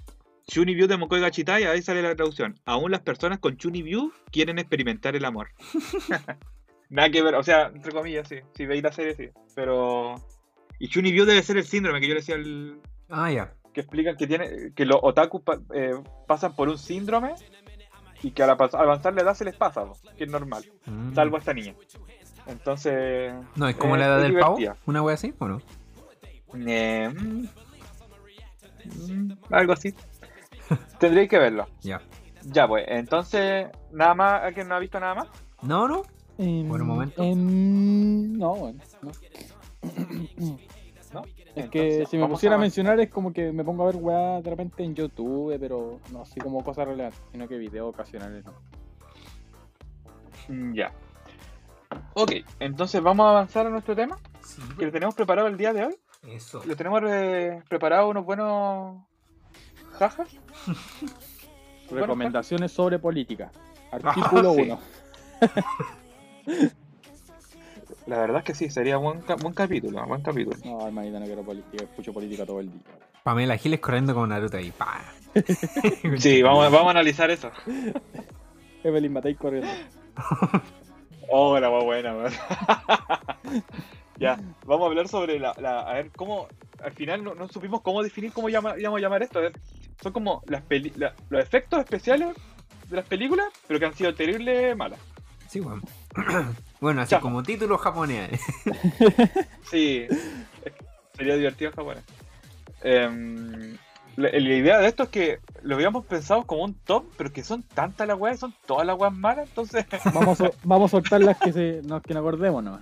Chunibyu 0.47 0.87
de 0.87 0.99
Mokoi 0.99 1.21
Gachitai, 1.21 1.65
ahí 1.65 1.81
sale 1.81 2.03
la 2.03 2.15
traducción. 2.15 2.59
Aún 2.67 2.91
las 2.91 3.01
personas 3.01 3.39
con 3.39 3.57
Chunibyu 3.57 4.13
quieren 4.31 4.59
experimentar 4.59 5.17
el 5.17 5.25
amor. 5.25 5.49
Nada 6.91 7.11
que 7.11 7.23
ver, 7.23 7.35
o 7.35 7.43
sea, 7.43 7.69
entre 7.75 7.93
comillas, 7.93 8.29
sí. 8.29 8.37
Si 8.55 8.67
veis 8.67 8.83
la 8.83 8.93
serie, 8.93 9.15
sí. 9.15 9.29
Pero. 9.55 10.17
Y 10.79 10.89
Chunibyu 10.89 11.25
debe 11.25 11.43
ser 11.43 11.57
el 11.57 11.65
síndrome 11.65 12.01
que 12.01 12.09
yo 12.09 12.15
le 12.15 12.21
decía 12.21 12.35
al. 12.35 12.81
Ah, 13.09 13.33
ya. 13.33 13.55
que 13.73 13.81
explican 13.81 14.17
que 14.17 14.27
tiene. 14.27 14.73
que 14.75 14.85
los 14.87 14.99
otakus 15.03 15.43
pa- 15.43 15.61
eh, 15.75 15.95
pasan 16.27 16.55
por 16.55 16.69
un 16.69 16.79
síndrome 16.79 17.35
y 18.23 18.31
que 18.33 18.43
al 18.43 18.51
avanzar 18.51 19.15
la 19.15 19.23
edad 19.23 19.35
se 19.35 19.45
les 19.45 19.55
pasa, 19.57 19.85
po, 19.85 19.97
que 20.17 20.25
es 20.25 20.31
normal. 20.31 20.65
Mm. 20.87 21.15
Salvo 21.15 21.37
a 21.37 21.39
esta 21.39 21.55
niña. 21.55 21.75
Entonces. 22.47 23.35
No, 23.57 23.69
es 23.69 23.77
como 23.77 23.97
eh, 23.97 23.99
la 23.99 24.07
edad 24.07 24.21
del 24.23 24.39
pavo. 24.39 24.59
Una 24.87 25.03
wea 25.03 25.15
así, 25.15 25.35
¿o 25.39 25.49
no? 25.49 25.61
Eh, 26.67 27.09
mm, 27.15 27.47
mm, 29.13 29.39
algo 29.51 29.73
así. 29.73 29.95
Tendréis 30.99 31.29
que 31.29 31.39
verlo. 31.39 31.67
Ya. 31.81 32.01
Ya, 32.45 32.67
pues, 32.69 32.85
entonces, 32.89 33.67
nada 33.93 34.15
más, 34.15 34.43
¿alguien 34.45 34.69
no 34.69 34.77
ha 34.77 34.79
visto 34.79 34.99
nada 35.01 35.15
más? 35.17 35.29
No, 35.61 35.89
no. 35.89 36.03
Em, 36.39 36.67
Buen 36.69 36.87
momento. 36.87 37.23
em, 37.23 38.39
no, 38.39 38.53
weón. 38.53 38.81
No. 39.03 39.11
¿No? 41.13 41.23
Es 41.59 41.71
que 41.71 41.81
Entonces, 41.83 42.09
si 42.09 42.17
me 42.19 42.29
pusiera 42.29 42.55
a 42.55 42.59
a- 42.59 42.61
mencionar 42.61 43.01
es 43.01 43.11
como 43.11 43.33
que 43.33 43.53
me 43.53 43.65
pongo 43.65 43.83
a 43.83 43.87
ver 43.87 43.97
weá 43.97 44.41
de 44.41 44.51
repente 44.51 44.83
en 44.85 44.95
YouTube, 44.95 45.57
pero 45.59 46.01
no 46.13 46.23
así 46.23 46.39
como 46.41 46.63
cosas 46.63 46.87
relevantes, 46.89 47.21
sino 47.33 47.49
que 47.49 47.59
videos 47.59 47.89
ocasionales, 47.89 48.45
¿no? 48.45 48.53
Mm, 50.49 50.75
Ya. 50.75 50.93
Ok, 52.15 52.33
entonces 52.61 53.03
vamos 53.03 53.27
a 53.27 53.31
avanzar 53.31 53.67
a 53.67 53.71
nuestro 53.71 53.97
tema, 53.97 54.19
que 54.79 54.85
lo 54.87 54.93
tenemos 54.93 55.15
preparado 55.15 55.49
el 55.49 55.57
día 55.57 55.73
de 55.73 55.87
hoy. 55.87 55.97
Eso. 56.29 56.63
Lo 56.67 56.77
tenemos 56.77 57.01
eh, 57.07 57.63
preparado 57.69 58.09
unos 58.09 58.25
buenos 58.25 58.99
jajas. 59.99 60.29
Recomendaciones 61.91 62.71
sobre 62.73 62.99
política. 62.99 63.51
Artículo 63.91 64.51
Ah, 64.51 64.55
sí. 64.55 64.61
1. 64.63 64.79
La 68.09 68.19
verdad 68.19 68.39
es 68.39 68.45
que 68.45 68.55
sí, 68.55 68.71
sería 68.71 68.97
buen, 68.97 69.21
ca- 69.21 69.35
buen 69.37 69.53
capítulo, 69.55 70.05
buen 70.07 70.23
capítulo. 70.23 70.57
No, 70.65 70.87
hermanita, 70.87 71.21
no 71.21 71.27
quiero 71.27 71.43
política, 71.43 71.85
escucho 71.85 72.13
política 72.13 72.47
todo 72.47 72.61
el 72.61 72.71
día. 72.73 72.81
Pamela 73.23 73.57
Giles 73.59 73.81
corriendo 73.81 74.15
como 74.15 74.27
Naruto 74.27 74.57
ahí. 74.57 74.71
Pa. 74.73 75.01
Sí, 76.19 76.43
vamos, 76.43 76.71
vamos 76.73 76.87
a 76.89 76.91
analizar 76.91 77.31
eso. 77.31 77.51
Evelyn 78.85 79.13
Matei 79.13 79.35
corriendo. 79.35 79.69
Oh, 81.31 81.61
la 81.61 81.69
más 81.71 81.85
buena, 81.85 82.15
weón. 82.17 82.33
ya, 84.19 84.41
vamos 84.65 84.85
a 84.87 84.89
hablar 84.89 85.09
sobre 85.09 85.39
la, 85.39 85.53
la- 85.61 85.81
A 85.81 85.93
ver, 85.93 86.11
cómo. 86.17 86.49
Al 86.83 86.93
final 86.93 87.23
no, 87.23 87.35
no 87.35 87.49
supimos 87.49 87.83
cómo 87.83 88.03
definir 88.03 88.33
cómo 88.33 88.49
llama, 88.49 88.75
íbamos 88.79 88.97
a 88.97 89.03
llamar 89.03 89.23
esto. 89.23 89.39
A 89.39 89.43
ver, 89.43 89.53
son 90.03 90.13
como 90.15 90.43
las 90.47 90.63
peli- 90.63 90.95
la- 90.97 91.15
los 91.29 91.43
efectos 91.43 91.81
especiales 91.81 92.35
de 92.89 92.97
las 92.97 93.05
películas, 93.05 93.49
pero 93.67 93.79
que 93.79 93.85
han 93.85 93.93
sido 93.95 94.15
terrible 94.15 94.75
malas. 94.75 94.99
Sí, 95.49 95.61
weón. 95.61 95.83
bueno, 96.81 97.03
así 97.03 97.17
como 97.17 97.43
título 97.43 97.79
japonés. 97.79 98.41
Sí, 99.71 100.07
sería 101.15 101.37
divertido 101.37 101.71
en 101.71 101.77
japonés. 101.77 102.05
Em, 102.83 103.77
la, 104.17 104.31
la 104.31 104.39
idea 104.39 104.79
de 104.79 104.89
esto 104.89 105.03
es 105.03 105.09
que 105.11 105.41
lo 105.63 105.75
habíamos 105.75 106.07
pensado 106.07 106.45
como 106.45 106.65
un 106.65 106.75
top, 106.75 107.05
pero 107.17 107.33
que 107.33 107.45
son 107.45 107.63
tantas 107.63 108.09
las 108.09 108.19
weas, 108.19 108.41
son 108.41 108.55
todas 108.67 108.87
las 108.87 108.99
weas 108.99 109.13
malas, 109.13 109.49
entonces. 109.49 109.85
Vamos 110.15 110.41
a, 110.41 110.51
vamos 110.65 110.91
a 110.91 110.97
soltar 110.97 111.21
las 111.21 111.39
que, 111.39 111.53
se, 111.53 111.83
no, 111.85 112.01
que 112.01 112.15
nos 112.15 112.23
acordemos, 112.23 112.65
¿no? 112.65 112.81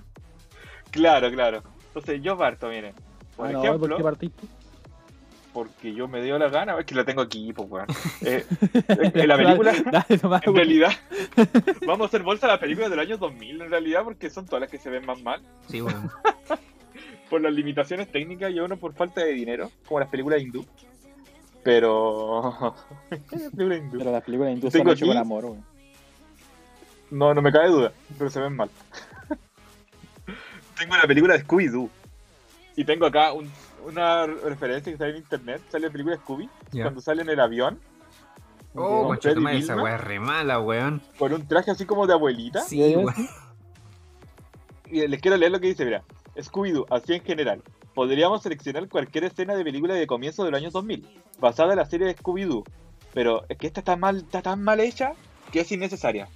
claro, 0.90 1.30
claro. 1.30 1.62
Entonces 1.88 2.22
yo 2.22 2.38
parto, 2.38 2.68
miren. 2.68 2.94
Por 3.36 3.50
no, 3.50 3.62
ejemplo. 3.62 3.88
¿por 3.88 3.96
qué 3.96 4.02
partiste? 4.02 4.46
Porque 5.56 5.94
yo 5.94 6.06
me 6.06 6.20
dio 6.20 6.38
la 6.38 6.50
gana, 6.50 6.78
es 6.78 6.84
que 6.84 6.94
la 6.94 7.02
tengo 7.02 7.22
aquí, 7.22 7.50
pues, 7.54 7.66
weón. 7.70 7.86
Eh, 8.20 8.44
en 9.14 9.26
la 9.26 9.38
película, 9.38 9.72
Dale, 9.72 9.90
dale 9.90 10.20
nomás, 10.22 10.42
en 10.46 10.54
realidad, 10.54 10.92
vamos 11.86 12.04
a 12.04 12.08
hacer 12.08 12.22
bolsa 12.22 12.44
a 12.44 12.50
las 12.50 12.58
películas 12.58 12.90
del 12.90 12.98
año 12.98 13.16
2000, 13.16 13.62
en 13.62 13.70
realidad, 13.70 14.04
porque 14.04 14.28
son 14.28 14.44
todas 14.44 14.60
las 14.60 14.70
que 14.70 14.76
se 14.76 14.90
ven 14.90 15.06
más 15.06 15.22
mal, 15.22 15.40
Sí, 15.70 15.80
weón. 15.80 16.10
por 17.30 17.40
las 17.40 17.54
limitaciones 17.54 18.12
técnicas 18.12 18.52
y 18.52 18.60
uno 18.60 18.76
por 18.76 18.92
falta 18.92 19.24
de 19.24 19.32
dinero, 19.32 19.70
como 19.86 19.98
las 20.00 20.10
películas 20.10 20.42
hindú. 20.42 20.62
Pero. 21.62 22.74
las 23.10 23.50
películas 23.50 23.78
hindú. 23.78 23.98
Pero 23.98 24.12
las 24.12 24.22
películas 24.24 24.52
hindúes 24.52 24.72
son 24.74 24.80
Tengo 24.80 24.92
hechas 24.92 25.08
con 25.08 25.16
amor, 25.16 25.44
weón. 25.46 25.64
No, 27.12 27.32
no 27.32 27.40
me 27.40 27.50
cabe 27.50 27.68
duda, 27.68 27.92
pero 28.18 28.28
se 28.28 28.40
ven 28.40 28.54
mal. 28.54 28.68
tengo 30.78 30.96
la 30.98 31.06
película 31.06 31.32
de 31.32 31.46
Scooby-Doo. 31.46 31.88
Y 32.76 32.84
tengo 32.84 33.06
acá 33.06 33.32
un- 33.32 33.50
una 33.86 34.26
referencia 34.26 34.92
que 34.92 34.98
sale 34.98 35.10
en 35.12 35.16
internet, 35.18 35.62
sale 35.70 35.86
la 35.86 35.92
película 35.92 36.16
de 36.16 36.22
Scooby, 36.22 36.48
cuando 36.72 37.00
sale 37.00 37.22
en 37.22 37.28
el 37.30 37.40
avión, 37.40 37.80
Oh, 38.78 39.14
Freddy 39.22 39.40
esa 39.56 39.72
Vilma. 39.72 39.82
weá 39.82 39.94
es 39.96 40.00
re 40.02 40.20
mala, 40.20 40.60
weón. 40.60 41.00
con 41.18 41.32
un 41.32 41.48
traje 41.48 41.70
así 41.70 41.86
como 41.86 42.06
de 42.06 42.12
abuelita. 42.12 42.60
Sí, 42.60 42.94
weón. 42.94 43.14
Y 44.90 45.06
les 45.08 45.20
quiero 45.20 45.36
leer 45.38 45.50
lo 45.52 45.60
que 45.60 45.68
dice, 45.68 45.84
mira. 45.84 46.02
Scooby-Doo, 46.36 46.86
así 46.90 47.14
en 47.14 47.22
general. 47.22 47.62
Podríamos 47.94 48.42
seleccionar 48.42 48.86
cualquier 48.90 49.24
escena 49.24 49.54
de 49.54 49.64
película 49.64 49.94
de 49.94 50.06
comienzo 50.06 50.44
de 50.44 50.50
los 50.50 50.58
años 50.60 50.74
2000, 50.74 51.08
basada 51.40 51.72
en 51.72 51.78
la 51.78 51.86
serie 51.86 52.06
de 52.06 52.16
Scooby-Doo. 52.16 52.64
Pero 53.14 53.44
es 53.48 53.56
que 53.56 53.66
esta 53.66 53.80
está, 53.80 53.96
mal, 53.96 54.18
está 54.18 54.42
tan 54.42 54.62
mal 54.62 54.78
hecha 54.80 55.12
que 55.50 55.60
es 55.60 55.72
innecesaria. 55.72 56.28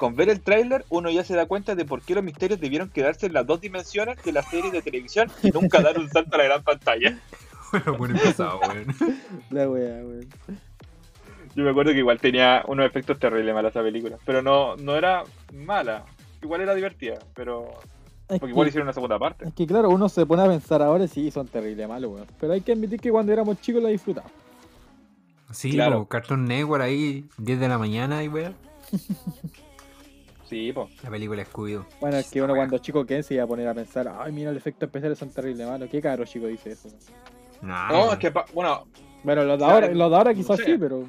Con 0.00 0.16
ver 0.16 0.30
el 0.30 0.40
tráiler, 0.40 0.86
uno 0.88 1.10
ya 1.10 1.22
se 1.24 1.36
da 1.36 1.44
cuenta 1.44 1.74
de 1.74 1.84
por 1.84 2.00
qué 2.00 2.14
los 2.14 2.24
misterios 2.24 2.58
debieron 2.58 2.88
quedarse 2.88 3.26
en 3.26 3.34
las 3.34 3.46
dos 3.46 3.60
dimensiones 3.60 4.16
de 4.24 4.32
la 4.32 4.42
serie 4.42 4.70
de 4.70 4.80
televisión 4.80 5.30
y 5.42 5.50
nunca 5.50 5.82
dar 5.82 5.98
un 5.98 6.08
salto 6.08 6.36
a 6.36 6.38
la 6.38 6.44
gran 6.44 6.62
pantalla. 6.64 7.18
Bueno, 7.70 7.98
bueno 7.98 8.16
empezado, 8.16 8.58
weón. 8.60 8.86
La 9.50 9.68
wea, 9.70 10.02
weón. 10.02 10.26
Yo 11.54 11.62
me 11.64 11.70
acuerdo 11.70 11.92
que 11.92 11.98
igual 11.98 12.18
tenía 12.18 12.64
unos 12.66 12.84
efectos 12.86 13.18
terribles 13.20 13.54
mala 13.54 13.68
esa 13.68 13.80
película, 13.82 14.16
pero 14.24 14.40
no, 14.42 14.74
no 14.76 14.96
era 14.96 15.22
mala. 15.54 16.04
Igual 16.42 16.62
era 16.62 16.74
divertida, 16.74 17.18
pero... 17.34 17.68
Es 18.28 18.40
Porque 18.40 18.50
igual 18.52 18.64
que, 18.64 18.68
hicieron 18.70 18.86
una 18.86 18.92
segunda 18.94 19.18
parte. 19.20 19.46
es 19.48 19.54
que 19.54 19.66
claro, 19.66 19.90
uno 19.90 20.08
se 20.08 20.24
pone 20.26 20.42
a 20.42 20.46
pensar 20.46 20.80
ahora 20.82 21.04
y 21.04 21.08
sí, 21.08 21.30
son 21.30 21.46
terribles 21.46 21.86
malos, 21.86 22.10
weón. 22.12 22.26
Pero 22.40 22.54
hay 22.54 22.62
que 22.62 22.72
admitir 22.72 22.98
que 22.98 23.10
cuando 23.10 23.32
éramos 23.32 23.60
chicos 23.60 23.82
la 23.82 23.90
disfrutamos. 23.90 24.32
Sí, 25.52 25.70
Claro. 25.72 25.98
po, 26.00 26.08
Cartoon 26.08 26.46
Network 26.46 26.82
ahí, 26.82 27.24
10 27.36 27.60
de 27.60 27.68
la 27.68 27.76
mañana 27.78 28.24
y 28.24 28.28
weón. 28.28 28.56
Sí. 30.50 30.74
La 31.04 31.10
película 31.10 31.44
Scooby-Doo. 31.44 31.86
Bueno, 32.00 32.16
es 32.18 32.30
que 32.30 32.42
uno 32.42 32.54
cuando 32.54 32.76
chico 32.78 33.06
que 33.06 33.22
se 33.22 33.34
iba 33.34 33.44
a 33.44 33.46
poner 33.46 33.68
a 33.68 33.72
pensar, 33.74 34.12
ay, 34.20 34.32
mira, 34.32 34.50
los 34.50 34.58
efectos 34.60 34.88
especiales 34.88 35.16
son 35.18 35.30
terribles 35.30 35.66
malos. 35.66 35.88
¿Qué 35.88 36.02
caro 36.02 36.24
chico 36.24 36.46
dice 36.48 36.72
eso? 36.72 36.88
No, 37.62 37.88
No, 37.88 38.12
es 38.12 38.18
que, 38.18 38.32
bueno, 38.52 38.86
Bueno, 39.22 39.44
los 39.44 39.58
de 39.58 39.64
Claro, 39.64 39.74
ahora, 39.74 39.94
los 39.94 40.10
de 40.10 40.16
ahora 40.16 40.30
no 40.32 40.36
quizás 40.36 40.56
sé. 40.58 40.64
sí, 40.64 40.76
pero. 40.78 41.04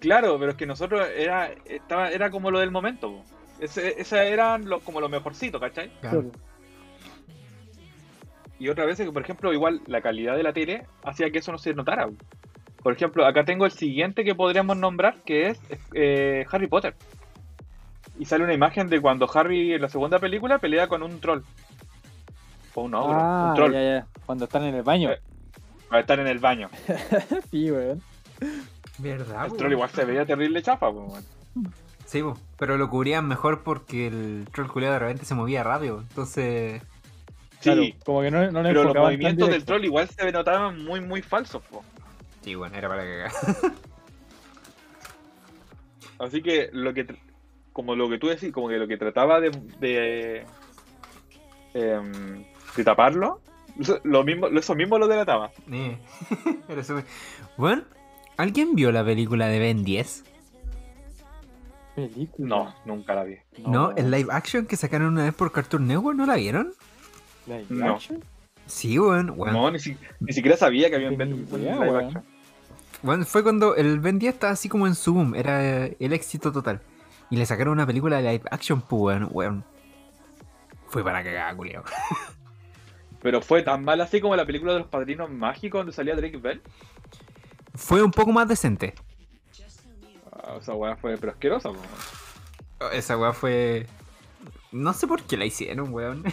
Claro, 0.00 0.36
pero 0.38 0.50
es 0.50 0.56
que 0.56 0.66
nosotros 0.66 1.06
era, 1.16 1.50
estaba, 1.64 2.10
era 2.10 2.30
como 2.30 2.50
lo 2.50 2.58
del 2.58 2.70
momento. 2.70 3.10
po. 3.12 3.24
Ese, 3.60 4.00
ese 4.00 4.28
eran 4.28 4.68
lo- 4.68 4.80
como 4.80 5.00
lo 5.00 5.08
mejorcito, 5.08 5.58
¿cachai? 5.60 5.90
Claro. 6.00 6.30
Y 8.58 8.68
otra 8.68 8.84
vez 8.84 8.96
que, 8.98 9.10
por 9.10 9.22
ejemplo, 9.22 9.52
igual 9.52 9.80
la 9.86 10.00
calidad 10.02 10.36
de 10.36 10.42
la 10.42 10.52
tele 10.52 10.86
hacía 11.04 11.30
que 11.30 11.38
eso 11.38 11.52
no 11.52 11.58
se 11.58 11.74
notara. 11.74 12.06
po. 12.06 12.14
Por 12.82 12.92
ejemplo, 12.92 13.24
acá 13.24 13.44
tengo 13.44 13.64
el 13.64 13.70
siguiente 13.72 14.24
que 14.24 14.34
podríamos 14.34 14.76
nombrar, 14.76 15.22
que 15.24 15.48
es 15.48 15.60
eh, 15.94 16.44
Harry 16.50 16.66
Potter. 16.66 16.94
Y 18.18 18.24
sale 18.24 18.44
una 18.44 18.54
imagen 18.54 18.88
de 18.88 19.00
cuando 19.00 19.28
Harry 19.32 19.74
en 19.74 19.82
la 19.82 19.88
segunda 19.88 20.18
película 20.18 20.58
pelea 20.58 20.86
con 20.86 21.02
un 21.02 21.20
troll. 21.20 21.42
O 22.74 22.82
un 22.82 22.94
ogro, 22.94 23.18
ah, 23.20 23.46
un 23.50 23.54
troll. 23.54 23.72
ya, 23.72 23.82
ya. 23.82 24.06
Cuando 24.24 24.44
están 24.44 24.64
en 24.64 24.74
el 24.74 24.82
baño. 24.82 25.10
Eh, 25.10 25.20
a 25.90 26.00
estar 26.00 26.18
en 26.18 26.26
el 26.26 26.38
baño. 26.38 26.70
sí, 27.50 27.70
weón. 27.70 28.02
¿Verdad? 28.98 29.46
El 29.46 29.56
troll 29.56 29.72
igual 29.72 29.90
se 29.90 30.04
veía 30.04 30.24
terrible 30.24 30.62
chafa, 30.62 30.90
pues, 30.90 31.08
weón. 31.10 31.24
Sí, 32.06 32.22
po, 32.22 32.38
pero 32.58 32.78
lo 32.78 32.88
cubrían 32.88 33.26
mejor 33.28 33.62
porque 33.62 34.06
el 34.06 34.46
troll 34.52 34.68
culiado 34.68 34.94
de 34.94 34.98
repente 35.00 35.24
se 35.24 35.34
movía 35.34 35.62
rápido. 35.62 36.00
Entonces, 36.00 36.82
Sí, 37.62 37.70
Claro, 37.70 37.82
como 38.04 38.22
que 38.22 38.30
no, 38.32 38.50
no 38.50 38.60
le 38.60 38.70
pero 38.70 38.84
los 38.84 38.94
movimientos 38.96 39.48
del 39.48 39.64
troll 39.64 39.84
igual 39.84 40.08
se 40.08 40.32
notaban 40.32 40.84
muy, 40.84 41.00
muy 41.00 41.22
falsos, 41.22 41.62
po. 41.62 41.84
sí, 42.42 42.56
bueno, 42.56 42.76
era 42.76 42.88
para 42.88 43.04
cagar. 43.04 43.32
Así 46.18 46.42
que 46.42 46.70
lo 46.72 46.92
que, 46.92 47.06
como 47.72 47.94
lo 47.96 48.08
que 48.08 48.18
tú 48.18 48.28
decís, 48.28 48.52
como 48.52 48.68
que 48.68 48.76
lo 48.78 48.86
que 48.88 48.96
trataba 48.96 49.40
de, 49.40 49.50
de, 49.80 50.44
em, 51.74 52.44
de 52.76 52.84
taparlo, 52.84 53.40
lo 54.04 54.24
mismo, 54.24 54.46
eso 54.48 54.74
mismo 54.74 54.98
lo 54.98 55.08
delataba. 55.08 55.50
Eh, 55.68 55.98
Bueno, 57.56 57.82
¿alguien 58.36 58.74
vio 58.74 58.92
la 58.92 59.04
película 59.04 59.46
de 59.48 59.58
Ben 59.58 59.84
10? 59.84 60.24
Película. 61.94 62.48
No, 62.48 62.74
nunca 62.86 63.14
la 63.14 63.24
vi. 63.24 63.36
No, 63.66 63.90
el 63.92 64.10
live 64.10 64.28
action 64.32 64.66
que 64.66 64.76
sacaron 64.76 65.08
una 65.08 65.24
vez 65.24 65.34
por 65.34 65.52
Cartoon 65.52 65.86
Network, 65.86 66.16
¿no 66.16 66.24
la 66.26 66.36
vieron? 66.36 66.72
Live 67.46 67.66
No. 67.68 67.94
action. 67.94 68.22
Sí, 68.66 68.98
weón. 68.98 69.36
Bueno, 69.36 69.52
No, 69.62 69.70
ni, 69.70 69.78
si- 69.78 69.96
ni 70.20 70.32
siquiera 70.32 70.56
sabía 70.56 70.88
que 70.88 70.96
visto 70.98 71.24
un 71.24 71.60
idea, 71.62 71.74
live 71.84 71.98
action. 72.04 72.24
Bueno, 73.02 73.24
fue 73.26 73.42
cuando 73.42 73.74
el 73.76 73.98
Ben 74.00 74.18
10 74.18 74.34
estaba 74.34 74.52
así 74.52 74.68
como 74.68 74.86
en 74.86 74.94
su 74.94 75.12
boom, 75.12 75.34
era 75.34 75.84
el 75.86 76.12
éxito 76.12 76.52
total. 76.52 76.80
Y 77.32 77.36
le 77.36 77.46
sacaron 77.46 77.72
una 77.72 77.86
película 77.86 78.20
de 78.20 78.30
live 78.30 78.44
action, 78.50 78.82
pues, 78.82 79.00
weón, 79.00 79.28
weón. 79.32 79.64
Fue 80.88 81.02
para 81.02 81.24
cagar, 81.24 81.56
culiao. 81.56 81.82
Pero 83.22 83.40
fue 83.40 83.62
tan 83.62 83.82
mal 83.82 84.02
así 84.02 84.20
como 84.20 84.36
la 84.36 84.44
película 84.44 84.74
de 84.74 84.80
los 84.80 84.88
padrinos 84.88 85.30
mágicos 85.30 85.78
donde 85.78 85.92
salía 85.94 86.14
Drake 86.14 86.36
Bell. 86.36 86.60
Fue 87.74 88.02
un 88.02 88.10
poco 88.10 88.32
más 88.32 88.46
decente. 88.48 88.92
Ah, 90.30 90.58
esa 90.60 90.74
weá 90.74 90.94
fue 90.96 91.16
pero 91.16 91.32
asquerosa, 91.32 91.70
po. 91.70 91.78
Esa 92.92 93.16
weá 93.16 93.32
fue. 93.32 93.86
No 94.70 94.92
sé 94.92 95.06
por 95.06 95.22
qué 95.22 95.38
la 95.38 95.46
hicieron, 95.46 95.90
weón. 95.90 96.24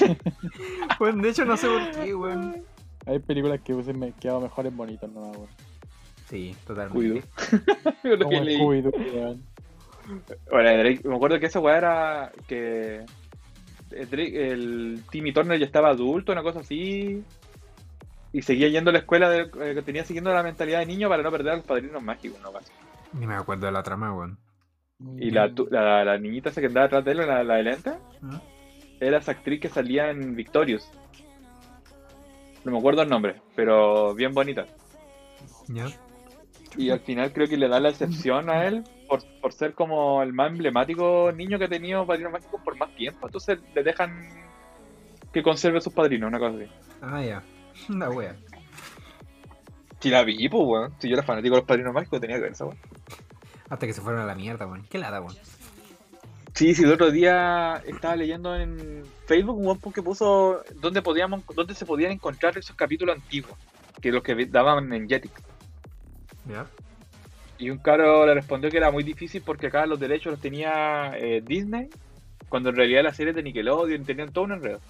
Weón, 1.00 1.20
de 1.20 1.28
hecho, 1.28 1.44
no 1.44 1.58
sé 1.58 1.66
por 1.68 1.90
qué, 2.02 2.14
weón. 2.14 2.64
Hay 3.04 3.18
películas 3.18 3.60
que 3.62 3.74
hubiesen 3.74 3.98
me- 3.98 4.12
quedado 4.12 4.40
mejor 4.40 4.64
en 4.66 4.74
bonitas, 4.74 5.10
no 5.10 5.20
weón. 5.20 5.48
Sí, 6.30 6.56
totalmente. 6.66 7.26
Cuido. 8.02 8.18
Como 8.24 8.38
el. 8.38 8.48
Scooby-Doo, 8.58 9.14
weón. 9.14 9.53
Bueno, 10.50 10.70
Drake- 10.70 11.02
me 11.08 11.16
acuerdo 11.16 11.40
que 11.40 11.46
esa 11.46 11.60
weá 11.60 11.78
era 11.78 12.32
que 12.46 12.96
eh, 13.90 14.06
Drake- 14.10 14.50
el 14.52 15.02
Timmy 15.10 15.32
Turner 15.32 15.58
ya 15.58 15.66
estaba 15.66 15.88
adulto, 15.90 16.32
una 16.32 16.42
cosa 16.42 16.60
así. 16.60 17.22
Y 18.32 18.42
seguía 18.42 18.68
yendo 18.68 18.90
a 18.90 18.92
la 18.92 18.98
escuela 18.98 19.30
de- 19.30 19.42
eh, 19.62 19.74
que 19.74 19.82
tenía 19.82 20.04
siguiendo 20.04 20.32
la 20.34 20.42
mentalidad 20.42 20.80
de 20.80 20.86
niño 20.86 21.08
para 21.08 21.22
no 21.22 21.30
perder 21.30 21.52
a 21.52 21.56
los 21.56 21.64
padrinos 21.64 22.02
mágicos, 22.02 22.40
¿no? 22.42 22.50
Ni 23.18 23.26
me 23.26 23.34
acuerdo 23.34 23.66
de 23.66 23.72
la 23.72 23.82
trama, 23.82 24.12
weón. 24.12 24.38
Y 25.18 25.30
la, 25.30 25.52
tu- 25.52 25.68
la, 25.70 26.04
la 26.04 26.18
niñita 26.18 26.50
esa 26.50 26.60
que 26.60 26.66
andaba 26.68 26.86
atrás 26.86 27.04
de 27.04 27.12
él, 27.12 27.18
la, 27.18 27.44
la 27.44 27.54
de 27.56 27.62
lente, 27.62 27.90
¿Ah? 28.22 28.40
era 29.00 29.18
esa 29.18 29.32
actriz 29.32 29.60
que 29.60 29.68
salía 29.68 30.10
en 30.10 30.34
Victorious. 30.34 30.90
No 32.64 32.72
me 32.72 32.78
acuerdo 32.78 33.02
el 33.02 33.08
nombre, 33.08 33.36
pero 33.54 34.14
bien 34.14 34.32
bonita. 34.32 34.66
¿Ya? 35.68 35.86
Y 36.76 36.90
al 36.90 37.00
final 37.00 37.32
creo 37.32 37.46
que 37.46 37.56
le 37.56 37.68
da 37.68 37.78
la 37.78 37.90
excepción 37.90 38.50
a 38.50 38.64
él 38.66 38.82
por, 39.14 39.40
por 39.40 39.52
ser 39.52 39.74
como 39.74 40.22
el 40.22 40.32
más 40.32 40.50
emblemático 40.50 41.30
niño 41.32 41.58
que 41.58 41.66
ha 41.66 41.68
tenido 41.68 42.04
padrinos 42.04 42.32
mágicos 42.32 42.60
por 42.62 42.76
más 42.76 42.92
tiempo. 42.96 43.26
Entonces 43.26 43.60
le 43.74 43.82
dejan 43.84 44.28
que 45.32 45.42
conserve 45.42 45.80
sus 45.80 45.92
padrinos, 45.92 46.28
una 46.28 46.38
cosa 46.38 46.56
así. 46.56 46.66
Ah, 47.00 47.22
ya. 47.22 47.42
La 47.88 48.10
wea. 48.10 48.34
Si 50.00 50.10
la 50.10 50.22
vi, 50.22 50.48
pues, 50.48 50.62
weón. 50.64 50.92
Si 50.98 51.08
yo 51.08 51.14
era 51.14 51.22
fanático 51.22 51.54
de 51.54 51.60
los 51.60 51.66
padrinos 51.66 51.94
mágicos, 51.94 52.20
tenía 52.20 52.36
que 52.36 52.42
ver 52.42 52.52
esa, 52.52 52.66
weón. 52.66 52.78
Hasta 53.70 53.86
que 53.86 53.92
se 53.92 54.02
fueron 54.02 54.20
a 54.20 54.26
la 54.26 54.34
mierda, 54.34 54.66
weón. 54.66 54.84
Qué 54.90 54.98
lata, 54.98 55.20
weón. 55.20 55.36
Sí, 56.54 56.74
sí, 56.74 56.82
el 56.82 56.92
otro 56.92 57.10
día 57.10 57.82
estaba 57.86 58.14
leyendo 58.14 58.54
en 58.54 59.02
Facebook 59.26 59.56
un 59.56 59.66
weón 59.66 59.92
que 59.92 60.02
puso 60.02 60.62
dónde 60.74 61.02
podíamos, 61.02 61.42
dónde 61.54 61.74
se 61.74 61.86
podían 61.86 62.12
encontrar 62.12 62.58
esos 62.58 62.76
capítulos 62.76 63.16
antiguos, 63.16 63.56
que 64.00 64.12
los 64.12 64.22
que 64.22 64.46
daban 64.46 64.92
en 64.92 65.08
Jetix. 65.08 65.32
¿Ya? 66.48 66.66
Y 67.58 67.70
un 67.70 67.78
caro 67.78 68.26
le 68.26 68.34
respondió 68.34 68.70
que 68.70 68.76
era 68.76 68.90
muy 68.90 69.04
difícil 69.04 69.42
porque 69.44 69.68
acá 69.68 69.86
los 69.86 70.00
derechos 70.00 70.32
los 70.32 70.40
tenía 70.40 71.12
eh, 71.16 71.42
Disney, 71.46 71.88
cuando 72.48 72.70
en 72.70 72.76
realidad 72.76 73.04
las 73.04 73.16
series 73.16 73.36
de 73.36 73.42
Nickelodeon 73.42 74.04
tenían 74.04 74.32
todo 74.32 74.44
un 74.44 74.52
enredo. 74.52 74.80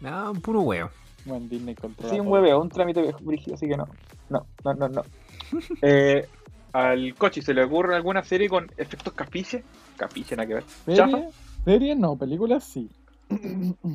No, 0.00 0.30
un 0.30 0.40
puro 0.40 0.62
huevo. 0.62 0.90
Bueno, 1.24 1.46
Disney 1.48 1.74
controla. 1.74 2.12
Sí, 2.12 2.20
un 2.20 2.28
hueveo, 2.28 2.60
un 2.60 2.68
trámite 2.68 3.14
brígido, 3.20 3.54
así 3.54 3.68
que 3.68 3.76
no. 3.76 3.86
No, 4.28 4.46
no, 4.64 4.74
no, 4.74 4.88
no. 4.88 5.02
eh, 5.82 6.26
al 6.72 7.14
Cochi 7.14 7.42
se 7.42 7.54
le 7.54 7.64
ocurre 7.64 7.94
alguna 7.94 8.22
serie 8.22 8.48
con 8.48 8.70
efectos 8.76 9.12
capiche. 9.12 9.62
Capiche, 9.96 10.36
nada 10.36 10.48
que 10.48 10.54
ver. 10.54 10.64
¿Serie? 10.84 11.28
¿Serie? 11.64 11.94
No, 11.94 12.16
películas 12.16 12.64
sí. 12.64 12.88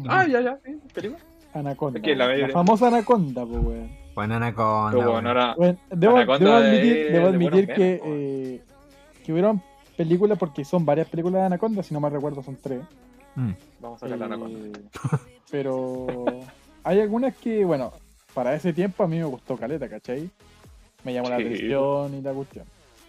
Ah, 0.07 0.25
ya, 0.27 0.41
ya, 0.41 0.57
sí, 0.65 0.79
película. 0.93 1.21
Anaconda. 1.53 1.99
Es 1.99 2.05
que 2.05 2.15
la 2.15 2.35
la, 2.35 2.49
famosa 2.49 2.87
Anaconda, 2.87 3.45
pues, 3.45 3.63
weón. 3.63 4.06
Buena 4.17 4.37
anaconda. 4.37 4.89
Pero 4.89 5.01
weón. 5.01 5.11
bueno, 5.13 5.29
ahora. 5.29 5.53
Bueno, 5.55 5.77
debo, 5.91 6.17
Anaconda 6.17 6.39
debo 6.39 6.59
de- 6.59 6.67
admitir, 6.69 7.11
debo 7.11 7.27
que, 7.75 8.01
eh, 8.03 8.61
que 9.23 9.31
hubieron 9.31 9.61
películas, 9.95 10.39
porque 10.39 10.65
son 10.65 10.83
varias 10.87 11.07
películas 11.07 11.41
de 11.41 11.45
Anaconda, 11.45 11.83
si 11.83 11.93
no 11.93 11.99
me 11.99 12.09
recuerdo 12.09 12.41
son 12.41 12.55
tres. 12.55 12.81
Mm. 13.35 13.51
Vamos 13.79 14.01
a 14.01 14.07
sacar 14.07 14.17
la 14.17 14.25
anaconda. 14.25 14.79
Eh, 14.79 14.81
pero 15.51 16.25
hay 16.83 16.99
algunas 16.99 17.37
que, 17.37 17.63
bueno, 17.63 17.93
para 18.33 18.55
ese 18.55 18.73
tiempo 18.73 19.03
a 19.03 19.07
mí 19.07 19.17
me 19.19 19.25
gustó 19.25 19.55
Caleta, 19.55 19.87
¿cachai? 19.87 20.31
Me 21.03 21.13
llamó 21.13 21.29
la 21.29 21.35
atención 21.35 22.15
y 22.15 22.21
la 22.23 22.33
cuestión. 22.33 22.65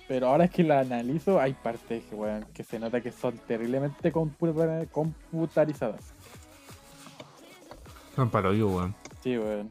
Pero 0.08 0.28
ahora 0.28 0.44
es 0.44 0.50
que 0.50 0.62
la 0.62 0.80
analizo, 0.80 1.40
hay 1.40 1.54
partes 1.54 2.04
que, 2.04 2.14
weón, 2.14 2.44
que 2.52 2.64
se 2.64 2.78
nota 2.78 3.00
que 3.00 3.12
son 3.12 3.34
terriblemente 3.46 4.12
computa- 4.12 4.84
computarizadas. 4.92 6.12
Son 8.14 8.30
yo, 8.30 8.68
weón. 8.68 8.94
Sí, 9.22 9.38
weón. 9.38 9.70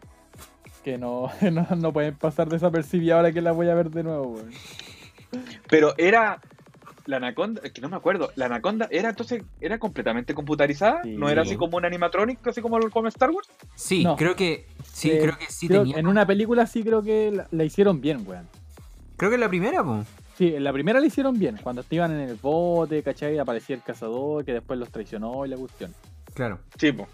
Que 0.87 0.97
no, 0.97 1.29
no, 1.51 1.67
no 1.75 1.91
pueden 1.91 2.15
pasar 2.15 2.47
desapercibidas 2.47 3.17
ahora 3.17 3.33
que 3.33 3.41
la 3.41 3.51
voy 3.51 3.67
a 3.67 3.75
ver 3.75 3.89
de 3.91 4.03
nuevo, 4.03 4.27
weón. 4.35 4.51
Pero 5.69 5.93
era. 5.97 6.39
La 7.05 7.17
anaconda, 7.17 7.59
es 7.65 7.73
que 7.73 7.81
no 7.81 7.89
me 7.89 7.97
acuerdo. 7.97 8.31
La 8.35 8.45
anaconda 8.45 8.87
era 8.89 9.09
entonces, 9.09 9.43
era 9.59 9.79
completamente 9.79 10.33
computarizada. 10.33 11.03
Sí. 11.03 11.17
No 11.17 11.27
era 11.29 11.41
así 11.41 11.57
como 11.57 11.75
un 11.75 11.83
animatronic, 11.83 12.45
así 12.47 12.61
como 12.61 12.77
el 12.77 12.89
como 12.89 13.09
Star 13.09 13.31
Wars. 13.31 13.49
Sí, 13.75 14.05
No. 14.05 14.15
creo 14.15 14.37
que. 14.37 14.65
Sí, 14.93 15.11
Eh, 15.11 15.19
creo 15.21 15.37
que 15.37 15.47
sí 15.49 15.67
Creo- 15.67 15.81
tenía. 15.83 15.97
en 15.99 16.07
una 16.07 16.25
película 16.25 16.65
sí 16.67 16.83
creo 16.83 17.01
que 17.03 17.31
la, 17.33 17.47
la 17.51 17.63
hicieron 17.65 17.99
bien, 17.99 18.23
weón. 18.25 18.47
Creo 19.17 19.29
que 19.29 19.37
la 19.37 19.49
primera, 19.49 19.83
po. 19.83 20.05
Sí, 20.37 20.55
en 20.55 20.63
la 20.63 20.71
primera 20.71 21.01
la 21.01 21.05
hicieron 21.05 21.37
bien. 21.37 21.57
Cuando 21.61 21.83
iban 21.89 22.11
en 22.13 22.29
el 22.29 22.35
bote, 22.35 23.03
¿cachai? 23.03 23.37
Aparecía 23.39 23.75
el 23.75 23.83
cazador 23.83 24.45
que 24.45 24.53
después 24.53 24.79
los 24.79 24.89
traicionó 24.89 25.45
y 25.45 25.49
la 25.49 25.57
cuestión. 25.57 25.93
Claro. 26.33 26.59
Sí, 26.79 26.93
po. 26.93 27.07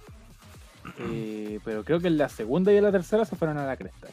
Eh, 0.99 1.59
pero 1.63 1.83
creo 1.83 1.99
que 1.99 2.07
en 2.07 2.17
la 2.17 2.29
segunda 2.29 2.71
y 2.73 2.77
en 2.77 2.83
la 2.83 2.91
tercera 2.91 3.25
se 3.25 3.35
fueron 3.35 3.57
a 3.57 3.65
la 3.65 3.77
cresta. 3.77 4.07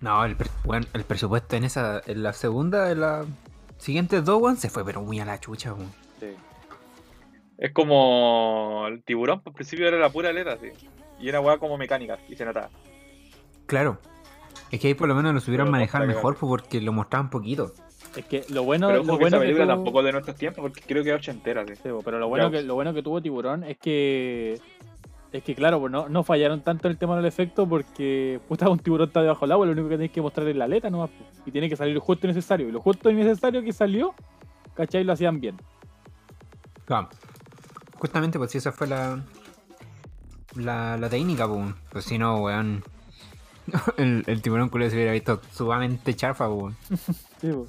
No, 0.00 0.24
el, 0.24 0.36
weón, 0.64 0.86
el 0.92 1.04
presupuesto 1.04 1.56
en 1.56 1.64
esa. 1.64 2.00
En 2.06 2.22
la 2.22 2.32
segunda, 2.32 2.90
en 2.90 3.00
la 3.00 3.24
siguiente 3.78 4.20
dos, 4.22 4.40
weón, 4.40 4.56
se 4.56 4.70
fue, 4.70 4.84
pero 4.84 5.02
muy 5.02 5.18
a 5.20 5.24
la 5.24 5.40
chucha, 5.40 5.72
weón. 5.72 5.90
Es 7.58 7.72
como 7.72 8.84
el 8.86 9.02
tiburón, 9.02 9.40
pues, 9.40 9.52
al 9.52 9.56
principio 9.56 9.88
era 9.88 9.98
la 9.98 10.10
pura 10.10 10.32
letra, 10.32 10.56
sí. 10.60 10.68
Y 11.20 11.28
era 11.28 11.40
weá 11.40 11.58
como 11.58 11.76
mecánica, 11.76 12.16
y 12.28 12.36
se 12.36 12.44
notaba. 12.44 12.70
Claro. 13.66 13.98
Es 14.70 14.78
que 14.78 14.88
ahí 14.88 14.94
por 14.94 15.08
lo 15.08 15.14
menos 15.16 15.34
lo 15.34 15.40
supieron 15.40 15.70
manejar 15.70 16.02
que 16.02 16.06
mejor 16.08 16.36
po, 16.36 16.46
porque 16.46 16.80
lo 16.80 16.92
mostraban 16.92 17.30
poquito. 17.30 17.72
Es 18.14 18.24
que 18.26 18.44
lo 18.50 18.62
bueno, 18.62 18.86
Pero 18.88 19.02
lo 19.02 19.14
que 19.14 19.18
bueno 19.22 19.26
esa 19.26 19.36
que 19.38 19.42
película 19.42 19.64
tuvo- 19.64 19.74
tampoco 19.74 20.02
de 20.02 20.12
nuestros 20.12 20.36
tiempos, 20.36 20.62
porque 20.62 20.80
creo 20.82 21.02
que 21.02 21.10
es 21.10 21.16
ochentera, 21.16 21.66
sí. 21.66 21.74
Sí, 21.74 21.88
pero 22.04 22.18
lo 22.18 22.28
bueno, 22.28 22.46
que, 22.50 22.58
pues. 22.58 22.64
lo 22.64 22.74
bueno 22.74 22.94
que 22.94 23.02
tuvo 23.02 23.20
Tiburón 23.20 23.64
es 23.64 23.76
que. 23.78 24.60
Es 25.30 25.42
que, 25.42 25.54
claro, 25.54 25.78
pues 25.78 25.92
no, 25.92 26.08
no 26.08 26.22
fallaron 26.24 26.62
tanto 26.62 26.88
en 26.88 26.92
el 26.92 26.98
tema 26.98 27.14
del 27.16 27.26
efecto 27.26 27.68
porque, 27.68 28.40
puta, 28.48 28.68
un 28.70 28.78
tiburón 28.78 29.08
está 29.08 29.20
debajo 29.20 29.42
del 29.44 29.52
agua, 29.52 29.66
lo 29.66 29.72
único 29.72 29.88
que 29.88 29.96
tenéis 29.96 30.12
que 30.12 30.22
mostrar 30.22 30.48
es 30.48 30.56
la 30.56 30.64
aleta 30.64 30.88
nomás. 30.88 31.10
pues, 31.10 31.28
Y 31.46 31.50
tiene 31.50 31.68
que 31.68 31.76
salir 31.76 31.94
lo 31.94 32.00
justo 32.00 32.26
y 32.26 32.28
necesario. 32.28 32.68
Y 32.68 32.72
lo 32.72 32.80
justo 32.80 33.10
y 33.10 33.14
necesario 33.14 33.62
que 33.62 33.72
salió, 33.72 34.14
¿cachai? 34.74 35.04
Lo 35.04 35.12
hacían 35.12 35.38
bien. 35.38 35.56
Claro. 36.86 37.10
Justamente, 37.98 38.38
pues 38.38 38.50
si 38.52 38.58
esa 38.58 38.72
fue 38.72 38.86
la. 38.86 39.22
La, 40.54 40.96
la 40.96 41.10
técnica, 41.10 41.46
pues. 41.46 41.74
Pues 41.90 42.04
si 42.06 42.16
no, 42.16 42.36
weón. 42.38 42.82
El, 43.98 44.24
el 44.26 44.40
tiburón 44.40 44.70
culero 44.70 44.88
se 44.90 44.96
hubiera 44.96 45.12
visto 45.12 45.42
sumamente 45.52 46.14
charfa, 46.16 46.46
po, 46.46 46.54
weón. 46.54 46.76
Sí, 47.40 47.52
pues. 47.52 47.68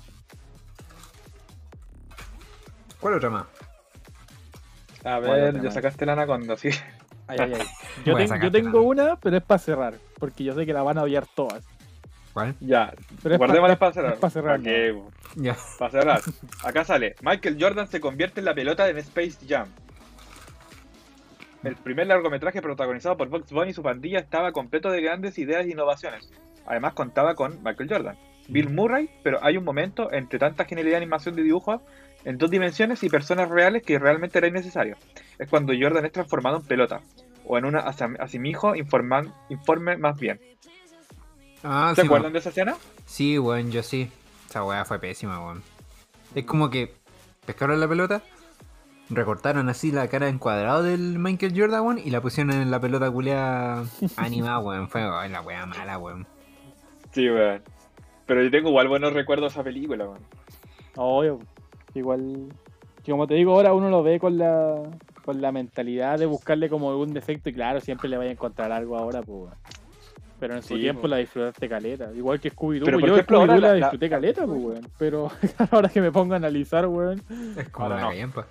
¿Cuál 3.02 3.16
otra 3.16 3.30
más? 3.30 3.46
A 5.04 5.20
ver, 5.20 5.62
ya 5.62 5.72
sacaste 5.72 6.06
la 6.06 6.14
anaconda, 6.14 6.56
sí. 6.58 6.70
Ay, 7.30 7.38
ay, 7.40 7.54
ay. 7.60 7.68
Yo, 8.42 8.52
tengo 8.52 8.82
una, 8.82 9.16
pero 9.18 9.38
es 9.38 9.44
para 9.44 9.60
cerrar, 9.60 9.94
porque 10.18 10.44
yo 10.44 10.54
sé 10.56 10.66
que 10.66 10.74
la 10.74 10.82
van 10.84 10.98
a 10.98 11.04
odiar 11.04 11.26
todas. 11.28 11.64
¿Cuál? 12.34 12.56
Ya, 12.60 12.94
Pero 13.24 13.38
pa- 13.40 13.48
para 13.78 13.94
cerrar. 13.94 14.14
es 14.14 14.20
pa' 14.20 14.30
cerrar, 14.30 14.60
Ya. 15.36 15.56
Para 15.78 15.92
cerrar. 15.92 16.22
Acá 16.64 16.84
sale. 16.84 17.16
Michael 17.22 17.58
Jordan 17.60 17.88
se 17.88 18.00
convierte 18.00 18.40
en 18.42 18.46
la 18.46 18.54
pelota 18.54 18.90
en 18.90 18.98
Space 18.98 19.38
Jam. 19.48 19.68
El 21.64 21.76
primer 21.76 22.08
largometraje 22.08 22.62
protagonizado 22.62 23.18
por 23.18 23.28
Bugs 23.30 23.52
Bunny 23.52 23.72
y 23.72 23.74
su 23.74 23.84
pandilla 23.84 24.20
estaba 24.20 24.52
completo 24.52 24.90
de 24.92 25.02
grandes 25.02 25.38
ideas 25.38 25.66
e 25.66 25.70
innovaciones. 25.72 26.30
Además 26.66 26.94
contaba 26.94 27.36
con 27.36 27.62
Michael 27.64 27.90
Jordan, 27.90 28.18
Bill 28.48 28.70
Murray, 28.70 29.10
pero 29.24 29.40
hay 29.44 29.58
un 29.58 29.66
momento 29.66 30.12
entre 30.14 30.40
tanta 30.40 30.66
genialidad 30.66 30.94
de 30.94 30.98
animación 31.04 31.36
de 31.36 31.44
dibujos 31.44 31.82
en 32.26 32.38
dos 32.38 32.50
dimensiones 32.50 33.04
y 33.04 33.10
personas 33.10 33.50
reales 33.50 33.84
que 33.84 34.00
realmente 34.00 34.38
era 34.38 34.48
innecesario. 34.48 34.98
Es 35.38 35.50
cuando 35.50 35.74
Jordan 35.80 36.06
es 36.06 36.12
transformado 36.12 36.58
en 36.58 36.64
pelota, 36.64 37.02
o 37.46 37.58
en 37.58 37.66
una 37.66 37.80
asimijo 37.80 38.76
informan, 38.76 39.34
informe 39.50 39.98
más 39.98 40.20
bien. 40.20 40.40
Ah, 41.64 41.92
¿Se 41.96 42.02
sí, 42.02 42.08
acuerdan 42.08 42.26
weón. 42.26 42.34
de 42.34 42.40
esa 42.40 42.50
escena? 42.50 42.78
Sí, 43.06 43.38
weón, 43.40 43.72
yo 43.72 43.84
sí. 43.84 44.10
Esa 44.50 44.64
weá 44.64 44.86
fue 44.86 45.00
pésima, 45.00 45.40
weón. 45.44 45.64
Es 46.36 46.46
como 46.46 46.70
que 46.70 46.94
pescaron 47.46 47.80
la 47.80 47.88
pelota, 47.88 48.22
recortaron 49.10 49.68
así 49.70 49.92
la 49.92 50.08
cara 50.08 50.30
en 50.30 50.38
cuadrado 50.40 50.84
del 50.84 51.18
Michael 51.20 51.60
Jordan, 51.60 51.82
weón, 51.82 51.98
y 51.98 52.12
la 52.12 52.22
pusieron 52.22 52.54
en 52.54 52.70
la 52.72 52.80
pelota 52.80 53.10
culeada 53.10 53.86
animada, 54.18 54.60
weón. 54.60 54.90
Fue 54.90 55.02
ay, 55.02 55.30
la 55.30 55.42
weá 55.42 55.66
mala, 55.66 55.98
weón. 55.98 56.28
Sí, 57.12 57.30
weón. 57.30 57.64
Pero 58.26 58.44
yo 58.44 58.52
tengo 58.52 58.70
igual 58.70 58.88
buenos 58.88 59.14
recuerdos 59.14 59.52
de 59.52 59.56
esa 59.56 59.64
película, 59.64 60.06
weón. 60.06 60.22
Obvio. 60.96 61.40
Igual. 61.96 62.50
que 63.04 63.12
como 63.12 63.28
te 63.28 63.34
digo, 63.36 63.54
ahora 63.54 63.74
uno 63.74 63.90
lo 63.90 64.04
ve 64.04 64.20
con 64.20 64.38
la 64.38 64.76
con 65.26 65.42
la 65.42 65.52
mentalidad 65.52 66.18
de 66.18 66.26
buscarle 66.26 66.70
como 66.70 66.90
algún 66.90 67.14
defecto 67.14 67.50
y 67.50 67.54
claro, 67.54 67.80
siempre 67.82 68.10
le 68.10 68.18
vaya 68.18 68.30
a 68.30 68.34
encontrar 68.34 68.72
algo 68.72 68.98
ahora, 68.98 69.22
pues. 69.22 69.52
Pero 70.40 70.56
en 70.56 70.62
su 70.64 70.76
Sí, 70.76 70.80
tiempo 70.82 71.02
pues. 71.02 71.12
la 71.12 71.18
disfrutaste 71.18 71.68
caleta. 71.70 72.12
Igual 72.16 72.40
que 72.40 72.50
Scooby-Doo. 72.52 72.86
Pues, 72.86 72.96
por 73.00 73.08
yo 73.10 73.14
ejemplo, 73.16 73.40
ahora 73.42 73.56
la, 73.56 73.60
la- 73.60 73.68
la- 73.68 73.76
disfruté 73.76 74.10
caleta, 74.10 74.46
pues, 74.46 74.58
weón. 74.64 74.88
Pero 74.98 75.30
ahora 75.72 75.90
que 75.90 76.02
me 76.02 76.12
pongo 76.12 76.34
a 76.34 76.38
analizar, 76.38 76.88
weón, 76.88 77.22
Es 77.58 77.70
como 77.70 77.86
Ahora 77.88 77.96
la 77.98 78.02
no. 78.04 78.10
callampa. 78.10 78.48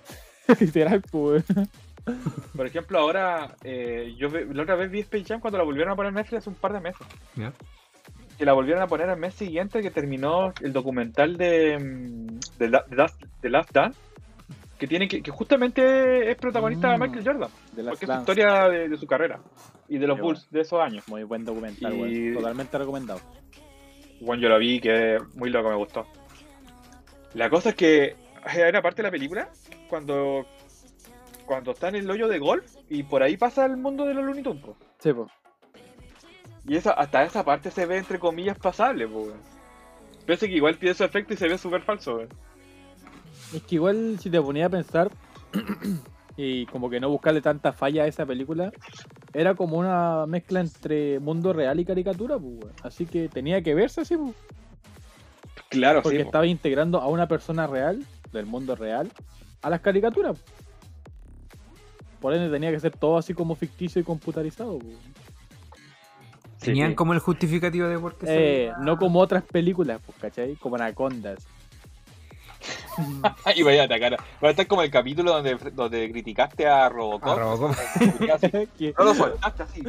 literal, 0.59 1.01
pues, 1.11 1.43
weón. 1.49 1.69
Por 2.55 2.65
ejemplo, 2.65 2.99
ahora, 2.99 3.55
eh, 3.63 4.13
yo 4.17 4.29
ve- 4.29 4.45
la 4.53 4.63
otra 4.63 4.75
vez 4.75 4.89
vi 4.91 4.99
Space 5.01 5.25
Jam 5.25 5.39
cuando 5.41 5.57
la 5.57 5.63
volvieron 5.63 5.91
a 5.91 5.95
poner 5.95 6.09
en 6.09 6.15
Netflix 6.15 6.39
hace 6.39 6.49
un 6.49 6.55
par 6.55 6.73
de 6.73 6.79
meses. 6.79 7.05
Que 8.37 8.45
la 8.45 8.53
volvieron 8.53 8.81
a 8.81 8.87
poner 8.87 9.09
al 9.09 9.19
mes 9.19 9.33
siguiente 9.33 9.81
que 9.81 9.91
terminó 9.91 10.53
el 10.61 10.71
documental 10.71 11.35
de, 11.37 11.77
mm, 11.77 12.57
de, 12.57 12.69
Last, 12.95 13.21
de 13.41 13.49
Last 13.49 13.71
Dance, 13.71 13.99
que 14.77 14.87
tiene 14.87 15.07
que, 15.07 15.21
que 15.21 15.31
justamente 15.31 16.29
es 16.31 16.37
protagonista 16.37 16.95
Mm. 16.95 17.01
Michael 17.01 17.25
Jordan, 17.25 17.49
De 17.73 17.83
porque 17.83 18.05
es 18.05 18.11
su 18.11 18.17
historia 18.19 18.69
de, 18.69 18.89
de 18.89 18.97
su 18.97 19.07
carrera 19.07 19.39
y 19.87 19.97
de 19.97 20.07
los 20.07 20.19
Bulls 20.19 20.47
de 20.51 20.61
esos 20.61 20.79
años. 20.79 21.07
Muy 21.07 21.23
buen 21.23 21.43
documental, 21.45 21.93
Y-. 22.09 22.33
Totalmente 22.33 22.77
recomendado. 22.77 23.19
Bueno, 24.21 24.41
yo 24.43 24.49
lo 24.49 24.59
vi, 24.59 24.79
que 24.79 25.17
muy 25.35 25.49
loco, 25.49 25.69
me 25.69 25.75
gustó. 25.75 26.05
La 27.33 27.49
cosa 27.49 27.69
es 27.69 27.75
que 27.75 28.15
hay 28.43 28.69
una 28.69 28.81
parte 28.81 28.97
de 29.01 29.07
la 29.07 29.11
película 29.11 29.49
cuando 29.89 30.45
cuando 31.45 31.71
está 31.71 31.89
en 31.89 31.95
el 31.95 32.09
hoyo 32.11 32.27
de 32.27 32.37
golf 32.37 32.63
y 32.89 33.03
por 33.03 33.23
ahí 33.23 33.35
pasa 33.35 33.65
el 33.65 33.75
mundo 33.77 34.05
de 34.05 34.13
los 34.13 34.23
Looney 34.23 34.43
Tunes. 34.43 34.63
po. 34.63 34.77
Sí, 34.99 35.11
pues. 35.13 35.29
Y 36.67 36.75
esa, 36.75 36.91
hasta 36.91 37.23
esa 37.23 37.43
parte 37.43 37.71
se 37.71 37.85
ve 37.87 37.97
entre 37.97 38.19
comillas 38.19 38.57
pasable, 38.59 39.07
po. 39.07 39.27
Pese 40.27 40.47
que 40.47 40.55
igual 40.55 40.77
tiene 40.77 40.93
su 40.93 41.03
efecto 41.03 41.33
y 41.33 41.37
se 41.37 41.47
ve 41.47 41.57
súper 41.57 41.81
falso, 41.81 42.17
weón. 42.17 42.29
Es 43.53 43.63
que 43.63 43.75
igual 43.75 44.17
si 44.19 44.29
te 44.29 44.41
ponía 44.41 44.67
a 44.67 44.69
pensar 44.69 45.11
y 46.37 46.65
como 46.67 46.89
que 46.89 46.99
no 46.99 47.09
buscarle 47.09 47.41
tanta 47.41 47.73
falla 47.73 48.03
a 48.03 48.07
esa 48.07 48.25
película, 48.25 48.71
era 49.33 49.55
como 49.55 49.77
una 49.77 50.25
mezcla 50.27 50.59
entre 50.59 51.19
mundo 51.19 51.53
real 51.53 51.79
y 51.79 51.85
caricatura, 51.85 52.37
pues. 52.37 52.73
Así 52.83 53.05
que 53.05 53.27
tenía 53.29 53.61
que 53.61 53.73
verse 53.75 54.01
así, 54.01 54.15
pues, 54.17 54.35
Claro, 55.69 56.01
porque 56.01 56.17
sí. 56.19 56.23
estaba 56.23 56.47
integrando 56.47 56.99
a 56.99 57.07
una 57.07 57.27
persona 57.27 57.67
real, 57.67 58.03
del 58.31 58.45
mundo 58.45 58.75
real, 58.75 59.11
a 59.61 59.69
las 59.69 59.81
caricaturas. 59.81 60.37
Por 62.19 62.33
ende 62.33 62.49
tenía 62.49 62.71
que 62.71 62.79
ser 62.79 62.95
todo 62.97 63.17
así 63.17 63.33
como 63.33 63.55
ficticio 63.55 64.01
y 64.01 64.03
computarizado. 64.03 64.77
pues. 64.79 64.97
Tenían 66.59 66.89
sí. 66.89 66.95
como 66.95 67.13
el 67.13 67.19
justificativo 67.19 67.87
de 67.87 67.97
por 67.97 68.15
qué 68.17 68.25
se- 68.25 68.65
Eh, 68.67 68.71
no 68.81 68.97
como 68.97 69.19
otras 69.19 69.43
películas, 69.43 70.01
pues, 70.05 70.17
¿cachai? 70.19 70.55
Como 70.57 70.75
Anacondas. 70.75 71.47
y 73.55 73.63
vaya 73.63 73.83
a 73.83 73.85
atacar. 73.85 74.13
Va 74.43 74.47
a 74.47 74.51
estar 74.51 74.67
como 74.67 74.81
el 74.83 74.91
capítulo 74.91 75.31
donde, 75.31 75.55
donde 75.73 76.11
criticaste 76.11 76.67
a 76.67 76.89
Robocop. 76.89 77.29
A 77.29 77.35
Robocop. 77.35 77.75
No 78.97 79.03
lo 79.05 79.15
soltaste 79.15 79.63
así. 79.63 79.81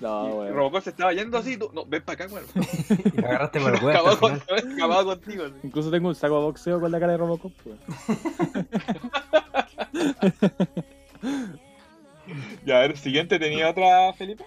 no, 0.00 0.28
Y 0.28 0.32
weón. 0.32 0.54
Robocop 0.54 0.82
se 0.82 0.90
estaba 0.90 1.12
yendo 1.12 1.38
así. 1.38 1.56
tú- 1.56 1.70
no, 1.72 1.84
ven 1.86 2.02
para 2.02 2.24
acá, 2.24 2.32
weón. 2.34 2.46
Y 3.14 3.18
agarraste 3.24 3.60
por 3.60 3.74
el 3.74 3.84
huevo. 3.84 3.90
Acabado, 3.98 4.18
con- 4.20 4.40
contigo. 5.18 5.44
así. 5.44 5.54
Incluso 5.62 5.90
tengo 5.90 6.08
un 6.08 6.14
saco 6.14 6.36
de 6.38 6.42
boxeo 6.44 6.80
con 6.80 6.90
la 6.92 7.00
cara 7.00 7.12
de 7.12 7.18
Robocop, 7.18 7.52
pues. 7.64 7.76
Ya, 12.64 12.78
a 12.78 12.80
ver, 12.80 12.96
siguiente 12.96 13.38
tenía 13.38 13.70
otra, 13.70 14.12
Felipe. 14.14 14.44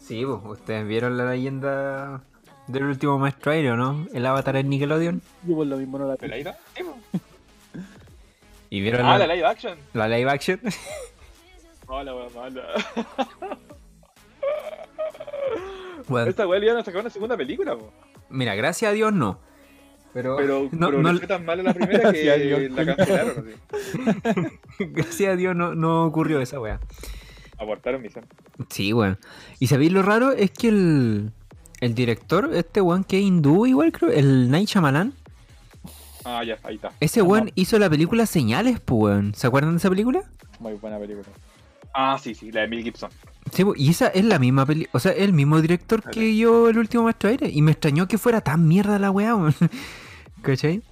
Sí, 0.00 0.24
pues, 0.24 0.58
ustedes 0.58 0.86
vieron 0.86 1.16
la 1.16 1.30
leyenda 1.30 2.22
del 2.68 2.84
último 2.84 3.18
maestro 3.18 3.52
aéreo, 3.52 3.76
¿no? 3.76 4.06
El 4.14 4.24
avatar 4.26 4.56
en 4.56 4.68
Nickelodeon. 4.68 5.20
Yo 5.44 5.56
por 5.56 5.66
lo 5.66 5.76
mismo 5.76 5.98
no 5.98 6.06
la. 6.08 6.16
Sí, 6.16 6.82
po. 6.84 6.96
Y 8.70 8.82
vieron 8.82 9.06
Ah, 9.06 9.16
la, 9.16 9.26
la 9.26 9.34
live 9.34 9.46
action. 9.46 9.78
la 9.94 10.08
live 10.08 10.30
action. 10.30 10.60
Hola, 11.86 12.14
weón, 12.14 12.34
mala. 12.34 12.62
Bueno, 16.08 16.30
Esta 16.30 16.46
weá 16.46 16.58
le 16.58 16.66
iban 16.66 16.78
a 16.78 16.84
sacar 16.84 17.00
una 17.02 17.10
segunda 17.10 17.36
película, 17.36 17.76
po. 17.76 17.92
mira, 18.30 18.54
gracias 18.54 18.90
a 18.90 18.94
Dios 18.94 19.12
no. 19.12 19.38
Pero, 20.14 20.36
Pero, 20.36 20.68
no, 20.72 20.86
pero 20.88 21.02
no- 21.02 21.12
le 21.12 21.18
fue 21.18 21.28
tan 21.28 21.44
mala 21.44 21.62
la 21.62 21.74
primera 21.74 22.12
que 22.12 22.38
Dios, 22.38 22.70
la 22.70 22.86
cancelaron. 22.96 23.46
Así. 23.72 24.50
gracias 24.80 25.32
a 25.32 25.36
Dios 25.36 25.54
no, 25.54 25.74
no 25.74 26.04
ocurrió 26.06 26.40
esa 26.40 26.58
wea. 26.60 26.80
Abortaron 27.58 28.00
misión. 28.00 28.24
Sí, 28.70 28.92
weón. 28.92 29.18
Y 29.58 29.66
sabéis 29.66 29.92
lo 29.92 30.02
raro 30.02 30.32
es 30.32 30.50
que 30.50 30.68
el, 30.68 31.32
el 31.80 31.94
director, 31.94 32.50
este 32.54 32.80
weón 32.80 33.04
que 33.04 33.18
es 33.18 33.24
hindú 33.24 33.66
igual 33.66 33.92
creo, 33.92 34.10
el 34.10 34.50
Night 34.50 34.68
Shyamalan, 34.68 35.12
Ah, 36.24 36.44
ya, 36.44 36.58
ahí 36.64 36.74
está. 36.74 36.92
ese 37.00 37.22
weón 37.22 37.50
hizo 37.54 37.78
la 37.78 37.88
película 37.88 38.26
Señales, 38.26 38.80
pues 38.80 39.00
weón. 39.02 39.34
¿Se 39.34 39.46
acuerdan 39.46 39.72
de 39.72 39.78
esa 39.78 39.88
película? 39.88 40.24
Muy 40.60 40.74
buena 40.74 40.98
película. 40.98 41.26
Ah, 41.94 42.18
sí, 42.22 42.34
sí, 42.34 42.52
la 42.52 42.62
de 42.62 42.68
Mel 42.68 42.82
Gibson. 42.82 43.10
Sí, 43.52 43.64
y 43.76 43.90
esa 43.90 44.08
es 44.08 44.24
la 44.24 44.38
misma 44.38 44.66
peli, 44.66 44.86
o 44.92 44.98
sea, 44.98 45.12
el 45.12 45.32
mismo 45.32 45.60
director 45.60 46.02
que 46.02 46.36
yo 46.36 46.68
el 46.68 46.78
último 46.78 47.04
maestro 47.04 47.30
aire. 47.30 47.48
Y 47.48 47.62
me 47.62 47.72
extrañó 47.72 48.06
que 48.08 48.18
fuera 48.18 48.40
tan 48.42 48.68
mierda 48.68 48.98
la 48.98 49.10
weá, 49.10 49.34
weón. 49.34 49.54
¿Cachai? 50.42 50.82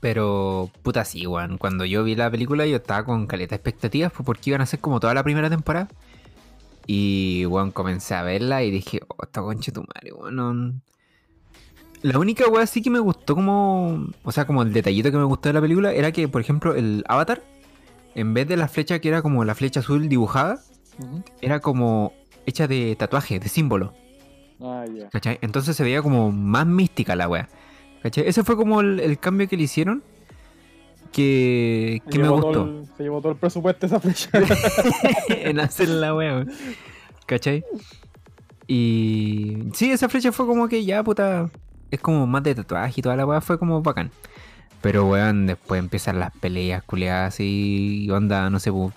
Pero, 0.00 0.70
puta, 0.82 1.04
sí, 1.04 1.26
weón. 1.26 1.58
Cuando 1.58 1.84
yo 1.84 2.02
vi 2.02 2.16
la 2.16 2.30
película, 2.30 2.66
yo 2.66 2.76
estaba 2.76 3.04
con 3.04 3.26
caleta 3.26 3.50
de 3.50 3.56
expectativas 3.56 4.12
pues, 4.12 4.24
porque 4.26 4.50
iban 4.50 4.60
a 4.60 4.66
ser 4.66 4.80
como 4.80 4.98
toda 4.98 5.14
la 5.14 5.22
primera 5.22 5.48
temporada. 5.48 5.88
Y, 6.86 7.46
weón, 7.46 7.70
comencé 7.70 8.14
a 8.14 8.22
verla 8.22 8.62
y 8.64 8.70
dije, 8.70 9.00
oh, 9.08 9.16
esta 9.22 9.40
concha 9.40 9.70
de 9.70 9.74
tu 9.74 9.80
madre, 9.82 10.12
weón. 10.12 10.82
La 12.02 12.18
única 12.18 12.48
weá 12.48 12.66
sí 12.66 12.82
que 12.82 12.90
me 12.90 12.98
gustó 12.98 13.34
como. 13.36 14.08
O 14.24 14.32
sea, 14.32 14.44
como 14.46 14.62
el 14.62 14.72
detallito 14.72 15.10
que 15.12 15.16
me 15.18 15.24
gustó 15.24 15.48
de 15.48 15.52
la 15.52 15.60
película 15.60 15.92
era 15.92 16.10
que, 16.10 16.26
por 16.26 16.40
ejemplo, 16.40 16.74
el 16.74 17.04
avatar, 17.06 17.42
en 18.16 18.34
vez 18.34 18.48
de 18.48 18.56
la 18.56 18.66
flecha 18.66 18.98
que 18.98 19.08
era 19.08 19.22
como 19.22 19.44
la 19.44 19.54
flecha 19.54 19.80
azul 19.80 20.08
dibujada, 20.08 20.60
era 21.40 21.60
como 21.60 22.12
hecha 22.44 22.66
de 22.66 22.96
tatuaje, 22.96 23.38
de 23.38 23.48
símbolo, 23.48 23.94
Ah. 24.60 24.84
¿cachai? 25.12 25.38
Entonces 25.42 25.76
se 25.76 25.82
veía 25.84 26.02
como 26.02 26.30
más 26.32 26.66
mística 26.66 27.14
la 27.16 27.28
wea, 27.28 27.48
¿cachai? 28.02 28.26
Ese 28.26 28.42
fue 28.44 28.56
como 28.56 28.80
el, 28.80 28.98
el 29.00 29.18
cambio 29.18 29.48
que 29.48 29.56
le 29.56 29.64
hicieron 29.64 30.02
que, 31.12 32.02
me 32.06 32.12
llevó 32.12 32.40
todo 32.40 32.64
gustó 32.64 32.64
el- 32.64 32.86
se 32.96 33.02
llevó 33.04 33.20
todo 33.20 33.32
el 33.32 33.38
presupuesto 33.38 33.86
esa 33.86 34.00
flecha. 34.00 34.30
en 35.28 35.60
hacer 35.60 35.88
la 35.88 36.14
wea, 36.14 36.34
weón. 36.34 36.50
¿cachai? 37.26 37.64
Y 38.66 39.58
sí, 39.74 39.90
esa 39.90 40.08
flecha 40.08 40.32
fue 40.32 40.46
como 40.46 40.68
que 40.68 40.84
ya, 40.84 41.02
puta, 41.02 41.50
es 41.90 42.00
como 42.00 42.26
más 42.26 42.42
de 42.42 42.54
tatuaje 42.54 42.94
y 42.96 43.02
toda 43.02 43.16
la 43.16 43.26
wea 43.26 43.40
fue 43.40 43.58
como 43.58 43.82
bacán. 43.82 44.10
Pero 44.80 45.06
weón, 45.06 45.46
después 45.46 45.78
empiezan 45.78 46.18
las 46.18 46.32
peleas 46.36 46.82
culeadas 46.82 47.36
y 47.38 48.10
onda, 48.10 48.50
no 48.50 48.58
sé, 48.58 48.72
pu, 48.72 48.92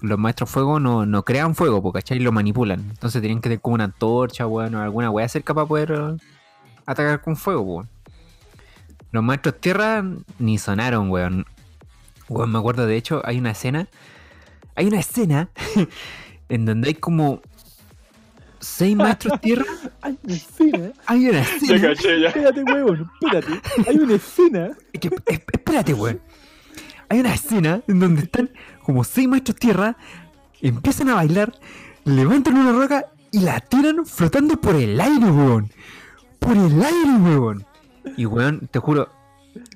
los 0.00 0.18
maestros 0.18 0.50
fuego 0.50 0.80
no, 0.80 1.06
no 1.06 1.24
crean 1.24 1.54
fuego, 1.54 1.82
po, 1.82 1.92
¿cachai? 1.92 2.18
Lo 2.18 2.32
manipulan. 2.32 2.80
Entonces 2.90 3.20
tienen 3.20 3.38
que 3.38 3.48
tener 3.48 3.60
como 3.60 3.74
una 3.74 3.84
antorcha, 3.84 4.46
weón, 4.46 4.74
o 4.74 4.82
alguna 4.82 5.10
wea 5.10 5.28
cerca 5.28 5.54
para 5.54 5.66
poder 5.66 5.92
eh, 5.92 6.16
atacar 6.86 7.20
con 7.22 7.36
fuego, 7.36 7.64
po. 7.64 7.86
Los 9.12 9.22
maestros 9.24 9.60
tierra 9.60 10.04
ni 10.38 10.58
sonaron, 10.58 11.10
weón. 11.10 11.46
Weón, 12.30 12.50
me 12.52 12.58
acuerdo, 12.58 12.86
de 12.86 12.96
hecho, 12.96 13.20
hay 13.24 13.38
una 13.38 13.50
escena. 13.50 13.88
Hay 14.76 14.86
una 14.86 15.00
escena 15.00 15.50
en 16.48 16.64
donde 16.64 16.88
hay 16.88 16.94
como 16.94 17.42
seis 18.60 18.96
maestros 18.96 19.40
tierra. 19.40 19.64
Hay 20.02 20.18
una 20.22 20.34
escena. 20.34 20.92
Hay 21.06 21.28
una 21.28 21.42
Ya 21.42 21.56
escena. 21.56 21.88
caché, 21.88 22.20
ya. 22.20 22.28
Espérate, 22.28 22.62
huevón, 22.62 23.10
espérate. 23.20 23.88
Hay 23.88 23.96
una 23.98 24.14
escena. 24.14 24.70
Es 24.92 25.00
que, 25.00 25.08
es- 25.08 25.40
espérate, 25.52 25.92
weón. 25.94 26.20
Hay 27.08 27.20
una 27.20 27.34
escena 27.34 27.82
en 27.88 27.98
donde 28.00 28.22
están 28.22 28.50
como 28.84 29.02
seis 29.02 29.26
maestros 29.28 29.56
tierra, 29.56 29.96
empiezan 30.62 31.08
a 31.08 31.14
bailar, 31.16 31.52
levantan 32.04 32.56
una 32.56 32.72
roca 32.72 33.06
y 33.32 33.40
la 33.40 33.60
tiran 33.60 34.06
flotando 34.06 34.60
por 34.60 34.76
el 34.76 35.00
aire, 35.00 35.26
weón. 35.30 35.70
por 36.38 36.56
el 36.56 36.82
aire, 36.82 37.16
weón. 37.18 37.66
Y 38.16 38.26
weón, 38.26 38.68
te 38.70 38.78
juro, 38.78 39.10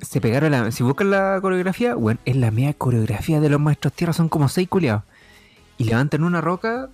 se 0.00 0.20
pegaron 0.20 0.52
la. 0.52 0.70
Si 0.70 0.82
buscan 0.82 1.10
la 1.10 1.38
coreografía, 1.40 1.96
weón, 1.96 2.18
es 2.24 2.36
la 2.36 2.50
media 2.50 2.74
coreografía 2.74 3.40
de 3.40 3.48
los 3.48 3.60
maestros 3.60 3.92
tierra, 3.92 4.12
son 4.12 4.28
como 4.28 4.48
seis 4.48 4.68
culiados. 4.68 5.02
Y 5.78 5.84
levantan 5.84 6.22
una 6.22 6.40
roca, 6.40 6.88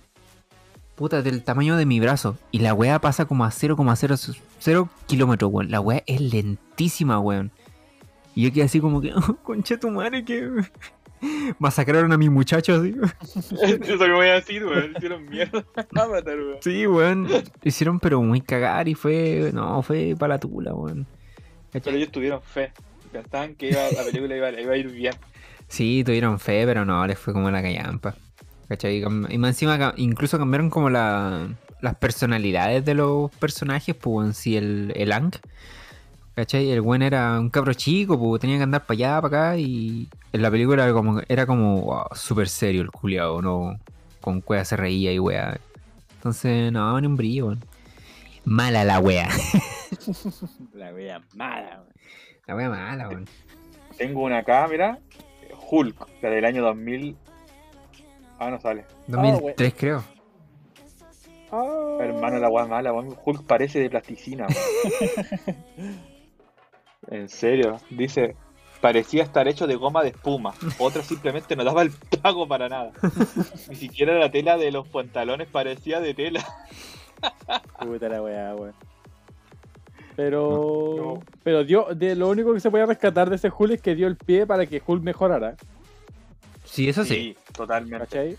puta, 0.95 1.21
del 1.21 1.43
tamaño 1.43 1.77
de 1.77 1.85
mi 1.85 1.99
brazo. 1.99 2.37
Y 2.51 2.59
la 2.59 2.73
weá 2.73 2.99
pasa 2.99 3.25
como 3.25 3.45
a 3.45 3.49
0,00 3.49 4.89
kilómetros, 5.05 5.51
weón. 5.51 5.71
La 5.71 5.79
weá 5.79 6.03
es 6.07 6.21
lentísima, 6.21 7.19
weón. 7.19 7.51
Y 8.33 8.43
yo 8.43 8.53
quedé 8.53 8.63
así 8.63 8.79
como 8.79 9.01
que, 9.01 9.13
oh, 9.15 9.35
concha 9.43 9.79
tu 9.79 9.89
madre, 9.89 10.25
que. 10.25 10.49
Masacraron 11.59 12.11
a 12.11 12.17
mi 12.17 12.29
muchacho 12.29 12.81
así. 12.81 12.95
Eso 13.61 14.05
que 14.05 14.11
voy 14.11 14.27
a 14.27 14.33
decir, 14.35 14.65
weón. 14.65 14.93
Hicieron 14.97 15.29
mierda. 15.29 15.63
A 15.75 16.07
matar, 16.07 16.37
weón. 16.37 16.57
Sí, 16.61 16.87
weón. 16.87 17.27
Hicieron 17.63 17.99
pero 17.99 18.21
muy 18.23 18.41
cagar 18.41 18.87
y 18.87 18.95
fue. 18.95 19.51
No, 19.53 19.83
fue 19.83 20.15
para 20.17 20.35
la 20.35 20.39
tula, 20.39 20.73
weón. 20.73 21.05
Pero 21.71 21.83
¿Cachai? 21.85 21.97
ellos 21.97 22.11
tuvieron 22.11 22.41
fe. 22.41 22.71
Pensaban 23.11 23.55
que 23.55 23.69
iba, 23.69 23.81
la 23.91 24.03
película 24.03 24.35
iba, 24.35 24.51
iba 24.51 24.73
a 24.73 24.77
ir 24.77 24.89
bien. 24.89 25.13
Sí, 25.67 26.03
tuvieron 26.05 26.39
fe, 26.39 26.63
pero 26.65 26.85
no, 26.85 27.05
les 27.07 27.17
fue 27.17 27.33
como 27.33 27.49
la 27.51 27.61
callampa. 27.61 28.15
¿Cachai? 28.67 29.03
Y 29.29 29.37
más 29.37 29.49
encima 29.49 29.93
incluso 29.97 30.37
cambiaron 30.37 30.69
como 30.69 30.89
la, 30.89 31.49
las 31.81 31.95
personalidades 31.95 32.85
de 32.85 32.93
los 32.93 33.31
personajes, 33.31 33.95
pues 33.95 34.27
en 34.27 34.33
sí 34.33 34.57
el, 34.57 34.93
el 34.95 35.11
Ang. 35.11 35.33
¿Cachai? 36.35 36.71
El 36.71 36.81
buen 36.81 37.01
era 37.01 37.37
un 37.39 37.49
cabro 37.49 37.73
chico, 37.73 38.17
pues 38.17 38.39
tenía 38.39 38.57
que 38.57 38.63
andar 38.63 38.85
para 38.85 38.95
allá, 38.95 39.21
para 39.21 39.49
acá, 39.49 39.57
y 39.57 40.07
en 40.31 40.41
la 40.41 40.49
película 40.49 40.83
era 40.83 40.93
como, 40.93 41.21
era 41.27 41.45
como 41.45 41.81
wow, 41.81 42.05
súper 42.15 42.47
serio 42.47 42.81
el 42.81 42.91
culiao, 42.91 43.41
¿no? 43.41 43.77
Con 44.21 44.39
cueva 44.39 44.63
se 44.63 44.77
reía 44.77 45.11
y 45.11 45.19
wea. 45.19 45.59
Entonces, 46.15 46.71
no, 46.71 46.99
ni 47.01 47.07
un 47.07 47.17
brillo, 47.17 47.47
weón. 47.47 47.63
Mala 48.45 48.85
la 48.85 48.99
wea. 48.99 49.29
La 50.73 50.93
wea 50.93 51.21
mala, 51.35 51.81
weón. 51.81 51.93
La 52.47 52.55
wea 52.55 52.69
mala, 52.69 53.09
weón. 53.09 53.27
Tengo 53.97 54.23
una 54.23 54.39
acá, 54.39 54.67
mira. 54.67 54.99
Hulk, 55.69 56.07
la 56.21 56.29
del 56.29 56.45
año 56.45 56.63
2000. 56.63 57.17
Ah, 58.39 58.49
no 58.49 58.59
sale. 58.59 58.85
2003 59.07 59.73
creo. 59.73 60.03
Ah. 61.51 61.97
Hermano, 61.99 62.39
la 62.39 62.49
weá 62.49 62.65
mala, 62.65 62.93
weón. 62.93 63.17
Hulk 63.23 63.45
parece 63.45 63.79
de 63.79 63.89
plasticina. 63.89 64.47
en 67.07 67.29
serio, 67.29 67.77
dice. 67.89 68.35
Parecía 68.79 69.21
estar 69.21 69.47
hecho 69.47 69.67
de 69.67 69.75
goma 69.75 70.01
de 70.01 70.09
espuma. 70.09 70.55
Otra 70.79 71.03
simplemente 71.03 71.55
no 71.55 71.63
daba 71.63 71.83
el 71.83 71.91
pago 72.23 72.47
para 72.47 72.67
nada. 72.67 72.91
Ni 73.69 73.75
siquiera 73.75 74.17
la 74.17 74.31
tela 74.31 74.57
de 74.57 74.71
los 74.71 74.87
pantalones 74.87 75.47
parecía 75.47 75.99
de 75.99 76.15
tela. 76.15 76.43
Puta 77.79 78.09
la 78.09 78.23
weá, 78.23 78.55
weón. 78.55 78.73
Pero. 80.23 80.95
No. 80.97 81.19
Pero 81.43 81.63
dio. 81.63 81.87
De, 81.95 82.15
lo 82.15 82.29
único 82.29 82.53
que 82.53 82.59
se 82.59 82.69
puede 82.69 82.85
rescatar 82.85 83.29
de 83.29 83.37
ese 83.37 83.49
Hulk 83.55 83.73
es 83.73 83.81
que 83.81 83.95
dio 83.95 84.07
el 84.07 84.15
pie 84.17 84.45
para 84.45 84.65
que 84.65 84.81
Hulk 84.85 85.01
mejorara. 85.03 85.55
Sí, 86.63 86.87
eso 86.89 87.03
sí. 87.03 87.35
totalmente. 87.53 88.05
¿Cachai? 88.05 88.37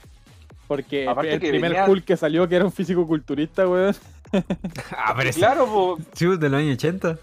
Porque 0.69 1.07
Aparte 1.09 1.35
el 1.35 1.41
que 1.41 1.49
primer 1.51 1.73
venía- 1.73 1.87
Hulk 1.89 2.05
que 2.05 2.17
salió, 2.17 2.49
que 2.49 2.57
era 2.57 2.65
un 2.65 2.73
físico 2.73 3.07
culturista, 3.07 3.69
weón. 3.69 3.95
Ah, 4.97 5.13
pero 5.17 5.31
Claro, 5.33 5.67
po, 5.67 5.99
Sí, 6.15 6.25
de 6.27 6.49
los 6.49 6.59
años 6.59 6.75
80. 6.77 7.19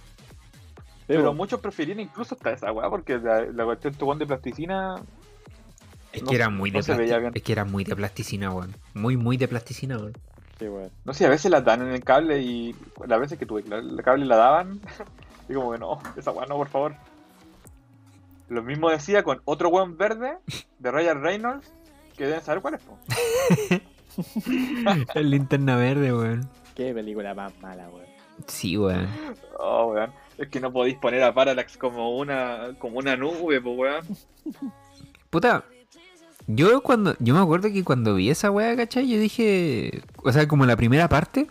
pero 1.08 1.34
muchos 1.34 1.60
preferían 1.60 2.00
incluso 2.00 2.36
hasta 2.36 2.52
esa 2.52 2.72
weá, 2.72 2.88
porque 2.90 3.18
la, 3.18 3.42
la 3.46 3.66
cuestión 3.66 3.94
de 3.98 4.04
weón 4.04 4.20
de 4.20 4.28
plasticina. 4.28 4.96
Es 6.14 6.22
No- 6.22 6.30
que 6.30 6.36
era 6.36 6.50
muy 6.50 6.70
de 6.70 6.78
no 6.80 6.84
se 6.84 6.94
veía 6.96 7.18
plasti- 7.18 7.22
bien. 7.22 7.32
Es 7.34 7.42
que 7.44 7.52
era 7.52 7.66
muy 7.66 7.84
de 7.86 7.96
plasticina, 7.96 8.52
weón. 8.52 8.76
Muy, 8.94 9.18
muy 9.18 9.38
de 9.38 9.48
plasticina, 9.48 9.98
weón. 9.98 10.14
Sí. 10.60 10.66
No 11.06 11.14
sé, 11.14 11.26
a 11.26 11.30
veces 11.30 11.50
la 11.50 11.62
dan 11.62 11.82
en 11.82 11.94
el 11.94 12.04
cable 12.04 12.42
y 12.42 12.76
las 13.08 13.20
veces 13.20 13.40
que 13.40 13.46
tuve 13.46 13.64
la- 13.64 13.78
el 13.78 14.02
cable 14.04 14.26
la 14.26 14.36
daban. 14.36 14.82
y 15.50 15.54
como 15.54 15.72
que 15.72 15.78
no, 15.80 16.00
esa 16.18 16.32
weá 16.32 16.46
no, 16.46 16.58
por 16.58 16.68
favor. 16.68 16.96
Lo 18.50 18.62
mismo 18.64 18.90
decía 18.90 19.24
con 19.24 19.42
otro 19.46 19.70
weón 19.70 19.98
verde 19.98 20.38
de 20.80 20.92
Ryan 20.92 21.22
Reynolds, 21.22 21.72
que 22.18 22.26
deben 22.26 22.42
saber 22.42 22.62
cuál 22.62 22.74
es. 22.76 22.82
po. 22.82 22.98
El 25.16 25.30
linterna 25.30 25.76
verde, 25.78 26.14
weón. 26.14 26.50
Qué 26.76 26.94
película 26.94 27.34
más 27.34 27.54
mala, 27.62 27.88
weón. 27.90 28.08
Sí, 28.48 28.78
weón. 28.78 29.08
Oh, 29.60 29.92
weón. 29.94 30.12
Es 30.38 30.50
que 30.50 30.60
no 30.60 30.74
podéis 30.74 30.98
poner 30.98 31.24
a 31.24 31.34
Parallax 31.34 31.78
como 31.78 32.18
una, 32.18 32.74
como 32.80 32.98
una 33.00 33.16
nube, 33.16 33.62
pues 33.62 33.78
weón. 33.78 34.06
Puta. 35.30 35.64
Yo 36.52 36.82
cuando. 36.82 37.16
Yo 37.20 37.36
me 37.36 37.42
acuerdo 37.42 37.72
que 37.72 37.84
cuando 37.84 38.16
vi 38.16 38.32
esa 38.32 38.50
weá, 38.50 38.76
¿cachai? 38.76 39.08
Yo 39.08 39.20
dije. 39.20 40.02
O 40.24 40.32
sea, 40.32 40.48
como 40.48 40.66
la 40.66 40.76
primera 40.76 41.08
parte. 41.08 41.48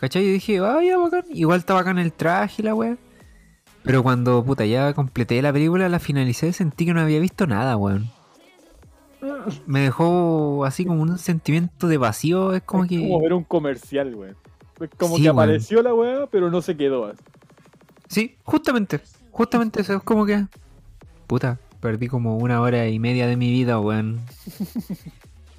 ¿Cachai? 0.00 0.24
Yo 0.26 0.32
dije, 0.32 0.58
ah, 0.60 0.80
ya 0.82 0.96
bacán. 0.96 1.24
Igual 1.30 1.58
está 1.60 1.74
bacán 1.74 1.98
el 1.98 2.12
traje 2.12 2.62
y 2.62 2.64
la 2.64 2.74
weá. 2.74 2.96
Pero 3.84 4.02
cuando, 4.02 4.42
puta, 4.44 4.64
ya 4.64 4.94
completé 4.94 5.42
la 5.42 5.52
película, 5.52 5.88
la 5.88 5.98
finalicé, 5.98 6.52
sentí 6.52 6.86
que 6.86 6.94
no 6.94 7.00
había 7.02 7.20
visto 7.20 7.46
nada, 7.46 7.76
weón. 7.76 8.08
Me 9.66 9.80
dejó 9.80 10.64
así 10.64 10.84
como 10.86 11.02
un 11.02 11.18
sentimiento 11.18 11.86
de 11.86 11.98
vacío. 11.98 12.54
Es 12.54 12.62
como 12.62 12.84
es 12.84 12.88
que. 12.88 12.98
como 12.98 13.20
ver 13.20 13.34
un 13.34 13.44
comercial, 13.44 14.14
weón. 14.14 14.36
Es 14.80 14.90
como 14.96 15.16
Sí, 15.16 15.22
que 15.22 15.28
weón. 15.28 15.38
apareció 15.38 15.82
la 15.82 15.92
weá, 15.94 16.26
pero 16.28 16.50
no 16.50 16.62
se 16.62 16.76
quedó. 16.76 17.06
así. 17.06 17.22
Sí, 18.08 18.36
justamente. 18.44 19.00
Justamente 19.30 19.82
eso. 19.82 19.96
Es 19.96 20.02
como 20.02 20.24
que. 20.24 20.46
Puta, 21.26 21.58
perdí 21.82 22.08
como 22.08 22.38
una 22.38 22.62
hora 22.62 22.88
y 22.88 22.98
media 22.98 23.26
de 23.26 23.36
mi 23.36 23.50
vida, 23.50 23.78
weón. 23.78 24.20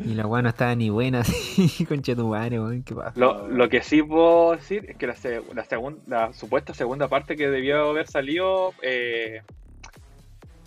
Y 0.03 0.15
la 0.15 0.25
weá 0.25 0.41
no 0.41 0.49
estaba 0.49 0.73
ni 0.73 0.89
buena, 0.89 1.19
así. 1.21 1.86
Concha 1.86 2.15
tu 2.15 2.27
madre, 2.29 2.59
weón. 2.59 2.81
Qué 2.81 2.95
pasa. 2.95 3.13
Lo, 3.15 3.47
lo 3.47 3.69
que 3.69 3.83
sí 3.83 4.01
puedo 4.01 4.53
decir 4.55 4.86
es 4.89 4.97
que 4.97 5.05
la, 5.05 5.13
la, 5.53 5.63
segun- 5.65 5.99
la 6.07 6.33
supuesta 6.33 6.73
segunda 6.73 7.07
parte 7.07 7.36
que 7.36 7.47
debió 7.47 7.89
haber 7.91 8.07
salido 8.07 8.73
eh, 8.81 9.43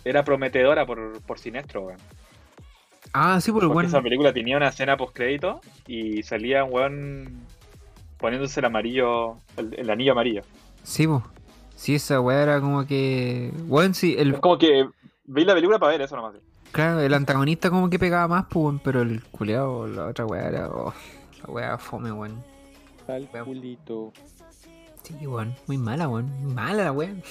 era 0.05 0.23
prometedora 0.23 0.85
por, 0.85 1.21
por 1.23 1.39
Sinestro, 1.39 1.81
weón. 1.87 1.99
Ah, 3.13 3.39
sí, 3.41 3.51
por 3.51 3.63
el 3.63 3.67
Porque 3.67 3.77
weón. 3.79 3.87
esa 3.87 4.01
película 4.01 4.31
tenía 4.33 4.55
una 4.57 4.69
escena 4.69 4.95
post 4.95 5.13
crédito 5.13 5.59
y 5.87 6.23
salía 6.23 6.63
un 6.63 6.73
weón 6.73 7.39
poniéndose 8.17 8.61
el 8.61 8.65
amarillo, 8.65 9.35
el, 9.57 9.73
el 9.77 9.89
anillo 9.89 10.13
amarillo. 10.13 10.41
Sí, 10.83 11.05
po. 11.05 11.21
Sí, 11.75 11.93
esa 11.95 12.21
weá 12.21 12.41
era 12.43 12.61
como 12.61 12.87
que. 12.87 13.51
Weón, 13.67 13.93
sí, 13.93 14.15
el, 14.17 14.35
Es 14.35 14.39
como 14.39 14.57
que 14.57 14.87
vi 15.27 15.45
la 15.45 15.53
película 15.53 15.77
para 15.79 15.91
ver 15.91 16.01
eso 16.01 16.15
nomás. 16.15 16.35
claro, 16.71 16.99
el 16.99 17.13
antagonista 17.13 17.69
como 17.69 17.89
que 17.89 17.99
pegaba 17.99 18.27
más, 18.27 18.45
pues, 18.49 18.63
weón, 18.63 18.79
pero 18.79 19.01
el 19.01 19.23
culeado, 19.25 19.87
la 19.87 20.07
otra 20.07 20.25
weá 20.25 20.47
era. 20.47 20.69
oh, 20.69 20.93
la 21.43 21.53
weá 21.53 21.77
fome, 21.77 22.11
weón. 22.11 22.43
Tal 23.05 23.29
culito. 23.45 24.11
Sí, 25.03 25.27
weón. 25.27 25.55
Muy 25.67 25.77
mala, 25.77 26.09
weón. 26.09 26.25
Muy 26.41 26.53
mala 26.53 26.85
la 26.85 26.91
weá. 26.91 27.13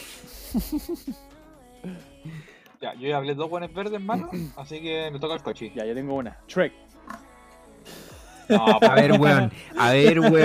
Ya, 2.80 2.94
yo 2.94 3.08
ya 3.08 3.16
hablé 3.16 3.34
dos 3.34 3.48
buenos 3.48 3.72
verdes, 3.72 4.00
mano, 4.00 4.28
así 4.56 4.80
que 4.80 5.10
me 5.10 5.18
toca 5.18 5.34
el 5.34 5.42
coche. 5.42 5.72
Ya, 5.74 5.84
yo 5.86 5.94
tengo 5.94 6.14
una. 6.14 6.36
Shrek. 6.46 6.72
No, 8.48 8.64
A 8.80 8.94
ver, 8.94 9.18
weón. 9.18 9.52
A 9.78 9.90
ver, 9.92 10.20
weón. 10.20 10.42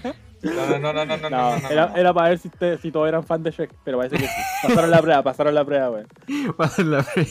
no, 0.04 0.12
no, 0.42 0.52
no, 0.66 0.78
no, 0.78 0.92
no, 0.92 1.04
no, 1.04 1.16
no, 1.16 1.30
No, 1.30 1.50
no, 1.56 1.58
no, 1.60 1.68
era, 1.68 1.86
no. 1.88 1.96
era 1.96 2.14
para 2.14 2.28
ver 2.30 2.38
si, 2.38 2.48
te- 2.48 2.78
si 2.78 2.90
todos 2.90 3.08
eran 3.08 3.24
fan 3.24 3.42
de 3.42 3.50
Shrek, 3.50 3.72
pero 3.84 3.98
parece 3.98 4.16
que 4.16 4.26
sí. 4.26 4.32
Pasaron 4.62 4.90
la 4.90 5.00
prueba, 5.02 5.22
pasaron 5.22 5.54
la 5.54 5.64
prueba, 5.64 5.90
weón. 5.90 6.06
La 6.90 7.02
pre- 7.02 7.26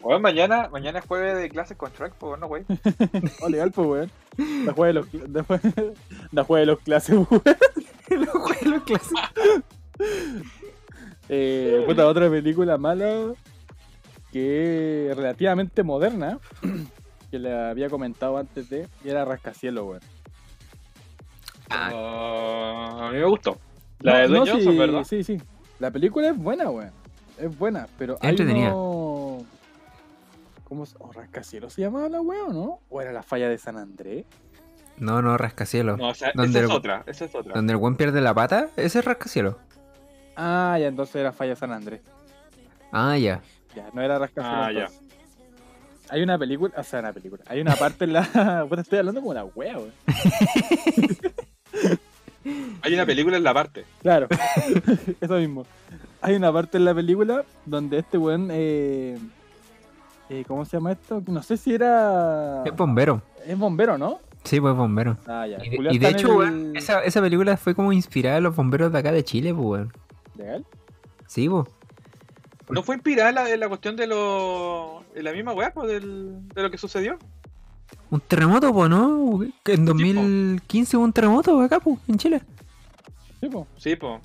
Weón, 0.00 0.22
mañana, 0.22 0.68
mañana 0.70 1.00
es 1.00 1.06
jueves 1.06 1.36
de 1.36 1.48
clases 1.48 1.76
con 1.76 1.90
Shrek, 1.92 2.14
pues 2.14 2.38
no, 2.40 2.46
güey. 2.48 2.64
Oh, 3.42 3.48
legal, 3.48 3.72
pues, 3.72 3.86
weón. 3.88 4.10
Después 4.64 4.88
de 4.88 4.92
los, 4.94 5.06
después 6.32 6.60
de 6.60 6.66
los 6.66 6.78
clases, 6.80 7.16
weón. 7.16 7.42
Los 8.10 8.34
weones, 8.34 8.62
los 8.66 8.82
clásicos. 8.84 9.20
Eh, 11.28 11.82
puta, 11.86 12.06
otra 12.06 12.30
película 12.30 12.78
mala 12.78 13.32
que 14.32 15.10
es 15.10 15.16
relativamente 15.16 15.82
moderna, 15.82 16.38
que 17.30 17.38
le 17.38 17.52
había 17.54 17.88
comentado 17.90 18.38
antes 18.38 18.68
de, 18.70 18.86
y 19.04 19.08
era 19.10 19.24
Rascacielos, 19.24 19.84
weón. 19.86 20.00
Ah, 21.70 23.08
a 23.08 23.10
mí 23.12 23.18
me 23.18 23.24
gustó. 23.26 23.58
La 24.00 24.12
No, 24.12 24.18
de 24.18 24.26
Dwayne 24.28 24.44
no, 24.46 24.52
Johnson, 24.52 24.72
sí, 24.72 24.78
¿verdad? 24.78 25.04
Sí, 25.04 25.24
sí. 25.24 25.42
La 25.78 25.90
película 25.90 26.28
es 26.28 26.36
buena, 26.38 26.70
weón. 26.70 26.92
Es 27.38 27.56
buena, 27.58 27.86
pero 27.98 28.16
hay 28.20 28.30
Entretenida. 28.30 28.74
uno... 28.74 29.44
¿Cómo 30.64 30.84
se... 30.86 30.96
¿O 30.98 31.10
Rascacielos 31.12 31.72
se 31.72 31.82
llamaba 31.82 32.08
la 32.08 32.20
weón, 32.20 32.52
no? 32.54 32.80
¿O 32.90 33.00
era 33.00 33.12
la 33.12 33.22
falla 33.22 33.48
de 33.48 33.58
San 33.58 33.76
Andrés? 33.76 34.24
No, 34.98 35.22
no, 35.22 35.38
rascacielos. 35.38 35.96
No, 35.98 36.08
o 36.08 36.14
sea, 36.14 36.32
¿Dónde 36.34 36.58
esa 36.58 36.68
es 36.68 36.74
otra, 36.74 37.04
esa 37.06 37.24
es 37.26 37.34
otra. 37.34 37.54
Donde 37.54 37.72
el 37.72 37.76
buen 37.76 37.96
pierde 37.96 38.20
la 38.20 38.34
pata, 38.34 38.68
ese 38.76 38.98
es 38.98 39.04
rascacielos. 39.04 39.54
Ah, 40.36 40.76
ya, 40.80 40.88
entonces 40.88 41.14
era 41.16 41.32
falla 41.32 41.50
de 41.50 41.56
San 41.56 41.72
Andrés. 41.72 42.00
Ah, 42.90 43.16
ya. 43.16 43.40
Ya, 43.76 43.88
no 43.92 44.02
era 44.02 44.18
Rascacielos. 44.18 44.58
Ah, 44.60 44.72
ya. 44.72 44.88
Hay 46.10 46.22
una 46.22 46.38
película, 46.38 46.74
o 46.76 46.82
sea, 46.82 47.00
una 47.00 47.12
película. 47.12 47.44
Hay 47.46 47.60
una 47.60 47.76
parte 47.76 48.04
en 48.04 48.14
la. 48.14 48.66
Puta, 48.68 48.80
estoy 48.82 48.98
hablando 48.98 49.20
como 49.20 49.34
la 49.34 49.44
wea, 49.44 49.78
weón. 49.78 49.92
Hay 52.82 52.94
una 52.94 53.04
película 53.04 53.36
en 53.36 53.44
la 53.44 53.52
parte. 53.52 53.84
Claro, 54.02 54.28
eso 55.20 55.34
mismo. 55.36 55.66
Hay 56.20 56.34
una 56.34 56.52
parte 56.52 56.78
en 56.78 56.84
la 56.84 56.94
película 56.94 57.44
donde 57.66 57.98
este 57.98 58.16
weón. 58.18 58.48
Eh, 58.50 59.18
eh, 60.30 60.44
¿Cómo 60.46 60.64
se 60.64 60.76
llama 60.76 60.92
esto? 60.92 61.22
No 61.26 61.42
sé 61.42 61.56
si 61.56 61.74
era. 61.74 62.62
Es 62.64 62.74
bombero. 62.74 63.22
Es 63.46 63.58
bombero, 63.58 63.98
¿no? 63.98 64.18
Sí, 64.44 64.60
pues 64.60 64.74
bombero. 64.74 65.16
Ah, 65.26 65.46
ya. 65.46 65.58
Y 65.64 65.68
de, 65.70 65.94
y 65.94 65.98
de 65.98 66.08
hecho, 66.08 66.28
el- 66.28 66.36
weón, 66.38 66.76
esa, 66.76 67.02
esa 67.02 67.20
película 67.20 67.56
fue 67.56 67.74
como 67.74 67.92
inspirada 67.92 68.38
en 68.38 68.44
los 68.44 68.56
bomberos 68.56 68.92
de 68.92 68.98
acá 68.98 69.12
de 69.12 69.24
Chile, 69.24 69.52
pues, 69.52 69.66
weón. 69.66 69.92
¿Legal? 70.36 70.64
Sí, 71.26 71.48
pues. 71.48 71.66
¿No 72.70 72.82
fue 72.82 72.94
inspirada 72.96 73.28
en 73.30 73.34
la, 73.34 73.56
la 73.56 73.68
cuestión 73.68 73.96
de 73.96 74.06
lo. 74.06 75.02
en 75.14 75.24
la 75.24 75.32
misma 75.32 75.52
weá, 75.52 75.72
pues, 75.72 75.88
del, 75.88 76.48
de 76.54 76.62
lo 76.62 76.70
que 76.70 76.78
sucedió? 76.78 77.18
Un 78.10 78.20
terremoto, 78.20 78.72
pues, 78.72 78.88
¿no? 78.88 79.40
En 79.66 79.84
2015 79.84 80.96
hubo 80.96 81.04
un 81.04 81.12
terremoto 81.12 81.60
acá, 81.60 81.78
pues, 81.80 81.98
en 82.08 82.16
Chile. 82.16 82.40
Sí, 83.40 83.48
po. 83.48 83.66
Sí, 83.76 83.96
pues. 83.96 84.20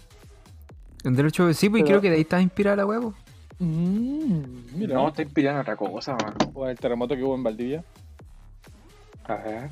En 1.04 1.16
derecho, 1.16 1.54
sí, 1.54 1.70
pues, 1.70 1.82
y 1.82 1.84
Pero- 1.84 2.00
creo 2.00 2.02
que 2.02 2.10
de 2.10 2.16
ahí 2.16 2.22
está 2.22 2.42
inspirada 2.42 2.78
la 2.78 2.86
weá, 2.86 3.02
pues. 3.02 3.16
Mm, 3.60 4.44
mira. 4.76 4.96
No, 4.96 5.10
está 5.10 5.22
inspirada 5.22 5.58
en 5.58 5.62
otra 5.62 5.76
cosa, 5.76 6.14
man. 6.16 6.34
O 6.54 6.68
el 6.68 6.78
terremoto 6.80 7.16
que 7.16 7.24
hubo 7.24 7.36
en 7.36 7.44
Valdivia. 7.44 7.84
A 9.26 9.36
ver. 9.36 9.70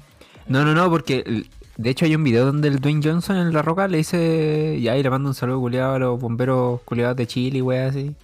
No, 0.48 0.64
no, 0.66 0.74
no, 0.74 0.89
porque 0.89 1.46
de 1.78 1.89
hecho 1.89 2.06
hay 2.06 2.16
un 2.16 2.24
video 2.24 2.46
donde 2.46 2.68
el 2.68 2.80
Dwayne 2.80 3.02
Johnson 3.04 3.38
en 3.38 3.54
La 3.54 3.62
Roca 3.62 3.88
le 3.88 3.98
dice, 3.98 4.78
y 4.80 4.88
ahí 4.88 5.02
le 5.02 5.10
manda 5.10 5.30
un 5.30 5.36
saludo 5.36 5.60
culiado 5.60 5.96
a 5.96 6.00
los 6.00 6.20
bomberos 6.20 6.82
culiados 6.82 7.16
de 7.16 7.28
Chile 7.28 7.60
y 7.60 7.78
así. 7.78 8.16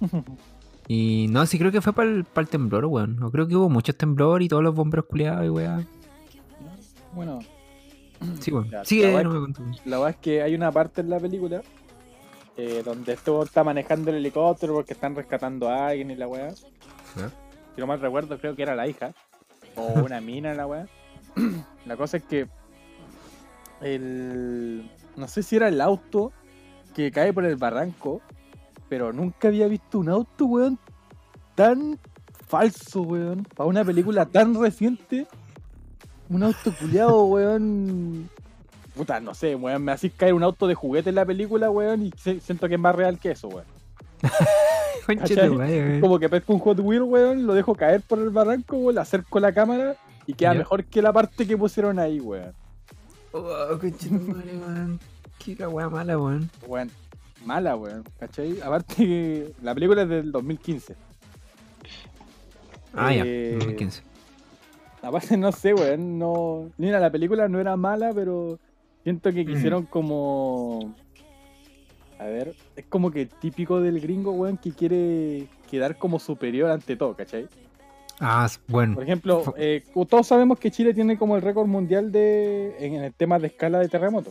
Y 0.86 1.26
no, 1.30 1.46
sí 1.46 1.58
creo 1.58 1.72
que 1.72 1.80
fue 1.80 1.92
para 1.92 2.10
el, 2.10 2.48
temblor, 2.48 2.84
weón. 2.86 3.22
O 3.22 3.30
creo 3.30 3.48
que 3.48 3.56
hubo 3.56 3.68
muchos 3.70 3.96
temblores 3.96 4.46
y 4.46 4.48
todos 4.48 4.62
los 4.62 4.74
bomberos 4.74 5.06
culiados 5.06 5.46
y 5.46 5.48
weá. 5.48 5.82
Bueno, 7.14 7.40
Sí, 8.40 8.50
weón. 8.52 8.70
Ya, 8.70 8.84
Sigue, 8.84 9.12
la 9.12 9.22
no 9.22 9.30
me 9.30 9.40
contó. 9.40 9.62
la 9.84 9.98
verdad 9.98 10.10
es 10.10 10.16
que 10.16 10.42
hay 10.42 10.54
una 10.54 10.70
parte 10.72 11.00
en 11.00 11.10
la 11.10 11.20
película 11.20 11.62
eh, 12.56 12.82
donde 12.84 13.12
este 13.12 13.30
weón 13.30 13.44
está 13.44 13.64
manejando 13.64 14.10
el 14.10 14.16
helicóptero 14.16 14.74
porque 14.74 14.92
están 14.92 15.14
rescatando 15.14 15.68
a 15.68 15.88
alguien 15.88 16.10
y 16.10 16.16
la 16.16 16.28
weá. 16.28 16.50
Ya. 17.16 17.28
Si 17.74 17.80
no 17.80 17.86
mal 17.86 18.00
recuerdo, 18.00 18.38
creo 18.38 18.54
que 18.54 18.62
era 18.62 18.74
la 18.74 18.86
hija. 18.86 19.12
O 19.76 19.86
una 20.04 20.20
mina 20.20 20.54
la 20.54 20.66
weá. 20.66 20.86
La 21.84 21.96
cosa 21.96 22.16
es 22.16 22.22
que 22.22 22.48
el. 23.82 24.90
No 25.16 25.28
sé 25.28 25.42
si 25.42 25.56
era 25.56 25.68
el 25.68 25.80
auto 25.80 26.32
que 26.94 27.10
cae 27.10 27.32
por 27.32 27.44
el 27.44 27.56
barranco, 27.56 28.22
pero 28.94 29.12
nunca 29.12 29.48
había 29.48 29.66
visto 29.66 29.98
un 29.98 30.08
auto, 30.08 30.46
weón, 30.46 30.78
tan 31.56 31.98
falso, 32.46 33.02
weón. 33.02 33.42
Para 33.56 33.68
una 33.68 33.84
película 33.84 34.24
tan 34.24 34.54
reciente, 34.54 35.26
un 36.28 36.44
auto 36.44 36.72
culiado, 36.78 37.24
weón. 37.24 38.30
Puta, 38.94 39.18
no 39.18 39.34
sé, 39.34 39.56
weón, 39.56 39.82
me 39.82 39.90
hacís 39.90 40.12
caer 40.16 40.32
un 40.32 40.44
auto 40.44 40.68
de 40.68 40.76
juguete 40.76 41.08
en 41.08 41.16
la 41.16 41.26
película, 41.26 41.70
weón, 41.70 42.02
y 42.02 42.12
se- 42.16 42.38
siento 42.38 42.68
que 42.68 42.74
es 42.74 42.80
más 42.80 42.94
real 42.94 43.18
que 43.18 43.32
eso, 43.32 43.48
weón. 43.48 43.64
Weón. 45.58 46.00
Como 46.00 46.20
que 46.20 46.28
pesco 46.28 46.52
un 46.54 46.60
Hot 46.60 46.78
Wheel, 46.78 47.02
weón, 47.02 47.46
lo 47.48 47.54
dejo 47.54 47.74
caer 47.74 48.00
por 48.00 48.20
el 48.20 48.30
barranco, 48.30 48.76
weón, 48.76 48.96
acerco 48.98 49.40
la 49.40 49.52
cámara 49.52 49.96
y 50.24 50.34
queda 50.34 50.54
mejor 50.54 50.84
que 50.84 51.02
la 51.02 51.12
parte 51.12 51.48
que 51.48 51.56
pusieron 51.58 51.98
ahí, 51.98 52.20
weón. 52.20 52.52
Oh, 53.32 53.42
madre, 53.42 54.56
weón. 54.56 55.00
Qué 55.44 55.66
weá 55.66 55.88
mala, 55.90 56.16
weón. 56.16 56.48
Weón, 56.68 56.90
mala, 57.44 57.76
weón, 57.76 58.04
¿cachai? 58.18 58.60
Aparte 58.60 58.94
que 58.96 59.52
la 59.62 59.74
película 59.74 60.02
es 60.02 60.08
del 60.08 60.32
2015. 60.32 60.94
Ah, 62.94 63.12
ya, 63.12 63.24
Eh, 63.26 63.54
2015. 63.58 64.02
Aparte, 65.02 65.36
no 65.36 65.52
sé, 65.52 65.74
weón, 65.74 66.18
no... 66.18 66.70
Mira, 66.78 66.98
la 66.98 67.10
película 67.10 67.48
no 67.48 67.60
era 67.60 67.76
mala, 67.76 68.12
pero 68.14 68.58
siento 69.02 69.32
que 69.32 69.44
quisieron 69.44 69.84
como... 69.84 70.94
A 72.18 72.24
ver, 72.24 72.54
es 72.76 72.84
como 72.86 73.10
que 73.10 73.26
típico 73.26 73.80
del 73.80 74.00
gringo, 74.00 74.30
weón, 74.32 74.56
que 74.56 74.70
quiere 74.72 75.46
quedar 75.70 75.98
como 75.98 76.18
superior 76.18 76.70
ante 76.70 76.96
todo, 76.96 77.14
¿cachai? 77.14 77.48
Ah, 78.20 78.48
bueno. 78.68 78.94
Por 78.94 79.02
ejemplo, 79.02 79.54
eh, 79.58 79.82
todos 80.08 80.26
sabemos 80.28 80.58
que 80.58 80.70
Chile 80.70 80.94
tiene 80.94 81.18
como 81.18 81.36
el 81.36 81.42
récord 81.42 81.66
mundial 81.66 82.12
de 82.12 82.76
en 82.78 82.94
el 82.94 83.12
tema 83.12 83.38
de 83.38 83.48
escala 83.48 83.80
de 83.80 83.88
terremoto, 83.88 84.30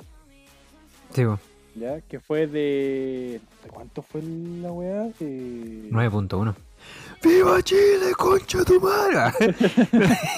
Sí, 1.12 1.26
weón. 1.26 1.40
¿Ya? 1.76 2.02
Que 2.02 2.20
fue 2.20 2.48
de... 2.48 3.42
¿De 3.64 3.70
cuánto 3.70 4.02
fue 4.02 4.22
la 4.22 4.72
weá? 4.72 5.04
De... 5.20 5.90
9.1. 5.90 6.56
¡Viva 7.24 7.62
Chile, 7.62 8.14
concha 8.18 8.64
tu 8.64 8.80
madre! 8.80 9.56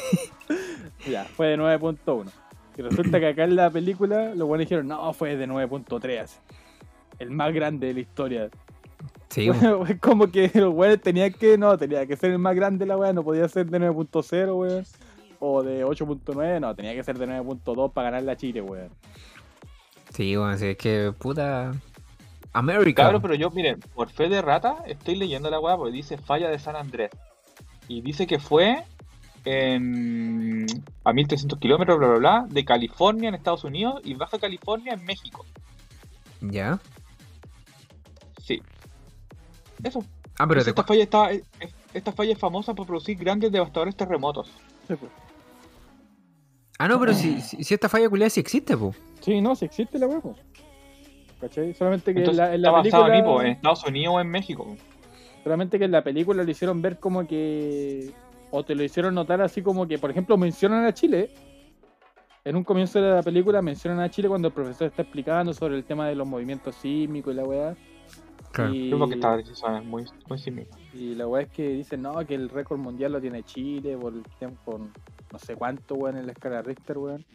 Ya, 1.08 1.24
fue 1.26 1.48
de 1.48 1.58
9.1. 1.58 2.32
Y 2.78 2.82
resulta 2.82 3.20
que 3.20 3.28
acá 3.28 3.44
en 3.44 3.56
la 3.56 3.70
película 3.70 4.34
los 4.36 4.48
buenos 4.48 4.66
dijeron, 4.66 4.88
no, 4.88 5.14
fue 5.14 5.38
de 5.38 5.48
9.3. 5.48 6.20
así. 6.20 6.38
El 7.20 7.32
más 7.32 7.54
grande 7.54 7.88
de 7.88 7.94
la 7.94 8.00
historia. 8.00 8.50
Sí. 9.30 9.50
Es 9.88 10.00
como 10.00 10.32
que 10.32 10.50
los 10.54 10.74
weones 10.74 11.02
tenían 11.02 11.32
que, 11.34 11.58
no, 11.58 11.78
tenía 11.78 12.06
que 12.06 12.16
ser 12.18 12.32
el 12.32 12.40
más 12.40 12.56
grande 12.56 12.86
la 12.86 12.98
weá, 12.98 13.14
no 13.14 13.24
podía 13.24 13.48
ser 13.48 13.68
de 13.68 13.80
9.0, 13.80 14.58
weón. 14.58 14.84
O 15.40 15.62
de 15.62 15.86
8.9, 15.86 16.60
no, 16.60 16.76
tenía 16.76 16.94
que 16.94 17.04
ser 17.04 17.18
de 17.18 17.28
9.2 17.28 17.94
para 17.94 18.10
ganar 18.10 18.24
la 18.24 18.36
Chile, 18.36 18.62
weón. 18.62 18.90
Sí, 20.16 20.36
sí, 20.58 20.66
es 20.68 20.78
que 20.78 21.14
puta. 21.18 21.74
América. 22.54 23.04
Claro, 23.04 23.22
pero 23.22 23.36
yo, 23.36 23.52
miren, 23.52 23.80
por 23.94 24.10
fe 24.10 24.30
de 24.30 24.42
rata, 24.42 24.78
estoy 24.86 25.16
leyendo 25.16 25.50
la 25.50 25.60
weá 25.60 25.76
porque 25.76 25.92
dice 25.92 26.18
falla 26.18 26.50
de 26.50 26.58
San 26.58 26.76
Andrés. 26.78 27.12
Y 27.90 28.00
dice 28.02 28.26
que 28.26 28.40
fue 28.40 28.84
en, 29.44 30.66
a 31.04 31.12
1300 31.14 31.60
kilómetros, 31.60 31.98
bla, 31.98 32.08
bla, 32.08 32.18
bla, 32.18 32.46
de 32.50 32.64
California 32.64 33.28
en 33.30 33.36
Estados 33.36 33.64
Unidos 33.66 34.02
y 34.06 34.14
Baja 34.14 34.40
California 34.40 34.94
en 34.94 35.04
México. 35.04 35.46
Ya. 36.42 36.80
Sí. 38.42 38.62
Eso. 39.84 40.04
Ah, 40.38 40.48
pero 40.48 40.62
Esta 40.62 40.74
te 40.74 40.84
falla, 40.84 41.04
está, 41.04 41.32
es- 41.32 41.44
esta 41.94 42.12
falla 42.12 42.34
es 42.34 42.40
famosa 42.40 42.74
por 42.74 42.88
producir 42.88 43.18
grandes 43.18 43.52
devastadores 43.52 43.96
terremotos. 43.96 44.48
Sí, 44.88 44.96
pues. 44.96 45.12
Ah, 46.78 46.88
no, 46.88 47.00
pero 47.00 47.14
si, 47.14 47.40
si, 47.42 47.74
esta 47.74 47.88
falla 47.88 48.10
culiada 48.10 48.30
sí 48.30 48.40
existe, 48.42 48.76
po. 48.76 48.94
Sí, 49.26 49.42
no, 49.42 49.56
si 49.56 49.66
existe 49.66 49.98
la 49.98 50.08
po. 50.08 50.36
¿Cachai? 51.42 51.74
Solamente 51.74 52.14
que 52.14 52.24
en 52.24 52.38
la, 52.38 52.54
en 52.54 52.62
la 52.62 52.68
está 52.68 52.72
basado 52.72 53.06
película... 53.06 53.18
en, 53.18 53.26
Ipo, 53.26 53.42
en 53.42 53.48
Estados 53.48 53.86
Unidos 53.88 54.16
o 54.16 54.22
en 54.22 54.30
México. 54.30 54.78
Solamente 55.44 55.80
que 55.80 55.86
en 55.86 55.92
la 55.92 56.04
película 56.04 56.44
lo 56.44 56.52
hicieron 56.52 56.80
ver 56.80 57.00
como 57.00 57.26
que. 57.26 58.12
O 58.52 58.64
te 58.64 58.76
lo 58.76 58.84
hicieron 58.84 59.16
notar 59.16 59.42
así 59.42 59.64
como 59.64 59.88
que, 59.88 59.98
por 59.98 60.12
ejemplo, 60.12 60.38
mencionan 60.38 60.86
a 60.86 60.94
Chile. 60.94 61.32
En 62.44 62.56
un 62.56 62.64
comienzo 62.64 63.02
de 63.02 63.16
la 63.16 63.24
película 63.24 63.64
mencionan 63.64 64.00
a 64.00 64.12
Chile 64.12 64.28
cuando 64.28 64.50
el 64.50 64.54
profesor 64.54 64.88
está 64.88 65.02
explicando 65.02 65.54
sobre 65.54 65.76
el 65.76 65.84
tema 65.84 66.08
de 66.08 66.14
los 66.14 66.28
movimientos 66.28 66.76
sísmicos 66.76 67.34
y 67.34 67.38
la 67.38 67.44
weá. 67.44 67.76
Claro. 68.52 68.74
Y, 68.76 68.92
Creo 68.92 69.08
que 69.08 69.16
está 69.16 69.40
eso 69.40 69.76
es 69.76 69.84
muy, 69.84 70.06
muy 70.30 70.38
similar. 70.38 70.68
y 70.94 71.16
la 71.16 71.28
weá 71.28 71.42
es 71.42 71.50
que 71.50 71.68
dicen, 71.70 72.04
no, 72.04 72.24
que 72.28 72.36
el 72.36 72.50
récord 72.50 72.78
mundial 72.78 73.14
lo 73.14 73.20
tiene 73.20 73.42
Chile 73.42 73.98
por 73.98 74.14
el 74.14 74.24
tiempo, 74.38 74.80
no 75.32 75.40
sé 75.40 75.56
cuánto, 75.56 75.96
weón, 75.96 76.18
en 76.18 76.28
la 76.28 76.34
escala 76.34 76.62
Richter, 76.62 77.00
weón. 77.00 77.26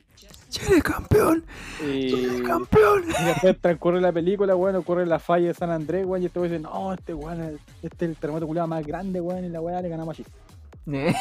Chile 0.50 0.82
campeón, 0.82 1.44
Y, 1.80 2.08
Chile 2.10 2.42
campeón. 2.42 3.04
y 3.20 3.24
después 3.24 3.58
transcurre 3.60 4.00
la 4.00 4.12
película, 4.12 4.54
weón, 4.56 4.76
ocurre 4.76 5.06
la 5.06 5.18
falla 5.18 5.48
de 5.48 5.54
San 5.54 5.70
Andrés, 5.70 6.04
weón, 6.06 6.22
y 6.22 6.26
este 6.26 6.38
weón 6.38 6.50
dice, 6.52 6.62
no, 6.62 6.92
este 6.92 7.14
weón, 7.14 7.40
es- 7.40 7.60
este 7.82 8.04
es 8.04 8.10
el 8.10 8.16
terremoto 8.16 8.46
culiado 8.46 8.68
más 8.68 8.86
grande, 8.86 9.20
weón, 9.20 9.44
y 9.44 9.48
la 9.48 9.60
weá 9.60 9.80
le 9.80 9.88
ganamos 9.88 10.14
a 10.14 10.16
Chile. 10.22 10.28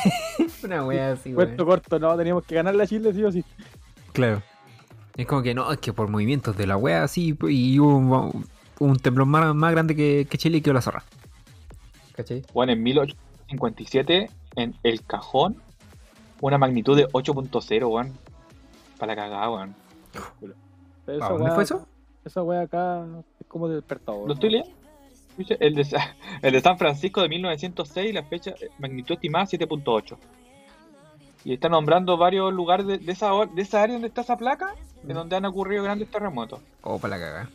Una 0.64 0.86
wea 0.86 1.12
así, 1.14 1.32
Cuento 1.34 1.64
weón. 1.64 1.80
corto, 1.80 2.00
no, 2.00 2.18
teníamos 2.18 2.44
que 2.46 2.56
ganar 2.56 2.76
la 2.76 2.88
Chile 2.88 3.14
sí 3.14 3.24
o 3.24 3.32
sí. 3.32 3.44
Claro. 4.14 4.42
Es 5.16 5.28
como 5.28 5.42
que 5.42 5.54
no, 5.54 5.72
es 5.72 5.78
que 5.80 5.94
por 5.94 6.08
movimientos 6.10 6.56
de 6.58 6.66
la 6.66 6.78
wea 6.78 7.04
así, 7.04 7.38
y 7.50 7.80
hubo 7.80 7.98
un, 7.98 8.46
un 8.80 8.98
temblor 8.98 9.28
más, 9.28 9.54
más 9.54 9.72
grande 9.72 9.96
que, 9.96 10.26
que 10.30 10.38
Chile 10.38 10.58
y 10.58 10.62
quedó 10.62 10.74
la 10.74 10.82
zorra. 10.82 11.04
¿Cachai? 12.16 12.44
Bueno, 12.54 12.72
en 12.74 12.82
1857, 12.84 14.30
en 14.56 14.76
El 14.84 15.04
Cajón, 15.06 15.58
una 16.42 16.58
magnitud 16.58 16.96
de 16.98 17.08
8.0, 17.10 17.88
weón. 17.90 18.14
Para 19.00 19.16
la 19.16 19.22
cagada, 19.24 19.50
weón. 19.50 19.76
Pero 20.40 20.54
¿A 21.08 21.26
esa 21.26 21.30
dónde 21.34 21.52
fue 21.52 21.64
eso? 21.64 21.88
Esa 22.26 22.44
wea 22.44 22.62
acá 22.62 23.06
es 23.40 23.48
como 23.48 23.68
despertador. 23.68 24.28
¿Lo 24.28 24.34
estoy 24.34 24.52
leyendo? 24.52 24.78
Dice, 25.38 25.58
El 25.60 25.74
de, 25.74 25.86
Sa- 25.86 26.16
el 26.42 26.52
de 26.54 26.62
San 26.62 26.78
Francisco 26.78 27.22
de 27.22 27.30
1906, 27.30 28.14
la 28.14 28.24
fecha, 28.24 28.52
eh, 28.60 28.70
magnitud 28.78 29.16
estimada 29.16 29.46
7.8. 29.46 30.18
Y 31.46 31.54
está 31.54 31.70
nombrando 31.70 32.18
varios 32.18 32.54
lugares 32.54 32.86
de, 32.86 32.98
de 32.98 33.12
esa, 33.14 33.32
de 33.46 33.62
esa 33.62 33.82
área 33.82 33.94
donde 33.94 34.10
está 34.10 34.22
esa 34.22 34.36
placa, 34.38 34.76
en 35.08 35.14
donde 35.14 35.38
han 35.38 35.46
ocurrido 35.46 35.84
grandes 35.84 36.12
terremotos. 36.12 36.60
Oh, 36.82 37.00
para 37.00 37.18
la 37.18 37.26
cagada. 37.26 37.50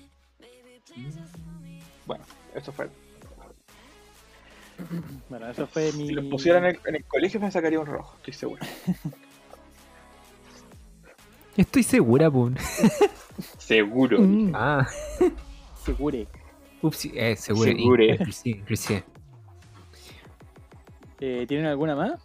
Bueno, 2.06 2.24
eso 2.54 2.72
fue. 2.72 2.88
Bueno, 5.28 5.48
eso 5.48 5.66
fue 5.66 5.92
mi. 5.92 6.08
Si 6.08 6.14
los 6.14 6.24
pusieran 6.26 6.64
en 6.64 6.70
el, 6.70 6.80
en 6.86 6.94
el 6.96 7.04
colegio 7.04 7.38
me 7.38 7.50
sacaría 7.50 7.78
un 7.78 7.86
rojo, 7.86 8.16
estoy 8.16 8.32
seguro. 8.32 8.62
Estoy 11.56 11.82
segura, 11.82 12.30
po. 12.30 12.50
Seguro. 13.58 14.20
Mm, 14.20 14.52
Ah, 14.54 14.86
Segure. 15.84 16.26
ups, 16.82 17.04
eh. 17.14 17.36
Segure. 17.36 18.18
Sí, 18.32 18.50
inclusive. 18.50 19.04
Eh, 21.20 21.44
¿Tienen 21.46 21.66
alguna 21.66 21.94
más? 21.94 22.20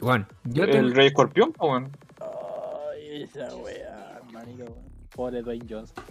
Bueno, 0.00 0.26
yo 0.44 0.64
el 0.64 0.70
tengo... 0.70 0.88
Rey 0.94 1.06
Escorpión, 1.08 1.52
weón. 1.58 1.90
Ay, 2.20 3.22
esa 3.22 3.54
wea, 3.56 4.20
hermanito. 4.26 4.64
weón. 4.64 4.92
Pobre 5.14 5.42
Dwayne 5.42 5.66
Johnson. 5.68 6.04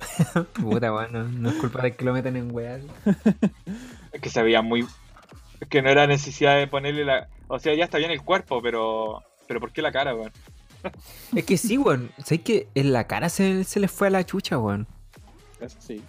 Puta, 0.54 0.92
weón, 0.92 1.12
no, 1.12 1.24
no 1.24 1.48
es 1.50 1.54
culpa 1.56 1.82
de 1.82 1.94
que 1.94 2.04
lo 2.04 2.12
metan 2.12 2.36
en 2.36 2.52
weas. 2.54 2.82
Es 4.12 4.20
que 4.22 4.30
se 4.30 4.42
veía 4.42 4.62
muy. 4.62 4.86
Es 5.60 5.68
que 5.68 5.82
no 5.82 5.90
era 5.90 6.06
necesidad 6.06 6.56
de 6.56 6.66
ponerle 6.66 7.04
la. 7.04 7.28
O 7.48 7.58
sea, 7.58 7.74
ya 7.74 7.84
está 7.84 7.98
bien 7.98 8.10
el 8.10 8.22
cuerpo, 8.22 8.62
pero. 8.62 9.22
Pero 9.46 9.60
¿por 9.60 9.72
qué 9.72 9.82
la 9.82 9.92
cara, 9.92 10.14
weón? 10.14 10.32
Es 11.34 11.44
que 11.44 11.56
sí, 11.56 11.78
weón. 11.78 12.10
¿Sabes 12.18 12.40
que 12.40 12.68
en 12.74 12.92
la 12.92 13.06
cara 13.06 13.28
se, 13.28 13.64
se 13.64 13.80
les 13.80 13.90
fue 13.90 14.08
a 14.08 14.10
la 14.10 14.24
chucha, 14.24 14.58
weón? 14.58 14.86
Eso 15.60 15.76
sí. 15.80 16.02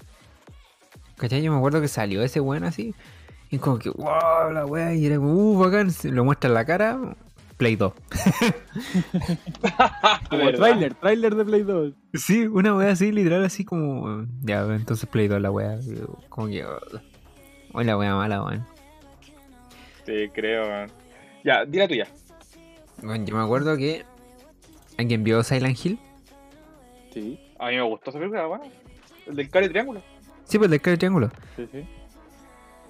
¿Cachai? 1.17 1.41
Yo 1.41 1.51
me 1.51 1.57
acuerdo 1.57 1.81
que 1.81 1.87
salió 1.87 2.23
ese 2.23 2.39
weón 2.39 2.63
así. 2.63 2.93
Y 3.49 3.57
como 3.57 3.79
que, 3.79 3.89
wow, 3.89 4.51
la 4.51 4.65
weá. 4.65 4.93
Y 4.93 5.05
era 5.05 5.17
como, 5.17 5.33
uh, 5.33 5.57
bacán. 5.57 5.91
Se 5.91 6.11
lo 6.11 6.23
muestra 6.23 6.49
en 6.49 6.53
la 6.53 6.65
cara. 6.65 6.99
Play 7.57 7.75
2. 7.75 7.91
Como 10.29 10.51
trailer, 10.55 10.93
trailer 10.93 11.35
de 11.35 11.43
Play 11.43 11.63
2. 11.63 11.93
Sí, 12.13 12.45
una 12.45 12.75
weá 12.75 12.91
así, 12.91 13.11
literal, 13.11 13.43
así 13.43 13.65
como. 13.65 14.27
Ya, 14.43 14.61
entonces 14.75 15.09
Play 15.09 15.27
2 15.27 15.41
la 15.41 15.49
weá. 15.49 15.79
Como 16.29 16.47
que. 16.47 16.63
Hoy 17.73 17.83
la 17.83 17.97
weá 17.97 18.15
mala, 18.15 18.43
weón. 18.43 18.65
Sí, 20.05 20.29
creo, 20.33 20.69
man. 20.69 20.91
Ya, 21.43 21.65
di 21.65 21.79
la 21.79 21.87
tuya. 21.87 22.07
Bueno, 23.01 23.25
yo 23.25 23.35
me 23.35 23.43
acuerdo 23.43 23.75
que. 23.75 24.05
¿Alguien 24.97 25.23
vio 25.23 25.43
Silent 25.43 25.77
Hill? 25.85 25.99
Sí, 27.13 27.39
A 27.59 27.67
mí 27.69 27.75
me 27.75 27.81
gustó 27.83 28.09
esa 28.09 28.19
película, 28.19 28.45
bueno. 28.45 28.65
El 29.25 29.35
del 29.35 29.49
cara 29.49 29.65
y 29.65 29.69
triángulo. 29.69 30.01
Sí, 30.45 30.57
pues 30.57 30.71
el 30.71 30.79
del 30.79 30.97
triángulo. 30.97 31.29
sí, 31.55 31.67
sí. 31.71 31.87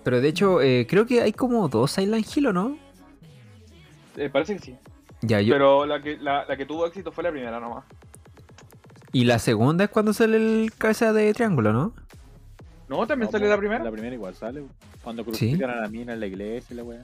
Pero 0.03 0.22
de 0.22 0.28
hecho, 0.30 0.62
eh, 0.62 0.88
creo 0.89 1.05
que 1.05 1.22
hay 1.22 1.34
como 1.34 1.68
dos 1.68 1.91
Silent 1.91 2.26
Hill, 2.36 2.47
¿o 2.47 2.53
no? 2.53 2.78
Eh, 4.16 4.30
parece 4.30 4.55
que 4.55 4.62
sí. 4.62 4.76
Ya, 5.22 5.41
yo. 5.41 5.53
Pero 5.53 5.86
la 5.86 6.01
que, 6.01 6.18
la, 6.18 6.45
la 6.45 6.55
que 6.55 6.66
tuvo 6.66 6.86
éxito 6.86 7.12
fue 7.12 7.24
la 7.24 7.32
primera 7.32 7.60
nomás. 7.60 7.84
Y 9.12 9.26
la 9.26 9.39
segunda 9.39 9.86
es 9.86 9.89
cuando 9.89 10.14
sale 10.14 10.38
el 10.38 10.72
cabeza 10.78 11.12
de 11.12 11.34
triángulo, 11.34 11.74
¿no? 11.74 11.93
¿No? 12.88 13.05
¿También 13.08 13.28
No, 13.28 13.32
sale 13.32 13.45
po, 13.45 13.49
la 13.49 13.58
primera? 13.58 13.84
La 13.84 13.91
primera 13.91 14.14
igual 14.14 14.36
sale. 14.36 14.64
Cuando 15.03 15.26
crucifican 15.26 15.70
a 15.70 15.76
la 15.82 15.88
mina 15.89 16.14
en 16.14 16.20
la 16.20 16.28
iglesia 16.28 16.74
y 16.74 16.78
la 16.78 16.84
weá. 16.84 17.01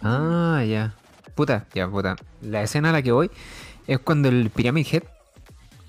Ah, 0.00 0.64
ya. 0.66 0.94
Puta, 1.34 1.66
ya, 1.74 1.88
puta. 1.88 2.16
La 2.40 2.62
escena 2.62 2.90
a 2.90 2.92
la 2.92 3.02
que 3.02 3.12
voy 3.12 3.30
es 3.88 3.98
cuando 3.98 4.28
el 4.28 4.50
Pyramid 4.50 4.86
Head, 4.92 5.02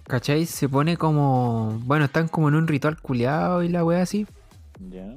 ¿cachai? 0.08 0.46
Se 0.46 0.68
pone 0.70 0.96
como. 0.98 1.80
Bueno, 1.84 2.06
están 2.06 2.30
como 2.30 2.48
en 2.48 2.56
un 2.56 2.66
ritual 2.66 3.00
culiado 3.00 3.62
y 3.62 3.68
la 3.68 3.84
wea 3.84 4.02
así. 4.02 4.26
Ya. 4.90 5.16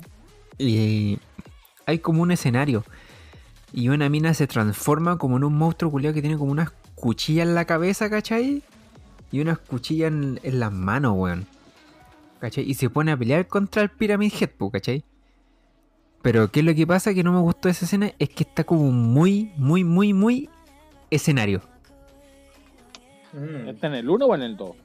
Y 0.58 1.18
hay 1.86 2.00
como 2.00 2.22
un 2.22 2.32
escenario. 2.32 2.84
Y 3.72 3.88
una 3.88 4.08
mina 4.08 4.34
se 4.34 4.48
transforma 4.48 5.16
como 5.16 5.36
en 5.36 5.44
un 5.44 5.54
monstruo 5.54 5.92
culiado 5.92 6.12
que 6.12 6.20
tiene 6.20 6.36
como 6.36 6.50
unas 6.50 6.72
cuchillas 6.96 7.46
en 7.46 7.54
la 7.54 7.64
cabeza, 7.64 8.10
¿cachai? 8.10 8.64
Y 9.30 9.40
unas 9.40 9.58
cuchillas 9.58 10.08
en, 10.08 10.40
en 10.42 10.60
las 10.60 10.72
manos, 10.72 11.14
weón. 11.16 11.46
¿Cachai? 12.40 12.68
Y 12.68 12.74
se 12.74 12.90
pone 12.90 13.12
a 13.12 13.16
pelear 13.16 13.46
contra 13.46 13.82
el 13.82 13.90
Pyramid 13.90 14.32
Head, 14.38 14.50
¿cachai? 14.72 15.04
Pero 16.20 16.50
¿qué 16.50 16.60
es 16.60 16.66
lo 16.66 16.74
que 16.74 16.86
pasa? 16.86 17.14
Que 17.14 17.22
no 17.22 17.32
me 17.32 17.40
gustó 17.40 17.68
esa 17.68 17.84
escena. 17.84 18.12
Es 18.18 18.28
que 18.28 18.42
está 18.42 18.64
como 18.64 18.90
muy, 18.90 19.52
muy, 19.56 19.84
muy, 19.84 20.12
muy 20.12 20.50
escenario. 21.10 21.62
Mm. 23.32 23.68
¿Está 23.68 23.86
en 23.88 23.94
el 23.94 24.08
1 24.08 24.26
o 24.26 24.34
en 24.34 24.42
el 24.42 24.56
2? 24.56 24.76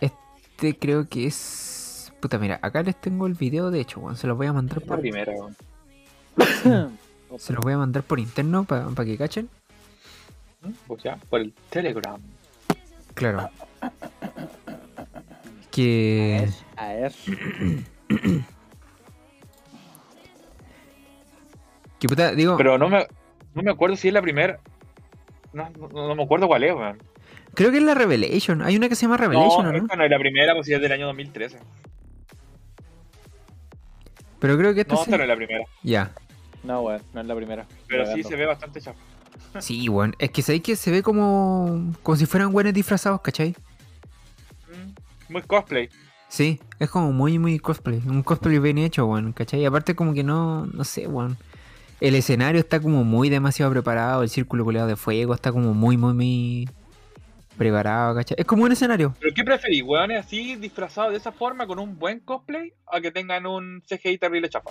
Este 0.00 0.78
creo 0.78 1.08
que 1.08 1.26
es... 1.26 2.12
Puta, 2.20 2.38
mira, 2.38 2.58
acá 2.62 2.82
les 2.82 2.96
tengo 3.00 3.26
el 3.26 3.34
video, 3.34 3.70
de 3.70 3.80
hecho, 3.80 4.00
weón. 4.00 4.16
Se 4.16 4.26
los 4.26 4.36
voy 4.36 4.46
a 4.46 4.52
mandar 4.52 4.80
La 4.80 4.86
por, 4.86 5.00
primera, 5.00 5.32
weón. 5.32 5.56
se 7.38 7.52
los 7.52 7.62
voy 7.62 7.74
a 7.74 7.78
mandar 7.78 8.02
por 8.02 8.18
interno 8.18 8.64
para 8.64 9.04
que 9.04 9.16
cachen. 9.16 9.48
Pues 10.86 11.02
ya, 11.02 11.16
por 11.28 11.40
el 11.40 11.52
Telegram. 11.70 12.20
Claro. 13.14 13.50
Que... 15.70 16.48
A 16.76 16.88
ver. 16.88 17.12
Que 21.98 22.08
puta, 22.08 22.32
digo, 22.32 22.56
Pero 22.56 22.78
no 22.78 22.88
me, 22.88 23.06
no 23.54 23.62
me 23.62 23.70
acuerdo 23.70 23.96
si 23.96 24.08
es 24.08 24.14
la 24.14 24.22
primera. 24.22 24.58
No, 25.52 25.70
no, 25.70 26.08
no 26.08 26.14
me 26.14 26.22
acuerdo 26.22 26.46
cuál 26.46 26.64
es, 26.64 26.74
weón. 26.74 26.98
Creo 27.56 27.72
que 27.72 27.78
es 27.78 27.82
la 27.82 27.94
Revelation. 27.94 28.62
Hay 28.62 28.76
una 28.76 28.88
que 28.88 28.94
se 28.94 29.02
llama 29.02 29.16
Revelation, 29.16 29.64
no, 29.64 29.70
¿o 29.70 29.72
¿no? 29.72 29.78
esta 29.78 29.96
no 29.96 30.04
es 30.04 30.10
la 30.10 30.18
primera, 30.18 30.54
pues 30.54 30.66
si 30.66 30.74
es 30.74 30.80
del 30.80 30.92
año 30.92 31.06
2013. 31.06 31.58
Pero 34.38 34.56
creo 34.58 34.74
que 34.74 34.82
esta 34.82 34.94
No, 34.94 35.02
esta 35.02 35.16
no 35.16 35.22
es 35.22 35.28
la 35.28 35.36
primera. 35.36 35.64
Ya. 35.82 36.12
No, 36.62 36.82
weón, 36.82 37.02
no 37.14 37.20
es 37.20 37.26
la 37.26 37.34
primera. 37.34 37.66
Pero 37.88 38.06
sí 38.14 38.22
se 38.22 38.36
ve 38.36 38.46
bastante 38.46 38.80
chafa. 38.80 38.98
Sí, 39.60 39.88
weón. 39.88 40.14
Es 40.18 40.30
que 40.30 40.42
sabéis 40.42 40.62
que 40.62 40.76
se 40.76 40.90
ve 40.90 41.02
como... 41.02 41.92
Como 42.02 42.16
si 42.16 42.26
fueran 42.26 42.54
weones 42.54 42.74
disfrazados, 42.74 43.22
¿cachai? 43.22 43.54
Mm, 44.68 45.32
Muy 45.32 45.42
cosplay. 45.42 45.88
Sí, 46.28 46.60
es 46.78 46.90
como 46.90 47.12
muy, 47.12 47.38
muy 47.38 47.58
cosplay. 47.58 48.02
Un 48.06 48.22
cosplay 48.22 48.58
bien 48.58 48.76
hecho, 48.76 49.06
weón, 49.06 49.32
¿cachai? 49.32 49.60
Y 49.62 49.64
aparte 49.64 49.94
como 49.94 50.12
que 50.12 50.22
no... 50.22 50.66
No 50.66 50.84
sé, 50.84 51.06
weón. 51.06 51.38
El 52.00 52.14
escenario 52.14 52.60
está 52.60 52.80
como 52.80 53.04
muy 53.04 53.30
demasiado 53.30 53.72
preparado. 53.72 54.22
El 54.22 54.28
círculo 54.28 54.64
culeado 54.64 54.88
de 54.88 54.96
fuego 54.96 55.32
está 55.34 55.52
como 55.52 55.72
muy, 55.72 55.96
muy, 55.96 56.12
muy... 56.12 56.68
Preparado, 57.56 58.14
¿cachai? 58.14 58.36
Es 58.38 58.44
como 58.44 58.64
un 58.64 58.72
escenario. 58.72 59.14
¿Pero 59.18 59.34
qué 59.34 59.44
preferís, 59.44 59.82
weones 59.82 60.24
así 60.24 60.56
disfrazados 60.56 61.12
de 61.12 61.18
esa 61.18 61.32
forma 61.32 61.66
con 61.66 61.78
un 61.78 61.98
buen 61.98 62.20
cosplay 62.20 62.72
a 62.86 63.00
que 63.00 63.10
tengan 63.10 63.46
un 63.46 63.82
CGI 63.88 64.18
terrible 64.18 64.48
chafa? 64.48 64.70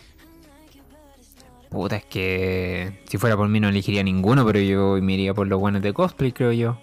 Puta, 1.69 1.97
es 1.97 2.05
que... 2.05 3.01
Si 3.05 3.17
fuera 3.17 3.35
por 3.35 3.49
mí 3.49 3.59
no 3.59 3.69
elegiría 3.69 4.03
ninguno, 4.03 4.45
pero 4.45 4.59
yo 4.59 4.97
me 5.01 5.13
iría 5.13 5.33
por 5.33 5.47
los 5.47 5.59
buenos 5.59 5.81
de 5.81 5.93
cosplay, 5.93 6.31
creo 6.31 6.51
yo. 6.51 6.77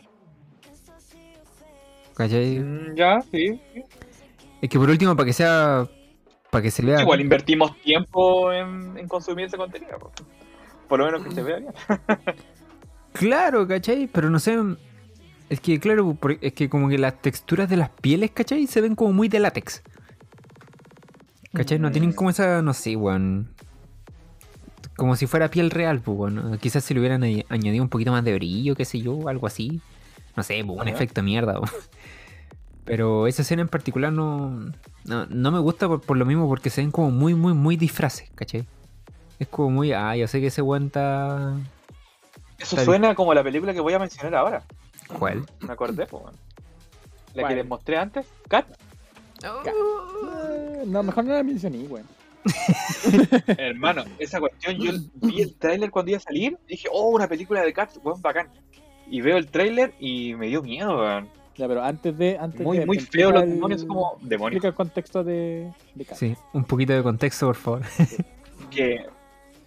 ¿Cachai? 2.14 2.58
Mm, 2.58 2.94
ya, 2.96 3.20
sí. 3.30 3.60
sí. 3.72 3.84
Es 4.60 4.68
que 4.68 4.78
por 4.78 4.90
último, 4.90 5.16
para 5.16 5.26
que 5.26 5.32
sea. 5.32 5.88
Para 6.50 6.62
que 6.62 6.70
se 6.70 6.84
vea. 6.84 7.00
Igual 7.00 7.20
invertimos 7.20 7.80
tiempo 7.80 8.52
en, 8.52 8.98
en 8.98 9.08
consumir 9.08 9.46
ese 9.46 9.56
contenido. 9.56 9.98
po. 9.98 10.12
Por 10.88 10.98
lo 10.98 11.06
menos 11.06 11.24
que 11.24 11.30
se 11.30 11.42
vea 11.42 11.56
bien. 11.58 11.72
Claro, 13.12 13.66
¿cachai? 13.66 14.06
Pero 14.06 14.30
no 14.30 14.38
sé. 14.38 14.58
Es 15.52 15.60
que, 15.60 15.78
claro, 15.78 16.16
es 16.40 16.54
que 16.54 16.70
como 16.70 16.88
que 16.88 16.96
las 16.96 17.20
texturas 17.20 17.68
de 17.68 17.76
las 17.76 17.90
pieles, 17.90 18.30
¿cachai? 18.30 18.66
Se 18.66 18.80
ven 18.80 18.94
como 18.94 19.12
muy 19.12 19.28
de 19.28 19.38
látex. 19.38 19.82
¿Cachai? 21.52 21.78
No 21.78 21.92
tienen 21.92 22.14
como 22.14 22.30
esa. 22.30 22.62
No 22.62 22.72
sé, 22.72 22.96
weón. 22.96 23.50
Como 24.96 25.14
si 25.14 25.26
fuera 25.26 25.50
piel 25.50 25.70
real, 25.70 26.00
pues, 26.00 26.16
weón. 26.18 26.56
Quizás 26.56 26.84
si 26.84 26.94
le 26.94 27.00
hubieran 27.00 27.20
añ- 27.20 27.44
añadido 27.50 27.82
un 27.84 27.90
poquito 27.90 28.10
más 28.12 28.24
de 28.24 28.32
brillo, 28.32 28.74
qué 28.74 28.86
sé 28.86 29.02
yo, 29.02 29.28
algo 29.28 29.46
así. 29.46 29.82
No 30.36 30.42
sé, 30.42 30.64
pues, 30.64 30.80
un 30.80 30.88
efecto 30.88 31.22
mierda, 31.22 31.60
weón. 31.60 31.68
Pero 32.86 33.26
esa 33.26 33.42
escena 33.42 33.60
en 33.60 33.68
particular 33.68 34.10
no, 34.10 34.72
no, 35.04 35.26
no 35.26 35.50
me 35.50 35.58
gusta 35.58 35.86
por, 35.86 36.00
por 36.00 36.16
lo 36.16 36.24
mismo, 36.24 36.48
porque 36.48 36.70
se 36.70 36.80
ven 36.80 36.90
como 36.90 37.10
muy, 37.10 37.34
muy, 37.34 37.52
muy 37.52 37.76
disfraces, 37.76 38.30
¿cachai? 38.34 38.64
Es 39.38 39.48
como 39.48 39.68
muy, 39.68 39.92
ah, 39.92 40.16
yo 40.16 40.26
sé 40.26 40.40
que 40.40 40.46
ese 40.46 40.62
weón 40.62 40.86
está... 40.86 41.54
Eso 42.58 42.82
suena 42.82 43.14
como 43.14 43.34
la 43.34 43.42
película 43.42 43.74
que 43.74 43.80
voy 43.80 43.92
a 43.92 43.98
mencionar 43.98 44.34
ahora. 44.34 44.62
¿Cuál? 45.18 45.44
Me 45.60 45.72
acordé, 45.72 46.06
po, 46.10 46.18
weón. 46.18 46.34
La 47.34 47.42
¿Cuál? 47.42 47.48
que 47.48 47.56
les 47.56 47.66
mostré 47.68 47.96
antes, 47.96 48.26
Cat. 48.48 48.66
Eh, 49.42 50.82
No, 50.86 51.02
mejor 51.02 51.24
no 51.24 51.32
la 51.34 51.42
mencioné, 51.42 51.78
weón. 51.88 52.06
Hermano, 53.58 54.04
esa 54.18 54.40
cuestión, 54.40 54.76
yo 54.76 54.92
vi 55.14 55.42
el 55.42 55.54
tráiler 55.54 55.90
cuando 55.90 56.10
iba 56.10 56.18
a 56.18 56.20
salir, 56.20 56.58
dije, 56.68 56.88
oh, 56.92 57.10
una 57.10 57.28
película 57.28 57.62
de 57.62 57.72
Cats, 57.72 57.98
weón, 58.02 58.20
bacán. 58.20 58.48
Y 59.08 59.20
veo 59.20 59.36
el 59.36 59.48
tráiler 59.48 59.94
y 60.00 60.34
me 60.34 60.46
dio 60.48 60.62
miedo, 60.62 60.96
weón. 60.98 61.28
Ya, 61.56 61.68
pero 61.68 61.82
antes 61.82 62.16
de. 62.16 62.38
Antes 62.38 62.62
Muy, 62.62 62.78
de 62.78 62.86
muy 62.86 62.98
feo 62.98 63.30
los 63.30 63.42
el- 63.42 63.50
demonios, 63.50 63.80
son 63.82 63.88
como 63.88 64.16
demonios. 64.22 64.56
Explica 64.56 64.68
el 64.68 64.74
contexto 64.74 65.22
de. 65.22 65.70
de 65.94 66.04
Cat. 66.04 66.16
Sí, 66.16 66.34
un 66.54 66.64
poquito 66.64 66.94
de 66.94 67.02
contexto, 67.02 67.46
por 67.46 67.56
favor. 67.56 67.82
Que, 68.70 69.04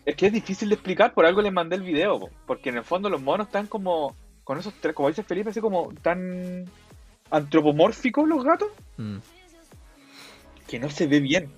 es 0.03 0.15
que 0.15 0.25
es 0.27 0.33
difícil 0.33 0.69
de 0.69 0.75
explicar, 0.75 1.13
por 1.13 1.25
algo 1.27 1.41
les 1.43 1.53
mandé 1.53 1.75
el 1.75 1.83
video, 1.83 2.19
po, 2.19 2.29
porque 2.47 2.69
en 2.69 2.77
el 2.77 2.83
fondo 2.83 3.07
los 3.09 3.21
monos 3.21 3.45
están 3.47 3.67
como, 3.67 4.15
con 4.45 4.57
esos 4.57 4.73
tres, 4.79 4.95
como 4.95 5.09
dice 5.09 5.23
Felipe, 5.23 5.49
así 5.49 5.59
como 5.59 5.91
tan 6.01 6.63
antropomórficos 7.31 8.25
los 8.29 8.43
gatos, 8.45 8.69
Mm. 8.97 9.17
que 10.67 10.79
no 10.79 10.89
se 10.89 11.07
ve 11.07 11.19
bien. 11.19 11.51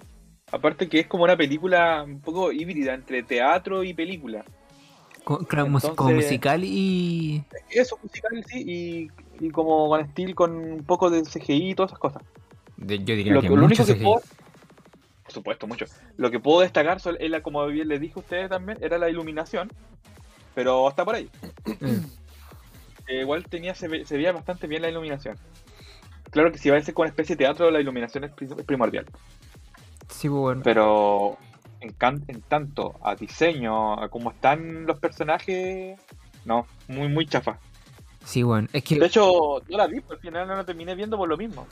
Aparte 0.52 0.88
que 0.90 1.00
es 1.02 1.08
como 1.08 1.26
una 1.26 1.36
película 1.38 2.04
un 2.04 2.20
poco 2.22 2.52
híbrida 2.52 2.94
entre 2.96 3.22
teatro 3.22 3.84
y 3.84 3.94
película. 3.94 4.44
Co- 5.26 5.40
claro, 5.40 5.68
mus- 5.68 5.84
como 5.90 6.12
musical 6.16 6.64
y... 6.64 7.44
Eso, 7.70 8.00
musical, 8.02 8.44
sí, 8.48 8.64
y, 9.40 9.46
y 9.46 9.50
como 9.50 9.90
con 9.90 10.00
estilo, 10.02 10.34
con 10.36 10.56
un 10.56 10.84
poco 10.86 11.10
de 11.10 11.24
CGI 11.24 11.72
y 11.72 11.76
todas 11.76 11.92
esas 11.92 12.00
cosas. 12.00 12.24
de- 12.78 13.00
yo 13.00 13.16
diría 13.16 13.34
Lo, 13.34 13.42
que 13.42 13.50
que- 13.50 13.56
lo 13.56 13.66
único 13.66 13.86
que 13.86 13.96
puedo, 13.96 14.22
por 15.24 15.32
supuesto, 15.34 15.68
mucho. 15.68 15.86
Lo 16.16 16.32
que 16.32 16.40
puedo 16.40 16.62
destacar, 16.62 17.00
es 17.20 17.30
la, 17.30 17.42
como 17.42 17.66
bien 17.68 17.90
les 17.90 18.00
dije 18.00 18.14
a 18.16 18.20
ustedes 18.20 18.50
también, 18.50 18.78
era 18.82 18.98
la 18.98 19.10
iluminación, 19.10 19.70
pero 20.56 20.88
hasta 20.88 21.04
por 21.04 21.16
ahí. 21.16 21.30
Eh, 23.08 23.22
igual 23.22 23.46
tenía, 23.46 23.74
se, 23.76 23.88
ve- 23.88 24.06
se 24.06 24.16
veía 24.18 24.32
bastante 24.32 24.68
bien 24.68 24.82
la 24.82 24.90
iluminación. 24.90 25.38
Claro 26.30 26.52
que 26.52 26.58
si 26.58 26.70
va 26.70 26.78
a 26.78 26.82
ser 26.82 26.94
con 26.94 27.08
especie 27.08 27.36
de 27.36 27.46
teatro, 27.46 27.72
la 27.72 27.80
iluminación 27.80 28.26
es, 28.26 28.32
pri- 28.32 28.48
es 28.58 28.66
primordial. 28.66 29.06
Sí, 30.10 30.28
pues, 30.30 30.40
bueno. 30.42 30.62
Pero 30.64 31.38
en, 31.80 31.94
can- 31.94 32.24
en 32.28 32.42
tanto 32.42 32.96
a 33.02 33.16
diseño, 33.16 33.94
a 34.02 34.10
cómo 34.10 34.32
están 34.32 34.86
los 34.86 35.00
personajes, 35.00 35.98
no, 36.46 36.66
muy, 36.88 37.08
muy 37.08 37.26
chafa. 37.28 37.60
Sí, 38.26 38.44
bueno. 38.44 38.68
Es 38.74 38.84
De 38.84 39.06
hecho, 39.06 39.62
no 39.70 39.78
la 39.78 39.88
vi, 39.88 40.02
pero 40.02 40.16
al 40.16 40.20
final 40.20 40.48
no 40.48 40.56
la 40.56 40.66
terminé 40.66 40.96
viendo 40.96 41.16
por 41.18 41.30
lo 41.30 41.38
mismo. 41.38 41.66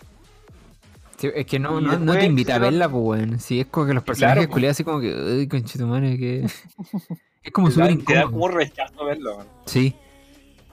sí, 1.17 1.29
es 1.35 1.45
que 1.45 1.59
no, 1.59 1.81
no, 1.81 2.13
te 2.13 2.25
invita 2.25 2.55
a 2.55 2.59
verla, 2.59 2.87
pues, 2.87 3.03
bueno. 3.03 3.39
Sí, 3.39 3.59
es 3.59 3.65
como 3.67 3.87
que 3.87 3.93
los 3.93 4.03
personajes 4.03 4.35
Claro, 4.37 4.47
pues. 4.47 4.53
culiados 4.53 4.75
así 4.77 4.83
como 4.85 5.01
que... 5.01 5.13
Uy, 5.13 5.47
conchetumare, 5.49 6.17
que... 6.17 6.45
Es 7.43 7.51
como 7.51 7.69
súper 7.69 7.87
te 7.89 7.93
da 7.93 7.99
incómodo. 8.21 8.31
como 8.31 8.45
un 8.45 8.51
rechazo 8.53 9.05
verlo. 9.05 9.45
Sí, 9.67 9.95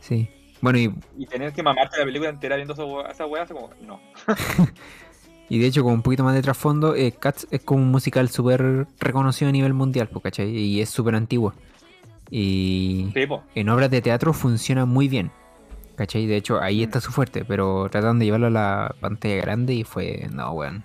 sí. 0.01 0.27
Bueno, 0.63 0.79
y, 0.79 0.95
Y 1.19 1.27
tener 1.27 1.53
que 1.53 1.63
mamarte 1.63 1.99
la 1.99 2.05
película 2.05 2.31
entera 2.31 2.57
viendo 2.57 2.73
esa 2.73 3.27
weá, 3.27 3.47
como, 3.47 3.71
no. 3.83 4.01
y 5.49 5.59
de 5.59 5.67
hecho, 5.67 5.83
con 5.83 5.93
un 5.93 6.03
poquito 6.03 6.23
más 6.25 6.35
de 6.35 6.41
trasfondo, 6.41 6.95
eh, 6.95 7.13
Cats 7.13 7.49
es 7.51 7.61
como 7.63 7.83
un 7.83 7.91
musical 7.91 8.31
súper 8.31 8.87
reconocido 9.01 9.49
a 9.49 9.53
nivel 9.53 9.75
mundial, 9.75 10.09
pues, 10.09 10.23
¿cachai? 10.23 10.49
Y 10.49 10.81
es 10.81 10.89
súper 10.89 11.17
antiguo. 11.17 11.53
Y 12.31 13.11
Sí, 13.13 13.27
en 13.57 13.69
obras 13.69 13.91
de 13.91 14.01
teatro 14.01 14.33
funciona 14.33 14.87
muy 14.87 15.09
bien. 15.09 15.33
¿Cachai? 15.97 16.27
De 16.27 16.37
hecho, 16.37 16.61
ahí 16.63 16.83
está 16.83 17.01
su 17.01 17.11
fuerte, 17.11 17.45
pero 17.45 17.89
tratan 17.91 18.19
de 18.19 18.25
llevarlo 18.25 18.47
a 18.47 18.51
la 18.51 18.95
pantalla 19.01 19.37
grande 19.43 19.75
y 19.75 19.85
fue. 19.85 20.29
No, 20.33 20.53
weón. 20.53 20.85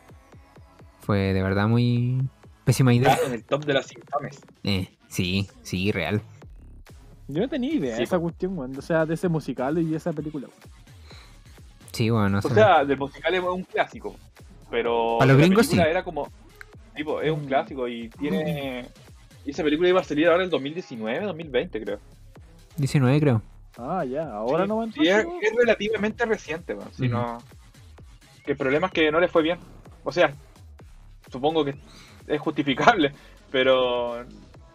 Fue 1.01 1.34
de 1.34 1.41
verdad 1.41 1.67
muy 1.67 2.21
pésima 2.65 2.93
idea. 2.93 3.13
Está 3.13 3.28
en 3.28 3.34
el 3.34 3.43
top 3.45 3.63
de 3.63 3.73
las 3.73 3.95
infames. 3.95 4.41
Eh, 4.63 4.89
sí, 5.07 5.47
sí, 5.61 5.91
real. 5.93 6.21
Yo 7.28 7.41
no 7.41 7.49
tenía 7.49 7.73
idea 7.73 7.91
Sí, 7.93 7.97
de 7.99 8.03
esa 8.03 8.19
cuestión, 8.19 8.57
weón. 8.57 8.78
O 8.78 8.82
sea, 8.82 9.05
de 9.05 9.13
ese 9.15 9.28
musical 9.28 9.78
y 9.78 9.86
de 9.86 9.97
esa 9.97 10.13
película, 10.13 10.47
weón. 10.47 10.78
Sí, 11.91 12.09
bueno, 12.09 12.30
no 12.30 12.39
O 12.39 12.41
sea, 12.41 12.86
del 12.86 12.97
musical 12.97 13.34
es 13.34 13.41
un 13.43 13.63
clásico. 13.63 14.15
Pero. 14.69 15.21
A 15.21 15.25
los 15.25 15.36
la 15.38 15.41
gringos 15.43 15.65
película 15.67 15.86
sí. 15.86 15.89
Era 15.91 16.03
como. 16.03 16.30
Tipo, 16.95 17.21
es 17.21 17.32
un 17.32 17.43
Mm. 17.43 17.47
clásico 17.47 17.88
y 17.88 18.09
tiene. 18.09 18.88
Y 19.45 19.51
esa 19.51 19.63
película 19.63 19.88
iba 19.89 20.01
a 20.01 20.03
salir 20.03 20.28
ahora 20.28 20.39
en 20.39 20.45
el 20.45 20.49
2019, 20.49 21.25
2020, 21.25 21.82
creo. 21.84 21.99
19, 22.78 23.19
creo. 23.19 23.41
Ah, 23.78 24.03
ya, 24.03 24.30
ahora 24.32 24.63
Sí, 24.63 24.69
no 24.69 24.78
va 24.78 24.84
a 24.86 24.91
sí, 24.91 25.07
es, 25.07 25.17
es 25.41 25.55
relativamente 25.55 26.25
reciente, 26.25 26.73
weón. 26.73 26.91
Si 26.93 27.03
Ujú. 27.05 27.13
no- 27.13 27.38
que 28.45 28.51
El 28.51 28.57
problema 28.57 28.88
es 28.88 28.93
que 28.93 29.11
no 29.11 29.19
le 29.19 29.28
fue 29.28 29.43
bien. 29.43 29.59
O 30.03 30.11
sea, 30.11 30.34
supongo 31.32 31.63
que 31.65 31.75
es 32.28 32.41
justificable, 32.41 33.11
pero 33.51 34.25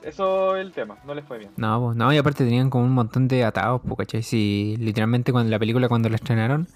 eso 0.04 0.56
es 0.56 0.62
el 0.64 0.72
tema, 0.72 0.96
no 1.06 1.14
le 1.14 1.22
fue 1.22 1.38
bien. 1.38 1.50
No, 1.56 1.80
pues, 1.84 1.96
no, 1.96 2.12
y 2.12 2.16
aparte 2.18 2.44
tenían 2.44 2.70
como 2.70 2.84
un 2.84 2.92
montón 2.92 3.28
de 3.28 3.44
atados, 3.44 3.80
pues, 3.84 3.96
¿cachai? 3.98 4.22
Si 4.22 4.76
literalmente 4.78 5.32
cuando 5.32 5.50
la 5.50 5.58
película 5.58 5.88
cuando 5.88 6.08
la 6.08 6.16
estrenaron 6.16 6.66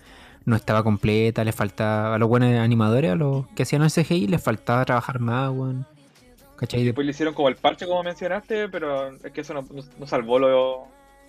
no 0.45 0.55
estaba 0.57 0.83
completa, 0.83 1.43
les 1.45 1.55
faltaba 1.55 2.15
a 2.15 2.19
los 2.19 2.29
buenos 2.29 2.55
animadores, 2.57 3.11
a 3.13 3.17
los 3.17 3.47
que 3.49 3.65
hacían 3.65 3.83
el 3.83 3.91
CGI, 3.91 4.29
les 4.29 4.43
faltaba 4.43 4.85
trabajar 4.85 5.19
más, 5.21 5.51
weón. 5.51 5.87
¿Cachai? 6.57 6.81
De- 6.81 6.87
Después 6.87 7.05
le 7.05 7.11
hicieron 7.11 7.35
como 7.35 7.49
el 7.49 7.57
parche, 7.57 7.87
como 7.87 8.03
mencionaste, 8.03 8.69
pero 8.69 9.09
es 9.17 9.33
que 9.33 9.41
eso 9.43 9.55
no, 9.55 9.63
no- 9.63 9.83
no 9.99 10.07
salvó 10.07 10.39
lo, 10.39 10.87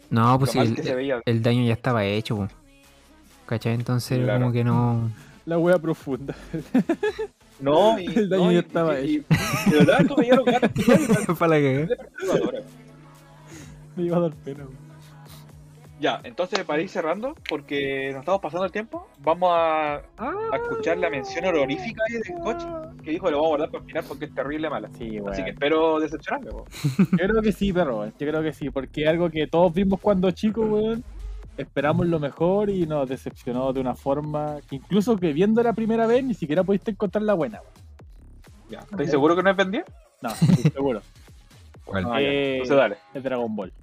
no, 0.09 0.39
pues 0.39 0.55
lo 0.55 0.63
sí, 0.65 0.75
el, 1.25 1.41
daño 1.41 1.65
ya 1.65 1.73
estaba 1.73 2.05
hecho, 2.05 2.37
pues. 2.37 2.51
¿Cachai? 3.45 3.73
Entonces 3.73 4.19
Claro. 4.23 4.39
como 4.41 4.51
que 4.53 4.63
no... 4.63 5.09
La 5.45 5.57
wea 5.57 5.77
profunda. 5.79 6.35
No, 7.59 7.99
y, 7.99 8.05
El 8.05 8.29
daño 8.29 8.43
no, 8.45 8.51
ya 8.51 8.57
y- 8.57 8.59
estaba 8.59 8.99
y- 8.99 9.05
y- 9.15 9.69
De 9.71 9.77
verdad, 9.77 9.97
gatos 9.99 10.17
que 10.17 10.27
iban 10.27 11.35
Para 11.37 11.59
la 11.59 11.85
cagada. 11.87 12.63
Me 13.95 14.03
iba 14.03 14.17
a 14.17 14.19
dar 14.21 14.33
pena, 14.35 14.63
weón. 14.63 14.87
Ya, 15.99 16.21
entonces 16.23 16.63
para 16.63 16.79
ir 16.83 16.89
cerrando, 16.89 17.33
porque 17.49 18.11
nos 18.11 18.19
estamos 18.19 18.39
pasando 18.39 18.65
el 18.65 18.71
tiempo, 18.71 19.07
vamos 19.23 19.49
a, 19.51 19.95
a 19.95 20.55
escuchar 20.61 20.99
la 20.99 21.09
mención 21.09 21.43
honorífica 21.45 22.03
del 22.07 22.37
coche 22.43 22.67
que 23.03 23.09
dijo 23.11 23.31
lo 23.31 23.37
vamos 23.37 23.45
a 23.47 23.49
guardar 23.49 23.71
para 23.71 23.81
el 23.83 23.87
final 23.87 24.03
porque 24.07 24.25
es 24.25 24.35
terrible 24.35 24.69
mala. 24.69 24.89
Sí, 24.95 25.19
weón. 25.19 25.33
Así 25.33 25.43
que 25.43 25.49
espero 25.49 25.99
decepcionarme. 25.99 26.51
po. 26.51 26.65
Yo 26.99 27.17
creo 27.17 27.41
que 27.41 27.51
sí, 27.51 27.73
perro, 27.73 27.97
weón. 28.01 28.13
Yo 28.19 28.27
creo 28.27 28.43
que 28.43 28.53
sí, 28.53 28.69
porque 28.69 29.01
es 29.03 29.07
algo 29.09 29.31
que 29.31 29.47
todos 29.47 29.73
vimos 29.73 29.99
cuando 29.99 30.29
chicos, 30.29 30.69
weón. 30.69 31.03
Esperamos 31.57 32.05
lo 32.05 32.19
mejor 32.19 32.69
y 32.69 32.85
nos 32.85 33.09
decepcionó 33.09 33.73
de 33.73 33.81
una 33.81 33.95
forma 33.95 34.57
que 34.69 34.75
incluso 34.75 35.17
que 35.17 35.33
viendo 35.33 35.63
la 35.63 35.73
primera 35.73 36.05
vez 36.05 36.23
ni 36.23 36.33
siquiera 36.33 36.63
pudiste 36.63 36.91
encontrar 36.91 37.23
la 37.23 37.33
buena, 37.33 37.61
weón. 37.61 37.87
Ya. 38.69 38.79
¿Estás 38.79 39.09
seguro 39.09 39.35
que 39.35 39.43
no 39.43 39.49
es 39.49 39.57
vendido? 39.57 39.83
No, 40.21 40.29
estoy 40.41 40.71
seguro. 40.71 41.01
¿Cuál? 41.83 42.05
Ah, 42.05 42.21
ya. 42.21 42.27
Eh, 42.27 42.51
Entonces 42.53 42.77
dale. 42.77 42.97
Es 43.13 43.23
Dragon 43.23 43.55
Ball. 43.55 43.73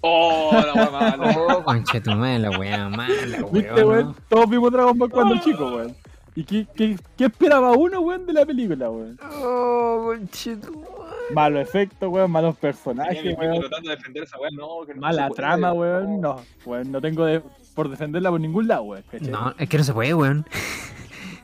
Oh, 0.00 0.50
la 0.52 0.72
wea 0.72 0.90
mala. 0.90 1.34
Oh, 1.38 1.62
concha 1.62 2.02
tu 2.02 2.10
madre, 2.12 2.38
la 2.38 2.58
wea 2.58 2.88
mala, 2.88 3.46
¿Viste, 3.52 3.84
weón. 3.84 4.06
¿no? 4.06 4.14
Todos 4.28 4.48
vimos 4.50 4.72
Dragon 4.72 4.98
Ball 4.98 5.10
cuando 5.10 5.38
chicos, 5.40 5.72
weón. 5.72 5.96
¿Y 6.34 6.44
qué, 6.44 6.66
qué, 6.74 6.96
qué 7.16 7.24
esperaba 7.26 7.72
uno, 7.72 8.00
weón, 8.00 8.26
de 8.26 8.32
la 8.32 8.46
película, 8.46 8.90
weón? 8.90 9.18
Oh, 9.42 10.14
tu 10.16 10.78
madre. 10.78 10.99
Malos 11.34 11.62
efectos, 11.62 12.08
weón, 12.08 12.30
malos 12.30 12.56
personajes, 12.56 13.36
weón. 13.38 13.60
tratando 13.60 13.90
de 13.90 13.96
defender 13.96 14.22
esa 14.24 14.38
wea, 14.38 14.50
no, 14.52 14.86
que 14.86 14.94
no 14.94 15.00
Mala 15.00 15.28
puede. 15.28 15.36
trama, 15.36 15.72
weón. 15.72 16.20
No, 16.20 16.42
weón, 16.64 16.90
no 16.92 17.00
tengo 17.00 17.24
de- 17.24 17.42
por 17.74 17.88
defenderla 17.88 18.30
por 18.30 18.40
ningún 18.40 18.66
lado, 18.68 18.82
weón. 18.82 19.04
¿cachai? 19.10 19.28
No, 19.28 19.54
es 19.58 19.68
que 19.68 19.78
no 19.78 19.84
se 19.84 19.92
puede, 19.92 20.14
weón. 20.14 20.46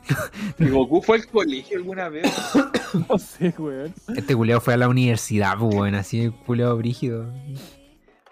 ¿Y 0.59 0.69
Goku 0.69 1.01
fue 1.01 1.17
al 1.17 1.27
colegio 1.27 1.77
alguna 1.77 2.09
vez? 2.09 2.31
No 3.09 3.17
sé, 3.19 3.53
weón. 3.57 3.93
Este 4.15 4.33
culeado 4.33 4.61
fue 4.61 4.73
a 4.73 4.77
la 4.77 4.87
universidad, 4.87 5.57
pues, 5.59 5.75
weón, 5.75 5.95
así 5.95 6.29
culeado 6.45 6.77
brígido. 6.77 7.25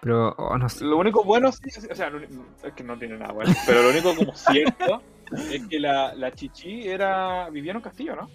Pero, 0.00 0.34
oh, 0.38 0.56
no 0.56 0.68
sé. 0.70 0.84
Lo 0.84 0.96
único 0.96 1.22
bueno, 1.24 1.52
sí, 1.52 1.68
o 1.90 1.94
sea, 1.94 2.10
es 2.64 2.72
que 2.72 2.82
no 2.82 2.96
tiene 2.98 3.18
nada 3.18 3.32
bueno, 3.34 3.52
pero 3.66 3.82
lo 3.82 3.90
único 3.90 4.14
como 4.14 4.34
cierto 4.34 5.02
es 5.52 5.66
que 5.66 5.78
la, 5.78 6.14
la 6.14 6.30
chichi 6.32 6.88
era, 6.88 7.50
vivía 7.50 7.72
en 7.72 7.76
un 7.78 7.82
castillo, 7.82 8.16
¿no? 8.16 8.30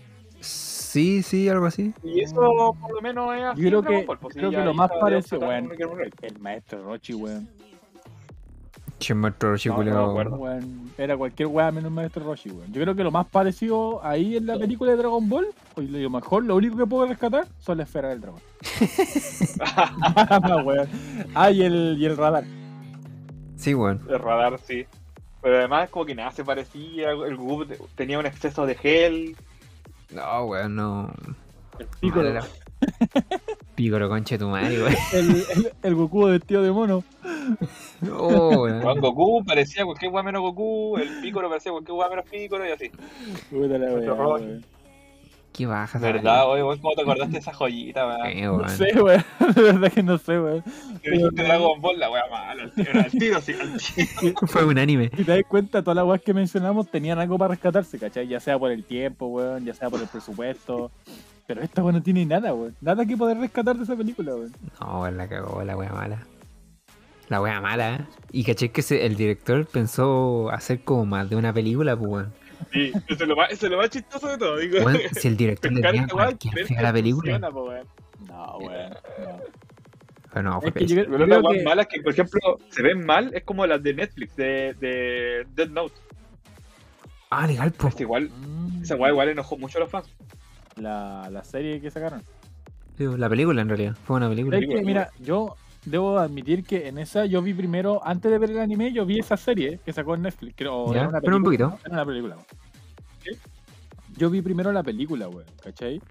Sí, 0.91 1.23
sí, 1.23 1.47
algo 1.47 1.67
así. 1.67 1.93
Y 2.03 2.19
eso 2.19 2.75
por 2.81 2.93
lo 2.93 3.01
menos 3.01 3.33
es 3.33 3.43
así 3.43 3.61
Yo 3.61 3.69
creo 3.69 3.81
que- 3.83 4.05
Ball, 4.05 4.17
pues, 4.19 4.33
creo 4.35 4.49
sí, 4.49 4.55
que 4.57 4.65
lo 4.65 4.73
más 4.73 4.91
parece, 4.99 5.37
weón. 5.37 5.71
El 6.21 6.39
maestro 6.39 6.83
Rochi, 6.83 7.13
weón. 7.13 7.47
Che, 8.99 9.13
maestro 9.13 9.51
Rochi, 9.51 9.69
No, 9.69 9.75
acuerdo. 10.11 10.35
Weón, 10.35 10.91
Era 10.97 11.15
cualquier 11.15 11.47
weá 11.47 11.71
menos 11.71 11.91
maestro 11.93 12.25
Roshi, 12.25 12.49
weón. 12.51 12.73
Yo 12.73 12.81
creo 12.81 12.93
que 12.93 13.03
lo 13.05 13.11
más 13.11 13.25
parecido 13.27 14.03
ahí 14.05 14.35
en 14.35 14.45
la 14.45 14.57
película 14.59 14.91
de 14.91 14.97
Dragon 14.97 15.29
Ball, 15.29 15.47
o 15.75 15.81
lo 15.81 16.09
mejor, 16.09 16.43
lo 16.43 16.57
único 16.57 16.75
que 16.75 16.85
puedo 16.85 17.07
rescatar 17.07 17.47
son 17.59 17.77
las 17.77 17.87
esferas 17.87 18.11
del 18.11 18.19
dragón. 18.21 18.41
No, 20.49 20.57
weón. 20.65 20.89
Ah, 21.33 21.51
y 21.51 21.61
el, 21.63 21.95
y 21.99 22.05
el 22.05 22.17
radar. 22.17 22.43
Sí, 23.55 23.73
weón. 23.73 24.01
El 24.09 24.19
radar, 24.19 24.59
sí. 24.59 24.85
Pero 25.41 25.57
además 25.57 25.89
como 25.89 26.05
que 26.05 26.15
nada 26.15 26.31
se 26.31 26.43
parecía, 26.43 27.11
el 27.11 27.37
te- 27.65 27.79
tenía 27.95 28.19
un 28.19 28.25
exceso 28.25 28.65
de 28.65 28.75
gel. 28.75 29.35
No, 30.11 30.45
weón, 30.45 30.75
no. 30.75 31.13
El 31.79 31.87
Piccolo. 31.99 32.29
Mala. 32.33 32.47
Pícoro, 33.75 34.09
concha 34.09 34.37
tu 34.37 34.47
madre, 34.49 34.81
weón. 34.81 34.95
El, 35.13 35.29
el, 35.29 35.73
el 35.83 35.95
Goku 35.95 36.25
vestido 36.25 36.61
de 36.63 36.71
mono. 36.71 37.03
Oh, 38.11 38.51
Juan 38.81 38.83
weón. 38.83 38.99
Goku 38.99 39.43
parecía 39.45 39.85
cualquier 39.85 40.11
weá 40.11 40.23
menos 40.23 40.41
Goku, 40.41 40.97
el 40.97 41.21
Piccolo 41.21 41.49
parecía 41.49 41.71
cualquier 41.71 41.97
weá 41.97 42.09
menos 42.09 42.25
Piccolo 42.29 42.67
y 42.67 42.71
así. 42.71 42.91
Roshi. 43.51 44.45
weón. 44.45 44.65
Qué 45.53 45.65
baja, 45.65 45.99
¿Verdad, 45.99 46.47
oye, 46.49 46.63
weón? 46.63 46.79
¿Cómo 46.79 46.95
te 46.95 47.01
acordaste 47.01 47.33
de 47.33 47.39
esa 47.39 47.53
joyita, 47.53 48.07
weón? 48.07 48.21
weá. 48.21 48.67
No 48.67 48.69
sé, 48.69 48.93
weón. 49.01 49.23
De 49.55 49.61
verdad 49.61 49.91
que 49.91 50.01
no 50.03 50.17
sé, 50.17 50.39
weón. 50.39 50.63
Que 51.03 51.11
dijiste 51.11 51.43
Dragon 51.43 51.81
Ball, 51.81 51.99
la 51.99 52.09
weá 52.09 52.23
mala, 52.31 52.63
al 52.63 52.71
tiro, 52.71 52.91
al 53.01 53.11
tiro, 53.11 53.41
sí, 53.41 53.53
al 53.59 53.77
tiro. 54.21 54.33
Fue 54.47 54.63
un 54.63 54.77
anime. 54.77 55.11
Si 55.15 55.25
te 55.25 55.31
das 55.35 55.43
cuenta, 55.47 55.81
todas 55.81 55.97
las 55.97 56.05
weas 56.05 56.21
que 56.21 56.33
mencionamos 56.33 56.89
tenían 56.89 57.19
algo 57.19 57.37
para 57.37 57.49
rescatarse, 57.49 57.99
¿cachai? 57.99 58.27
Ya 58.27 58.39
sea 58.39 58.57
por 58.57 58.71
el 58.71 58.85
tiempo, 58.85 59.27
weón, 59.27 59.65
ya 59.65 59.73
sea 59.73 59.89
por 59.89 59.99
el 60.01 60.07
presupuesto. 60.07 60.89
Pero 61.47 61.61
esta 61.61 61.83
weón 61.83 61.95
no 61.95 62.01
tiene 62.01 62.25
nada, 62.25 62.53
weón. 62.53 62.73
Nada 62.79 63.05
que 63.05 63.17
poder 63.17 63.37
rescatar 63.37 63.75
de 63.75 63.83
esa 63.83 63.95
película, 63.97 64.33
weón. 64.33 64.53
No, 64.79 65.01
weón, 65.01 65.17
la 65.17 65.27
cagó, 65.27 65.61
la 65.65 65.75
wea 65.75 65.91
mala. 65.91 66.25
La 67.27 67.41
wea 67.41 67.59
mala, 67.59 67.95
¿eh? 67.95 67.99
Y 68.31 68.43
caché 68.45 68.71
que 68.71 68.81
se- 68.81 69.05
el 69.05 69.15
director 69.17 69.65
pensó 69.65 70.49
hacer 70.49 70.81
como 70.83 71.05
más 71.05 71.29
de 71.29 71.35
una 71.35 71.51
película, 71.51 71.97
pues, 71.97 72.09
weón. 72.09 72.33
Sí, 72.71 72.91
eso 73.07 73.23
es 73.23 73.27
lo 73.27 73.35
más, 73.35 73.51
eso 73.51 73.65
es 73.65 73.71
lo 73.71 73.77
más 73.77 73.89
chistoso 73.89 74.27
de 74.27 74.37
todo, 74.37 74.57
digo. 74.57 74.79
Weón, 74.85 74.99
si 75.13 75.27
el 75.27 75.37
director 75.37 75.71
le 75.71 75.81
cualquier 76.07 76.77
a 76.77 76.81
la 76.81 76.93
película. 76.93 77.31
funciona, 77.33 77.51
po, 77.51 77.63
weón. 77.69 77.87
No, 78.27 78.57
weón. 78.57 78.89
No. 78.91 79.39
Pero 80.33 80.43
no, 80.49 80.61
fue 80.61 80.69
Es 80.69 80.75
que 80.75 80.85
yo 80.87 80.95
Pero 81.09 81.25
las 81.27 81.41
que- 81.41 81.63
malas 81.63 81.87
que, 81.87 82.01
por 82.01 82.13
ejemplo, 82.13 82.39
se 82.69 82.81
ven 82.81 83.05
mal, 83.05 83.31
es 83.33 83.43
como 83.43 83.65
las 83.67 83.83
de 83.83 83.93
Netflix, 83.93 84.35
de, 84.35 84.73
de 84.79 85.45
Dead 85.55 85.69
Note. 85.69 85.95
Ah, 87.29 87.47
legal, 87.47 87.71
pues. 87.71 87.95
Es 87.95 88.01
igual, 88.01 88.29
Mm, 88.29 88.83
esa 88.83 88.95
weá 88.95 89.11
igual 89.11 89.29
enojó 89.29 89.57
mucho 89.57 89.77
a 89.77 89.81
los 89.81 89.89
fans. 89.91 90.07
La, 90.77 91.29
la 91.29 91.43
serie 91.43 91.81
que 91.81 91.91
sacaron. 91.91 92.23
La 92.97 93.27
película, 93.29 93.61
en 93.61 93.69
realidad. 93.69 93.95
Fue 94.05 94.17
una 94.17 94.29
película. 94.29 94.57
Es 94.57 94.67
que, 94.67 94.81
mira, 94.83 95.09
yo 95.19 95.55
debo 95.85 96.19
admitir 96.19 96.63
que 96.63 96.87
en 96.87 96.97
esa 96.97 97.25
yo 97.25 97.41
vi 97.41 97.53
primero, 97.53 98.01
antes 98.05 98.31
de 98.31 98.37
ver 98.37 98.51
el 98.51 98.59
anime, 98.59 98.91
yo 98.91 99.05
vi 99.05 99.19
esa 99.19 99.37
serie 99.37 99.79
que 99.83 99.93
sacó 99.93 100.15
en 100.15 100.23
Netflix. 100.23 100.53
Creo, 100.55 100.93
Ya, 100.93 100.99
era 101.01 101.09
una 101.09 101.21
pero 101.21 101.37
un 101.37 101.43
poquito. 101.43 101.69
¿no? 101.69 101.79
Era 101.85 101.93
una 101.93 102.05
película. 102.05 102.37
Yo 104.17 104.29
vi 104.29 104.41
primero 104.41 104.71
la 104.71 104.83
película, 104.83 105.27
weón, 105.27 105.45
¿cachai? 105.63 106.01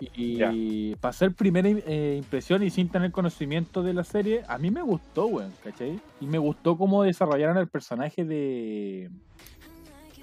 Y, 0.00 0.94
para 0.96 1.10
hacer 1.10 1.32
primera 1.32 1.68
eh, 1.68 2.16
impresión 2.18 2.62
y 2.62 2.70
sin 2.70 2.88
tener 2.88 3.10
conocimiento 3.10 3.82
de 3.82 3.94
la 3.94 4.04
serie, 4.04 4.42
a 4.46 4.56
mí 4.58 4.70
me 4.70 4.82
gustó, 4.82 5.26
weón, 5.26 5.52
¿cachai? 5.64 5.98
Y 6.20 6.26
me 6.26 6.38
gustó 6.38 6.76
cómo 6.76 7.02
desarrollaron 7.02 7.56
el 7.58 7.68
personaje 7.68 8.24
de. 8.24 9.10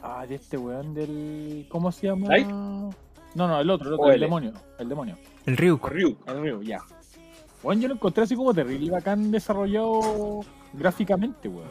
Ah, 0.01 0.25
de 0.27 0.35
este 0.35 0.57
weón 0.57 0.93
del. 0.93 1.65
¿Cómo 1.69 1.91
se 1.91 2.07
llama? 2.07 2.27
¿Light? 2.27 2.47
No, 2.47 2.93
no, 3.49 3.59
el 3.59 3.69
otro, 3.69 3.89
el 3.89 3.93
otro, 3.95 4.11
el 4.11 4.19
demonio. 4.19 4.53
El 4.79 4.87
demonio. 4.87 5.17
El 5.45 5.57
Ryuk. 5.57 5.89
Ryu. 5.89 6.17
El 6.25 6.41
río, 6.41 6.61
ya. 6.61 6.79
Bueno, 7.63 7.81
yo 7.81 7.87
lo 7.87 7.93
encontré 7.95 8.23
así 8.23 8.35
como 8.35 8.53
terrible 8.53 8.85
y 8.85 8.89
bacán 8.89 9.31
desarrollado 9.31 10.41
gráficamente, 10.73 11.47
weón. 11.47 11.67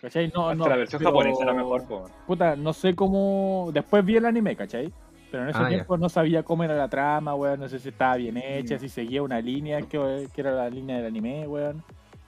¿Cachai? 0.00 0.32
No, 0.34 0.48
Hasta 0.48 0.54
no. 0.54 0.68
la 0.68 0.76
versión 0.76 0.98
pero, 0.98 1.10
japonesa 1.10 1.42
era 1.44 1.52
mejor, 1.54 1.84
po. 1.86 2.10
Puta, 2.26 2.56
no 2.56 2.72
sé 2.72 2.94
cómo. 2.94 3.70
Después 3.72 4.04
vi 4.04 4.16
el 4.16 4.24
anime, 4.26 4.56
¿cachai? 4.56 4.92
Pero 5.30 5.44
en 5.44 5.50
ese 5.50 5.58
Ah, 5.58 5.62
ya. 5.64 5.68
tiempo 5.68 5.96
no 5.98 6.08
sabía 6.08 6.42
cómo 6.42 6.64
era 6.64 6.74
la 6.74 6.88
trama, 6.88 7.34
weón. 7.34 7.60
No 7.60 7.68
sé 7.68 7.78
si 7.78 7.90
estaba 7.90 8.16
bien 8.16 8.36
hecha, 8.38 8.76
Mm. 8.76 8.80
si 8.80 8.88
seguía 8.88 9.22
una 9.22 9.40
línea 9.40 9.80
que, 9.82 10.28
que 10.34 10.40
era 10.40 10.52
la 10.52 10.70
línea 10.70 10.96
del 10.96 11.06
anime, 11.06 11.46
weón. 11.46 11.82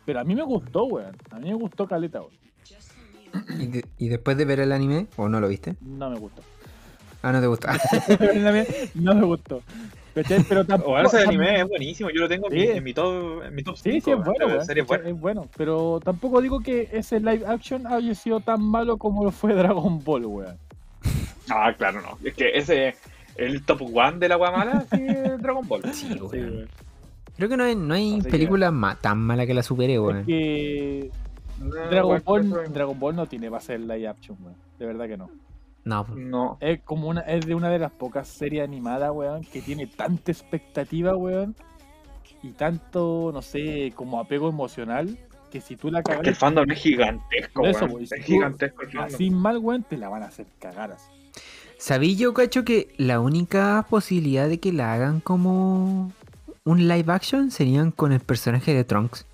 Pero 0.04 0.20
a 0.20 0.24
mí 0.24 0.34
me 0.34 0.42
gustó, 0.42 0.84
weón. 0.84 1.16
A 1.30 1.38
mí 1.38 1.48
me 1.48 1.54
gustó 1.54 1.86
Caleta, 1.86 2.20
weón. 2.20 2.32
¿Y, 3.58 3.66
de- 3.68 3.84
y 3.98 4.08
después 4.08 4.36
de 4.36 4.44
ver 4.44 4.60
el 4.60 4.72
anime, 4.72 5.06
o 5.16 5.28
no 5.28 5.40
lo 5.40 5.48
viste? 5.48 5.76
No 5.80 6.10
me 6.10 6.18
gustó. 6.18 6.42
Ah, 7.22 7.32
no 7.32 7.40
te 7.40 7.46
gusta. 7.46 7.72
no 8.94 9.14
me 9.14 9.22
gustó. 9.24 9.62
¿Cachai? 10.14 10.44
Pero 10.48 10.64
tampoco. 10.66 10.90
Bueno, 10.92 11.08
ese 11.08 11.18
anime 11.20 11.60
es 11.60 11.68
buenísimo, 11.68 12.10
yo 12.10 12.20
lo 12.22 12.28
tengo 12.28 12.48
en 12.48 12.54
mi- 12.54 12.60
Sí. 12.62 12.68
en 12.68 12.84
mi 12.84 12.94
top, 12.94 13.42
en 13.44 13.54
mi 13.54 13.62
top 13.62 13.76
Sí, 13.76 14.00
5, 14.00 14.04
sí, 14.04 14.10
es 14.10 14.24
bueno, 14.24 14.48
la 14.56 14.64
serie 14.64 14.82
es 14.82 14.88
buena. 14.88 15.08
Es 15.08 15.20
bueno. 15.20 15.48
Pero 15.56 16.00
tampoco 16.04 16.40
digo 16.40 16.60
que 16.60 16.88
ese 16.92 17.18
live 17.20 17.44
action 17.46 17.86
haya 17.86 18.14
sido 18.14 18.40
tan 18.40 18.62
malo 18.62 18.96
como 18.98 19.24
lo 19.24 19.30
fue 19.30 19.54
Dragon 19.54 20.02
Ball, 20.04 20.26
weón. 20.26 20.56
Ah, 21.50 21.72
claro, 21.76 22.00
no. 22.02 22.18
Es 22.26 22.34
que 22.34 22.50
ese, 22.56 22.94
el 23.36 23.64
top 23.64 23.82
one 23.94 24.18
de 24.18 24.28
la 24.28 24.36
guamala, 24.36 24.84
sí, 24.94 25.04
es 25.06 25.40
Dragon 25.42 25.66
Ball. 25.66 25.82
Sí, 25.92 26.08
weón. 26.20 26.68
Creo 27.36 27.48
que 27.48 27.56
no 27.56 27.64
hay, 27.64 27.74
no 27.74 27.94
hay 27.94 28.20
que- 28.22 28.30
película 28.30 28.70
ma- 28.70 28.94
tan 28.96 29.18
mala 29.18 29.46
que 29.46 29.54
la 29.54 29.62
supere, 29.62 29.94
Es 29.94 30.00
weón. 30.00 30.24
que 30.26 31.10
No, 31.58 31.74
Dragon 31.90 32.22
Ball, 32.24 32.72
Dragon 32.72 32.98
Ball 32.98 33.16
no 33.16 33.26
tiene 33.26 33.50
para 33.50 33.60
ser 33.62 33.80
live 33.80 34.06
action, 34.08 34.36
weón. 34.42 34.56
De 34.78 34.86
verdad 34.86 35.06
que 35.08 35.16
no. 35.16 35.30
No, 35.84 36.06
po. 36.06 36.14
No. 36.14 36.58
Es 36.60 36.80
como 36.82 37.08
una, 37.08 37.22
es 37.22 37.44
de 37.46 37.54
una 37.54 37.68
de 37.70 37.78
las 37.78 37.90
pocas 37.92 38.28
series 38.28 38.62
animadas, 38.62 39.10
weón, 39.12 39.44
que 39.44 39.60
tiene 39.60 39.86
tanta 39.86 40.30
expectativa, 40.30 41.16
weón. 41.16 41.56
Y 42.42 42.52
tanto, 42.52 43.30
no 43.32 43.42
sé, 43.42 43.92
como 43.94 44.18
apego 44.20 44.48
emocional, 44.48 45.16
que 45.50 45.60
si 45.60 45.76
tú 45.76 45.90
la 45.90 46.02
Que 46.02 46.12
el 46.12 46.18
cagas 46.18 46.38
fandom 46.38 46.70
es 46.70 46.78
gigantesco, 46.80 47.66
Eso, 47.66 47.80
weón. 47.80 47.90
güey, 47.92 48.04
Es 48.04 48.24
gigantesco 48.24 48.82
el 48.82 48.90
fandom. 48.92 49.14
así 49.14 49.30
mal, 49.30 49.58
weón, 49.58 49.82
te 49.84 49.96
la 49.96 50.08
van 50.08 50.22
a 50.22 50.26
hacer 50.26 50.46
cagar 50.58 50.92
así. 50.92 51.10
¿Sabí 51.78 52.16
yo, 52.16 52.32
cacho, 52.32 52.64
que 52.64 52.94
la 52.96 53.18
única 53.18 53.84
posibilidad 53.90 54.48
de 54.48 54.60
que 54.60 54.72
la 54.72 54.92
hagan 54.92 55.20
como 55.20 56.12
un 56.64 56.88
live 56.88 57.12
action 57.12 57.50
serían 57.50 57.90
con 57.90 58.12
el 58.12 58.20
personaje 58.20 58.72
de 58.72 58.84
Trunks? 58.84 59.26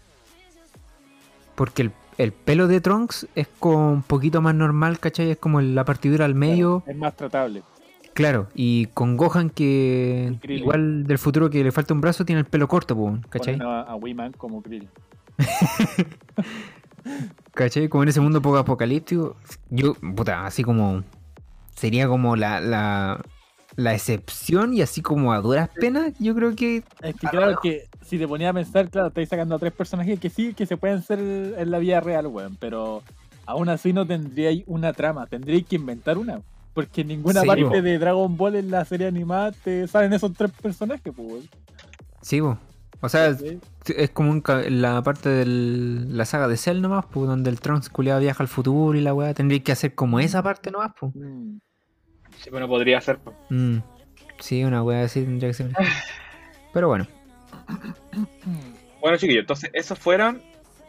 Porque 1.54 1.82
el, 1.82 1.92
el 2.18 2.32
pelo 2.32 2.66
de 2.66 2.80
Trunks 2.80 3.28
es 3.34 3.48
como 3.60 3.92
un 3.92 4.02
poquito 4.02 4.42
más 4.42 4.54
normal, 4.54 4.98
¿cachai? 4.98 5.30
Es 5.30 5.38
como 5.38 5.60
la 5.60 5.84
partidura 5.84 6.24
al 6.24 6.34
medio. 6.34 6.82
Es 6.86 6.96
más 6.96 7.16
tratable. 7.16 7.62
Claro, 8.12 8.48
y 8.54 8.86
con 8.86 9.16
Gohan 9.16 9.48
que 9.50 10.36
igual 10.48 11.04
del 11.04 11.18
futuro 11.18 11.48
que 11.48 11.62
le 11.62 11.70
falta 11.70 11.94
un 11.94 12.00
brazo 12.00 12.24
tiene 12.24 12.40
el 12.40 12.46
pelo 12.46 12.66
corto, 12.66 12.96
¿cachai? 13.30 13.56
Ponen 13.56 13.72
a, 13.72 13.82
a 13.82 13.94
Wiman 13.94 14.32
como 14.32 14.60
Krill. 14.60 14.88
¿Cachai? 17.54 17.88
Como 17.88 18.02
en 18.02 18.08
ese 18.08 18.20
mundo 18.20 18.42
poco 18.42 18.58
apocalíptico, 18.58 19.36
yo, 19.70 19.94
puta, 19.94 20.44
así 20.44 20.64
como 20.64 21.04
sería 21.76 22.08
como 22.08 22.34
la, 22.34 22.60
la, 22.60 23.20
la 23.76 23.94
excepción 23.94 24.74
y 24.74 24.82
así 24.82 25.02
como 25.02 25.32
a 25.32 25.40
duras 25.40 25.70
penas, 25.80 26.12
yo 26.18 26.34
creo 26.34 26.56
que 26.56 26.82
Es 27.00 27.14
que 27.14 27.28
claro 27.28 27.60
que 27.62 27.87
si 28.08 28.18
te 28.18 28.26
ponías 28.26 28.50
a 28.50 28.54
pensar, 28.54 28.88
claro, 28.90 29.08
estáis 29.08 29.28
sacando 29.28 29.54
a 29.54 29.58
tres 29.58 29.72
personajes 29.72 30.18
que 30.18 30.30
sí, 30.30 30.54
que 30.54 30.66
se 30.66 30.76
pueden 30.76 31.02
ser 31.02 31.18
en 31.20 31.70
la 31.70 31.78
vida 31.78 32.00
real, 32.00 32.26
weón, 32.26 32.56
pero 32.58 33.02
aún 33.46 33.68
así 33.68 33.92
no 33.92 34.06
tendríais 34.06 34.62
una 34.66 34.92
trama, 34.92 35.26
tendríais 35.26 35.66
que 35.66 35.76
inventar 35.76 36.18
una. 36.18 36.40
Porque 36.74 37.00
en 37.00 37.08
ninguna 37.08 37.40
Sí, 37.42 37.46
parte 37.46 37.82
de 37.82 37.98
Dragon 37.98 38.36
Ball 38.36 38.56
en 38.56 38.70
la 38.70 38.84
serie 38.84 39.06
animada 39.08 39.52
te 39.52 39.86
salen 39.88 40.12
esos 40.12 40.32
tres 40.34 40.50
personajes, 40.52 41.12
pues, 41.14 41.28
weón. 41.28 41.48
sí, 42.22 42.40
po. 42.40 42.58
O 43.00 43.08
sea, 43.08 43.28
es, 43.28 43.38
¿Sí? 43.38 43.60
es 43.96 44.10
como 44.10 44.32
un 44.32 44.42
la 44.70 45.00
parte 45.02 45.28
de 45.28 45.44
la 45.46 46.24
saga 46.24 46.48
de 46.48 46.56
Cell 46.56 46.80
nomás, 46.80 47.06
pues, 47.06 47.28
donde 47.28 47.48
el 47.48 47.60
Trunks 47.60 47.88
culiado 47.90 48.18
viaja 48.20 48.42
al 48.42 48.48
futuro 48.48 48.98
y 48.98 49.00
la 49.02 49.14
weá, 49.14 49.34
tendría 49.34 49.62
que 49.62 49.70
hacer 49.70 49.94
como 49.94 50.18
esa 50.18 50.42
parte 50.42 50.70
nomás, 50.72 50.92
pues. 50.98 51.14
Mm. 51.14 51.58
Sí, 52.38 52.50
bueno, 52.50 52.66
podría 52.68 53.00
ser. 53.00 53.18
pues. 53.18 53.36
Mm, 53.50 53.78
Sí, 54.40 54.62
una 54.64 54.82
weá 54.84 55.04
así 55.04 55.22
tendría 55.22 55.48
que 55.50 55.54
ser. 55.54 55.72
Pero 56.72 56.88
bueno, 56.88 57.06
Bueno, 59.00 59.16
chiquillos, 59.16 59.42
entonces 59.42 59.70
esos 59.74 59.98
fueron 59.98 60.42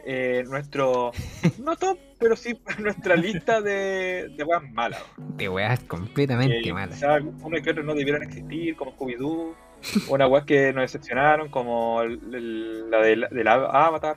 eh, 0.04 0.44
nuestro. 0.48 1.12
No 1.64 1.76
top, 1.76 1.98
pero 2.18 2.34
sí 2.36 2.58
nuestra 2.78 3.14
lista 3.16 3.60
de, 3.60 4.28
de 4.36 4.44
weas 4.44 4.62
malas. 4.72 5.02
de 5.16 5.48
weas 5.48 5.80
completamente 5.84 6.60
Que 6.62 6.72
malas. 6.72 6.96
quizá 6.96 7.18
uno 7.42 7.56
y 7.56 7.62
que 7.62 7.70
otro 7.70 7.82
no 7.84 7.94
debieran 7.94 8.22
existir, 8.22 8.74
como 8.76 8.92
Scooby-Doo. 8.96 9.54
Una 10.08 10.26
weas 10.26 10.44
que 10.44 10.72
nos 10.74 10.82
decepcionaron, 10.82 11.48
como 11.48 12.02
el- 12.02 12.20
el- 12.34 12.90
la 12.90 12.98
de, 12.98 13.16
la 13.16 13.28
de 13.28 13.44
la 13.44 13.52
Avatar. 13.54 14.16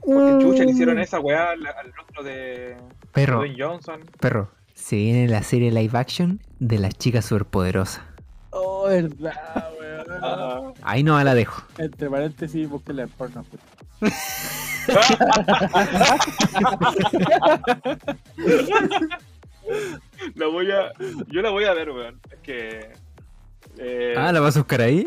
Porque 0.00 0.38
chucha 0.42 0.64
le 0.64 0.70
hicieron 0.72 0.98
esa 0.98 1.20
wea 1.20 1.50
al, 1.50 1.66
al 1.66 1.92
rostro 1.92 2.22
de 2.24 2.76
Perro, 3.12 3.38
Dwayne 3.38 3.56
Johnson. 3.58 4.00
perro. 4.20 4.50
Se 4.74 4.96
viene 4.96 5.26
la 5.28 5.42
serie 5.42 5.70
live 5.70 5.96
action 5.98 6.40
de 6.60 6.78
las 6.78 6.94
chicas 6.96 7.24
superpoderosas. 7.26 8.02
Oh, 8.50 8.86
verdad, 8.88 9.70
Ah. 10.22 10.72
Ahí 10.82 11.02
no 11.02 11.22
la 11.22 11.34
dejo. 11.34 11.62
Entre 11.78 12.08
paréntesis, 12.10 12.68
búsquenla 12.68 13.02
en 13.04 13.08
porno. 13.10 13.44
La 20.34 20.46
voy 20.46 20.70
a. 20.70 20.92
Yo 21.28 21.42
la 21.42 21.50
voy 21.50 21.64
a 21.64 21.74
ver, 21.74 21.90
weón. 21.90 22.20
Es 22.30 22.38
que. 22.40 22.90
Eh, 23.78 24.14
Ah, 24.16 24.32
¿la 24.32 24.40
vas 24.40 24.56
a 24.56 24.60
buscar 24.60 24.80
ahí? 24.80 25.04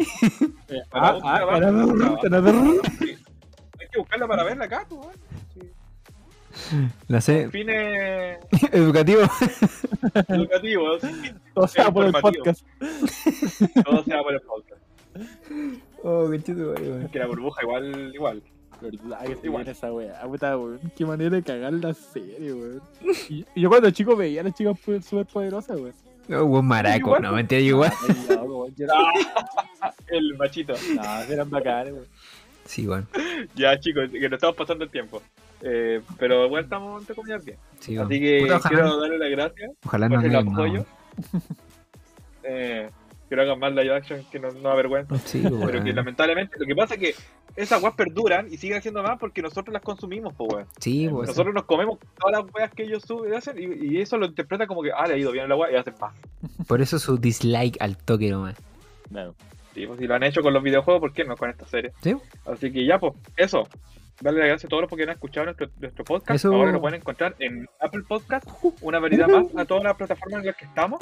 Eh, 0.68 0.82
ah, 0.92 1.18
ah, 1.24 1.46
para 2.22 2.40
ver, 2.42 2.56
sí. 3.00 3.18
Hay 3.80 3.88
que 3.92 4.00
buscarla 4.00 4.28
para 4.28 4.44
verla 4.44 4.66
acá, 4.66 4.86
pues, 4.88 5.02
weón. 5.02 5.14
Sí. 5.54 5.62
La 7.08 7.22
sé. 7.22 7.50
Fines 7.50 8.38
Educativo. 8.72 9.22
educativos. 10.28 11.02
O 11.54 11.68
sea, 11.68 11.90
por 11.92 12.06
el 12.06 12.12
podcast. 12.12 12.66
Todo 13.86 14.04
sea 14.04 14.22
por 14.22 14.34
el 14.34 14.42
podcast. 14.42 14.79
Oh, 16.04 16.30
qué 16.30 16.42
chido, 16.42 16.74
weón. 16.74 17.08
Que 17.10 17.20
la 17.20 17.28
burbuja 17.28 17.62
igual, 17.64 18.12
igual. 18.14 18.44
Verdad 18.82 19.20
que 19.26 19.46
Igual. 19.46 19.64
viene 19.66 19.72
esa 19.72 19.92
weá, 19.92 20.22
puta, 20.24 20.58
weón. 20.58 20.80
Qué 20.96 21.06
manera 21.06 21.30
de 21.32 21.44
cagar 21.44 21.74
la 21.74 21.94
serie, 21.94 22.54
weón. 22.54 22.82
Y, 23.30 23.46
y 23.56 23.62
yo 23.62 23.70
cuando 23.70 23.92
chico 23.92 24.16
veía 24.16 24.42
a 24.42 24.44
las 24.46 24.54
chicas 24.54 24.80
súper 24.80 25.26
poderosas, 25.26 25.78
weón. 25.80 25.94
Oh, 26.32 26.46
buen 26.46 26.66
maraco. 26.66 26.98
Igual, 26.98 27.22
No, 27.24 27.32
mentira, 27.34 27.60
igual. 27.62 27.92
No, 28.30 28.44
weón, 28.44 28.74
El 30.08 30.38
machito. 30.38 30.74
No, 30.96 31.22
eran 31.34 31.50
bacanes, 31.50 31.94
weón. 31.94 32.06
Sí, 32.66 32.86
bueno. 32.88 33.08
Ya, 33.56 33.78
chicos, 33.80 34.10
que 34.12 34.30
nos 34.30 34.34
estamos 34.38 34.56
pasando 34.56 34.84
el 34.86 34.92
tiempo. 34.92 35.22
Eh, 35.62 36.02
pero 36.18 36.46
igual 36.46 36.64
estamos 36.64 37.02
entre 37.02 37.16
comillas 37.16 37.44
bien. 37.44 37.58
Sí. 37.80 37.98
Así 37.98 38.20
que 38.20 38.40
Puta, 38.44 38.70
quiero 38.70 38.98
darle 39.02 39.18
las 39.18 39.30
gracias 39.30 39.72
ojalá 39.86 40.08
por 40.08 40.20
no 40.22 40.26
el 40.26 40.36
apoyo. 40.36 40.86
Eh, 42.44 42.90
quiero 43.30 43.44
hagan 43.44 43.60
más 43.60 43.74
live 43.74 43.96
action 43.96 44.26
que 44.30 44.40
no, 44.40 44.52
no 44.52 44.72
avergüenza. 44.72 45.18
Sí, 45.20 45.44
Pero 45.44 45.84
que 45.84 45.94
lamentablemente, 45.94 46.58
lo 46.60 46.66
que 46.66 46.76
pasa 46.76 46.96
es 46.96 47.00
que 47.00 47.16
esas 47.56 47.82
weas 47.82 47.96
perduran 47.96 48.52
y 48.52 48.58
siguen 48.58 48.78
haciendo 48.78 49.02
más 49.02 49.18
porque 49.20 49.42
nosotros 49.42 49.72
las 49.72 49.82
consumimos, 49.82 50.34
pues 50.36 50.54
weón. 50.54 50.68
Sí, 50.80 51.08
pues. 51.10 51.30
Nosotros 51.30 51.54
nos 51.54 51.64
comemos 51.64 52.00
todas 52.20 52.42
las 52.42 52.54
weas 52.54 52.74
que 52.74 52.84
ellos 52.84 53.04
suben 53.08 53.32
y 53.32 53.36
hacen 53.36 53.58
y, 53.58 53.94
y 53.94 54.02
eso 54.02 54.18
lo 54.18 54.26
interpreta 54.26 54.68
como 54.68 54.82
que, 54.82 54.92
ah, 54.92 55.08
le 55.08 55.14
ha 55.14 55.18
ido 55.18 55.32
bien 55.32 55.48
la 55.48 55.56
wea 55.56 55.72
y 55.72 55.76
hacen 55.76 55.94
más. 56.02 56.14
Por 56.68 56.82
eso 56.82 57.00
su 57.00 57.18
dislike 57.18 57.78
al 57.80 57.98
toque 57.98 58.30
nomás. 58.30 58.56
Claro. 59.10 59.36
Sí, 59.74 59.86
pues 59.86 60.00
si 60.00 60.08
lo 60.08 60.16
han 60.16 60.24
hecho 60.24 60.42
con 60.42 60.54
los 60.54 60.64
videojuegos, 60.64 61.00
¿por 61.00 61.14
qué 61.14 61.24
no 61.24 61.38
con 61.38 61.50
esta 61.50 61.66
serie? 61.68 61.92
Sí. 62.02 62.16
Así 62.46 62.72
que 62.72 62.86
ya, 62.86 63.00
pues, 63.00 63.14
eso. 63.38 63.68
Darle 64.22 64.40
las 64.40 64.48
gracias 64.50 64.66
a 64.66 64.70
todos 64.70 64.82
los 64.82 64.92
que 64.92 65.04
han 65.04 65.10
escuchado 65.12 65.46
nuestro, 65.46 65.70
nuestro 65.80 66.04
podcast. 66.04 66.36
Eso. 66.36 66.54
Ahora 66.54 66.72
lo 66.72 66.82
pueden 66.82 67.00
encontrar 67.00 67.36
en 67.40 67.70
Apple 67.80 68.04
Podcast, 68.06 68.46
una 68.82 69.00
variedad 69.00 69.30
más 69.30 69.46
a 69.56 69.64
todas 69.64 69.84
las 69.84 69.96
plataformas 69.96 70.42
en 70.42 70.48
las 70.48 70.56
que 70.58 70.66
estamos. 70.66 71.00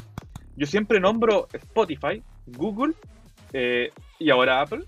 Yo 0.58 0.66
siempre 0.66 1.00
nombro 1.00 1.48
Spotify, 1.54 2.22
Google 2.48 2.94
eh, 3.54 3.92
y 4.20 4.30
ahora 4.30 4.60
Apple, 4.62 4.84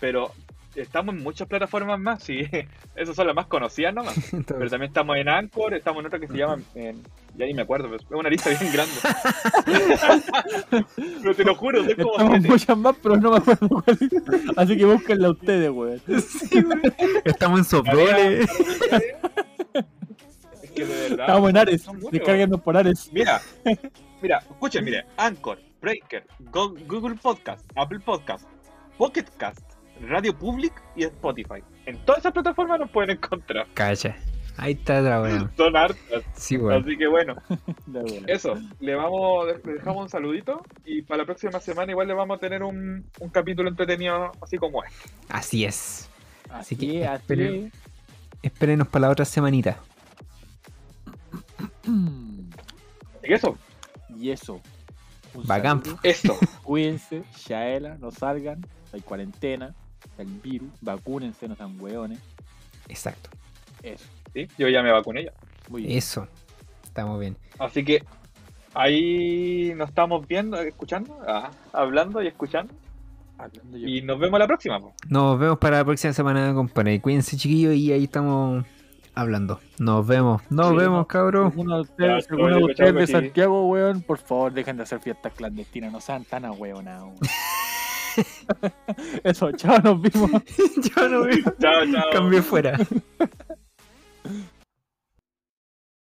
pero 0.00 0.32
estamos 0.74 1.14
en 1.14 1.22
muchas 1.22 1.46
plataformas 1.48 1.98
más, 1.98 2.22
sí. 2.22 2.40
Esas 2.96 3.16
son 3.16 3.26
las 3.28 3.34
más 3.36 3.46
conocidas 3.46 3.94
nomás. 3.94 4.14
Pero 4.46 4.68
también 4.68 4.90
estamos 4.90 5.16
en 5.16 5.28
Anchor, 5.28 5.72
estamos 5.74 6.00
en 6.00 6.06
otra 6.06 6.18
que 6.18 6.26
se 6.28 6.36
llama. 6.36 6.58
en- 6.74 7.02
ya 7.34 7.46
ni 7.46 7.54
me 7.54 7.62
acuerdo, 7.62 7.88
pero 7.88 7.96
es 7.96 8.10
una 8.10 8.28
lista 8.28 8.50
bien 8.50 8.70
grande. 8.70 8.92
pero 11.22 11.34
te 11.34 11.44
lo 11.44 11.54
juro, 11.54 11.82
soy 11.82 11.94
como 11.94 12.10
Estamos 12.12 12.32
siete. 12.34 12.48
muchas 12.48 12.76
más, 12.76 12.96
pero 13.02 13.16
no 13.16 13.30
me 13.30 13.36
acuerdo 13.38 13.68
cuál 13.70 13.98
es. 13.98 14.12
Así 14.58 14.76
que 14.76 14.84
búsquenla 14.84 15.30
ustedes, 15.30 15.70
weón. 15.70 16.02
Estamos 17.24 17.60
en 17.60 17.64
Soprole. 17.64 18.40
Es 18.42 18.48
que 20.74 20.84
de 20.84 21.08
verdad. 21.08 21.26
Estamos 21.26 21.48
en 21.50 21.56
Ares. 21.56 21.86
Descárguenos 22.10 22.60
por 22.60 22.76
Ares. 22.76 23.08
Mira, 23.12 23.40
mira, 24.22 24.38
escuchen, 24.38 24.84
mire, 24.84 25.04
Anchor, 25.16 25.58
Breaker, 25.80 26.24
Go- 26.38 26.74
Google 26.86 27.16
Podcast, 27.16 27.68
Apple 27.76 28.00
Podcast, 28.00 28.48
Pocket 28.96 29.24
Cast, 29.36 29.60
Radio 30.00 30.36
Public 30.36 30.72
y 30.96 31.04
Spotify. 31.04 31.62
En 31.86 32.02
todas 32.04 32.20
esas 32.20 32.32
plataformas 32.32 32.78
nos 32.80 32.90
pueden 32.90 33.10
encontrar. 33.16 33.66
Cacha. 33.74 34.16
Ahí 34.58 34.72
está 34.72 35.00
la 35.00 35.22
weón. 35.22 35.50
Son 35.56 35.74
hartas. 35.76 36.22
Sí, 36.34 36.58
weón. 36.58 36.82
Así 36.82 36.96
que 36.98 37.06
bueno, 37.06 37.34
eso. 38.26 38.54
Le 38.80 38.94
vamos, 38.94 39.46
le 39.64 39.72
dejamos 39.74 40.02
un 40.02 40.08
saludito 40.10 40.62
y 40.84 41.00
para 41.02 41.18
la 41.22 41.24
próxima 41.24 41.58
semana 41.58 41.90
igual 41.92 42.06
le 42.06 42.14
vamos 42.14 42.36
a 42.36 42.40
tener 42.40 42.62
un, 42.62 43.04
un 43.18 43.28
capítulo 43.30 43.68
entretenido 43.70 44.30
así 44.42 44.58
como 44.58 44.84
este. 44.84 45.08
Así 45.30 45.64
es. 45.64 46.10
Así 46.50 46.76
que 46.76 46.86
que, 46.86 47.06
así 47.06 47.22
esperen. 47.22 47.66
es. 47.66 47.72
Espérenos 48.42 48.88
para 48.88 49.06
la 49.06 49.12
otra 49.12 49.24
semanita. 49.24 49.78
Así 51.84 53.26
que 53.28 53.34
eso, 53.34 53.56
Y 54.22 54.30
eso. 54.30 54.60
Un 55.34 55.44
Bacán. 55.46 55.82
eso. 56.04 56.38
Cuídense, 56.62 57.24
Shaela, 57.36 57.96
no 57.98 58.10
salgan. 58.12 58.64
Hay 58.92 59.00
cuarentena. 59.00 59.74
El 60.16 60.28
virus. 60.28 60.70
Vacúnense, 60.80 61.48
no 61.48 61.56
sean 61.56 61.80
hueones. 61.80 62.20
Exacto. 62.88 63.30
Eso. 63.82 64.04
¿sí? 64.32 64.46
Yo 64.58 64.68
ya 64.68 64.80
me 64.82 64.92
vacuné 64.92 65.24
ya. 65.24 65.32
Muy 65.68 65.82
bien. 65.82 65.98
Eso. 65.98 66.28
Estamos 66.84 67.18
bien. 67.18 67.36
Así 67.58 67.84
que 67.84 68.04
ahí 68.74 69.72
nos 69.74 69.88
estamos 69.88 70.26
viendo, 70.28 70.60
escuchando, 70.60 71.18
ah, 71.26 71.50
hablando 71.72 72.22
y 72.22 72.28
escuchando. 72.28 72.72
Hablando 73.38 73.76
Y 73.78 74.02
nos 74.02 74.20
vemos 74.20 74.38
la 74.38 74.46
próxima. 74.46 74.78
po. 74.78 74.92
Nos 75.08 75.38
vemos 75.38 75.58
para 75.58 75.78
la 75.78 75.84
próxima 75.84 76.12
semana, 76.12 76.54
compadre. 76.54 77.00
Cuídense, 77.00 77.36
chiquillos, 77.36 77.74
y 77.74 77.92
ahí 77.92 78.04
estamos 78.04 78.64
hablando. 79.14 79.60
Nos 79.78 80.06
vemos. 80.06 80.42
Nos 80.50 80.70
Sí, 80.70 80.76
vemos. 80.76 81.06
Alguno 81.14 81.78
de 81.78 81.84
Ya, 81.84 82.16
ustedes, 82.18 82.28
de 82.28 82.36
chao, 82.36 82.64
ustedes 82.66 82.76
chao, 82.76 82.92
de. 82.92 83.06
Santiago, 83.06 83.68
weón, 83.68 84.02
por 84.02 84.18
favor, 84.18 84.52
dejen 84.52 84.76
de 84.76 84.82
hacer 84.84 85.00
fiestas 85.00 85.32
clandestinas, 85.34 85.92
no 85.92 86.00
sean 86.00 86.24
tan 86.24 86.44
ahueonados. 86.44 87.08
weón. 87.08 87.18
Eso, 89.24 89.52
chao, 89.52 89.78
nos 89.82 90.00
vimos. 90.02 90.30
Yo 90.96 91.08
no 91.08 91.24
veo. 91.24 91.36
Chao, 91.60 91.84
chao. 91.90 92.04
Cambio 92.12 92.42
fuera. 92.42 92.78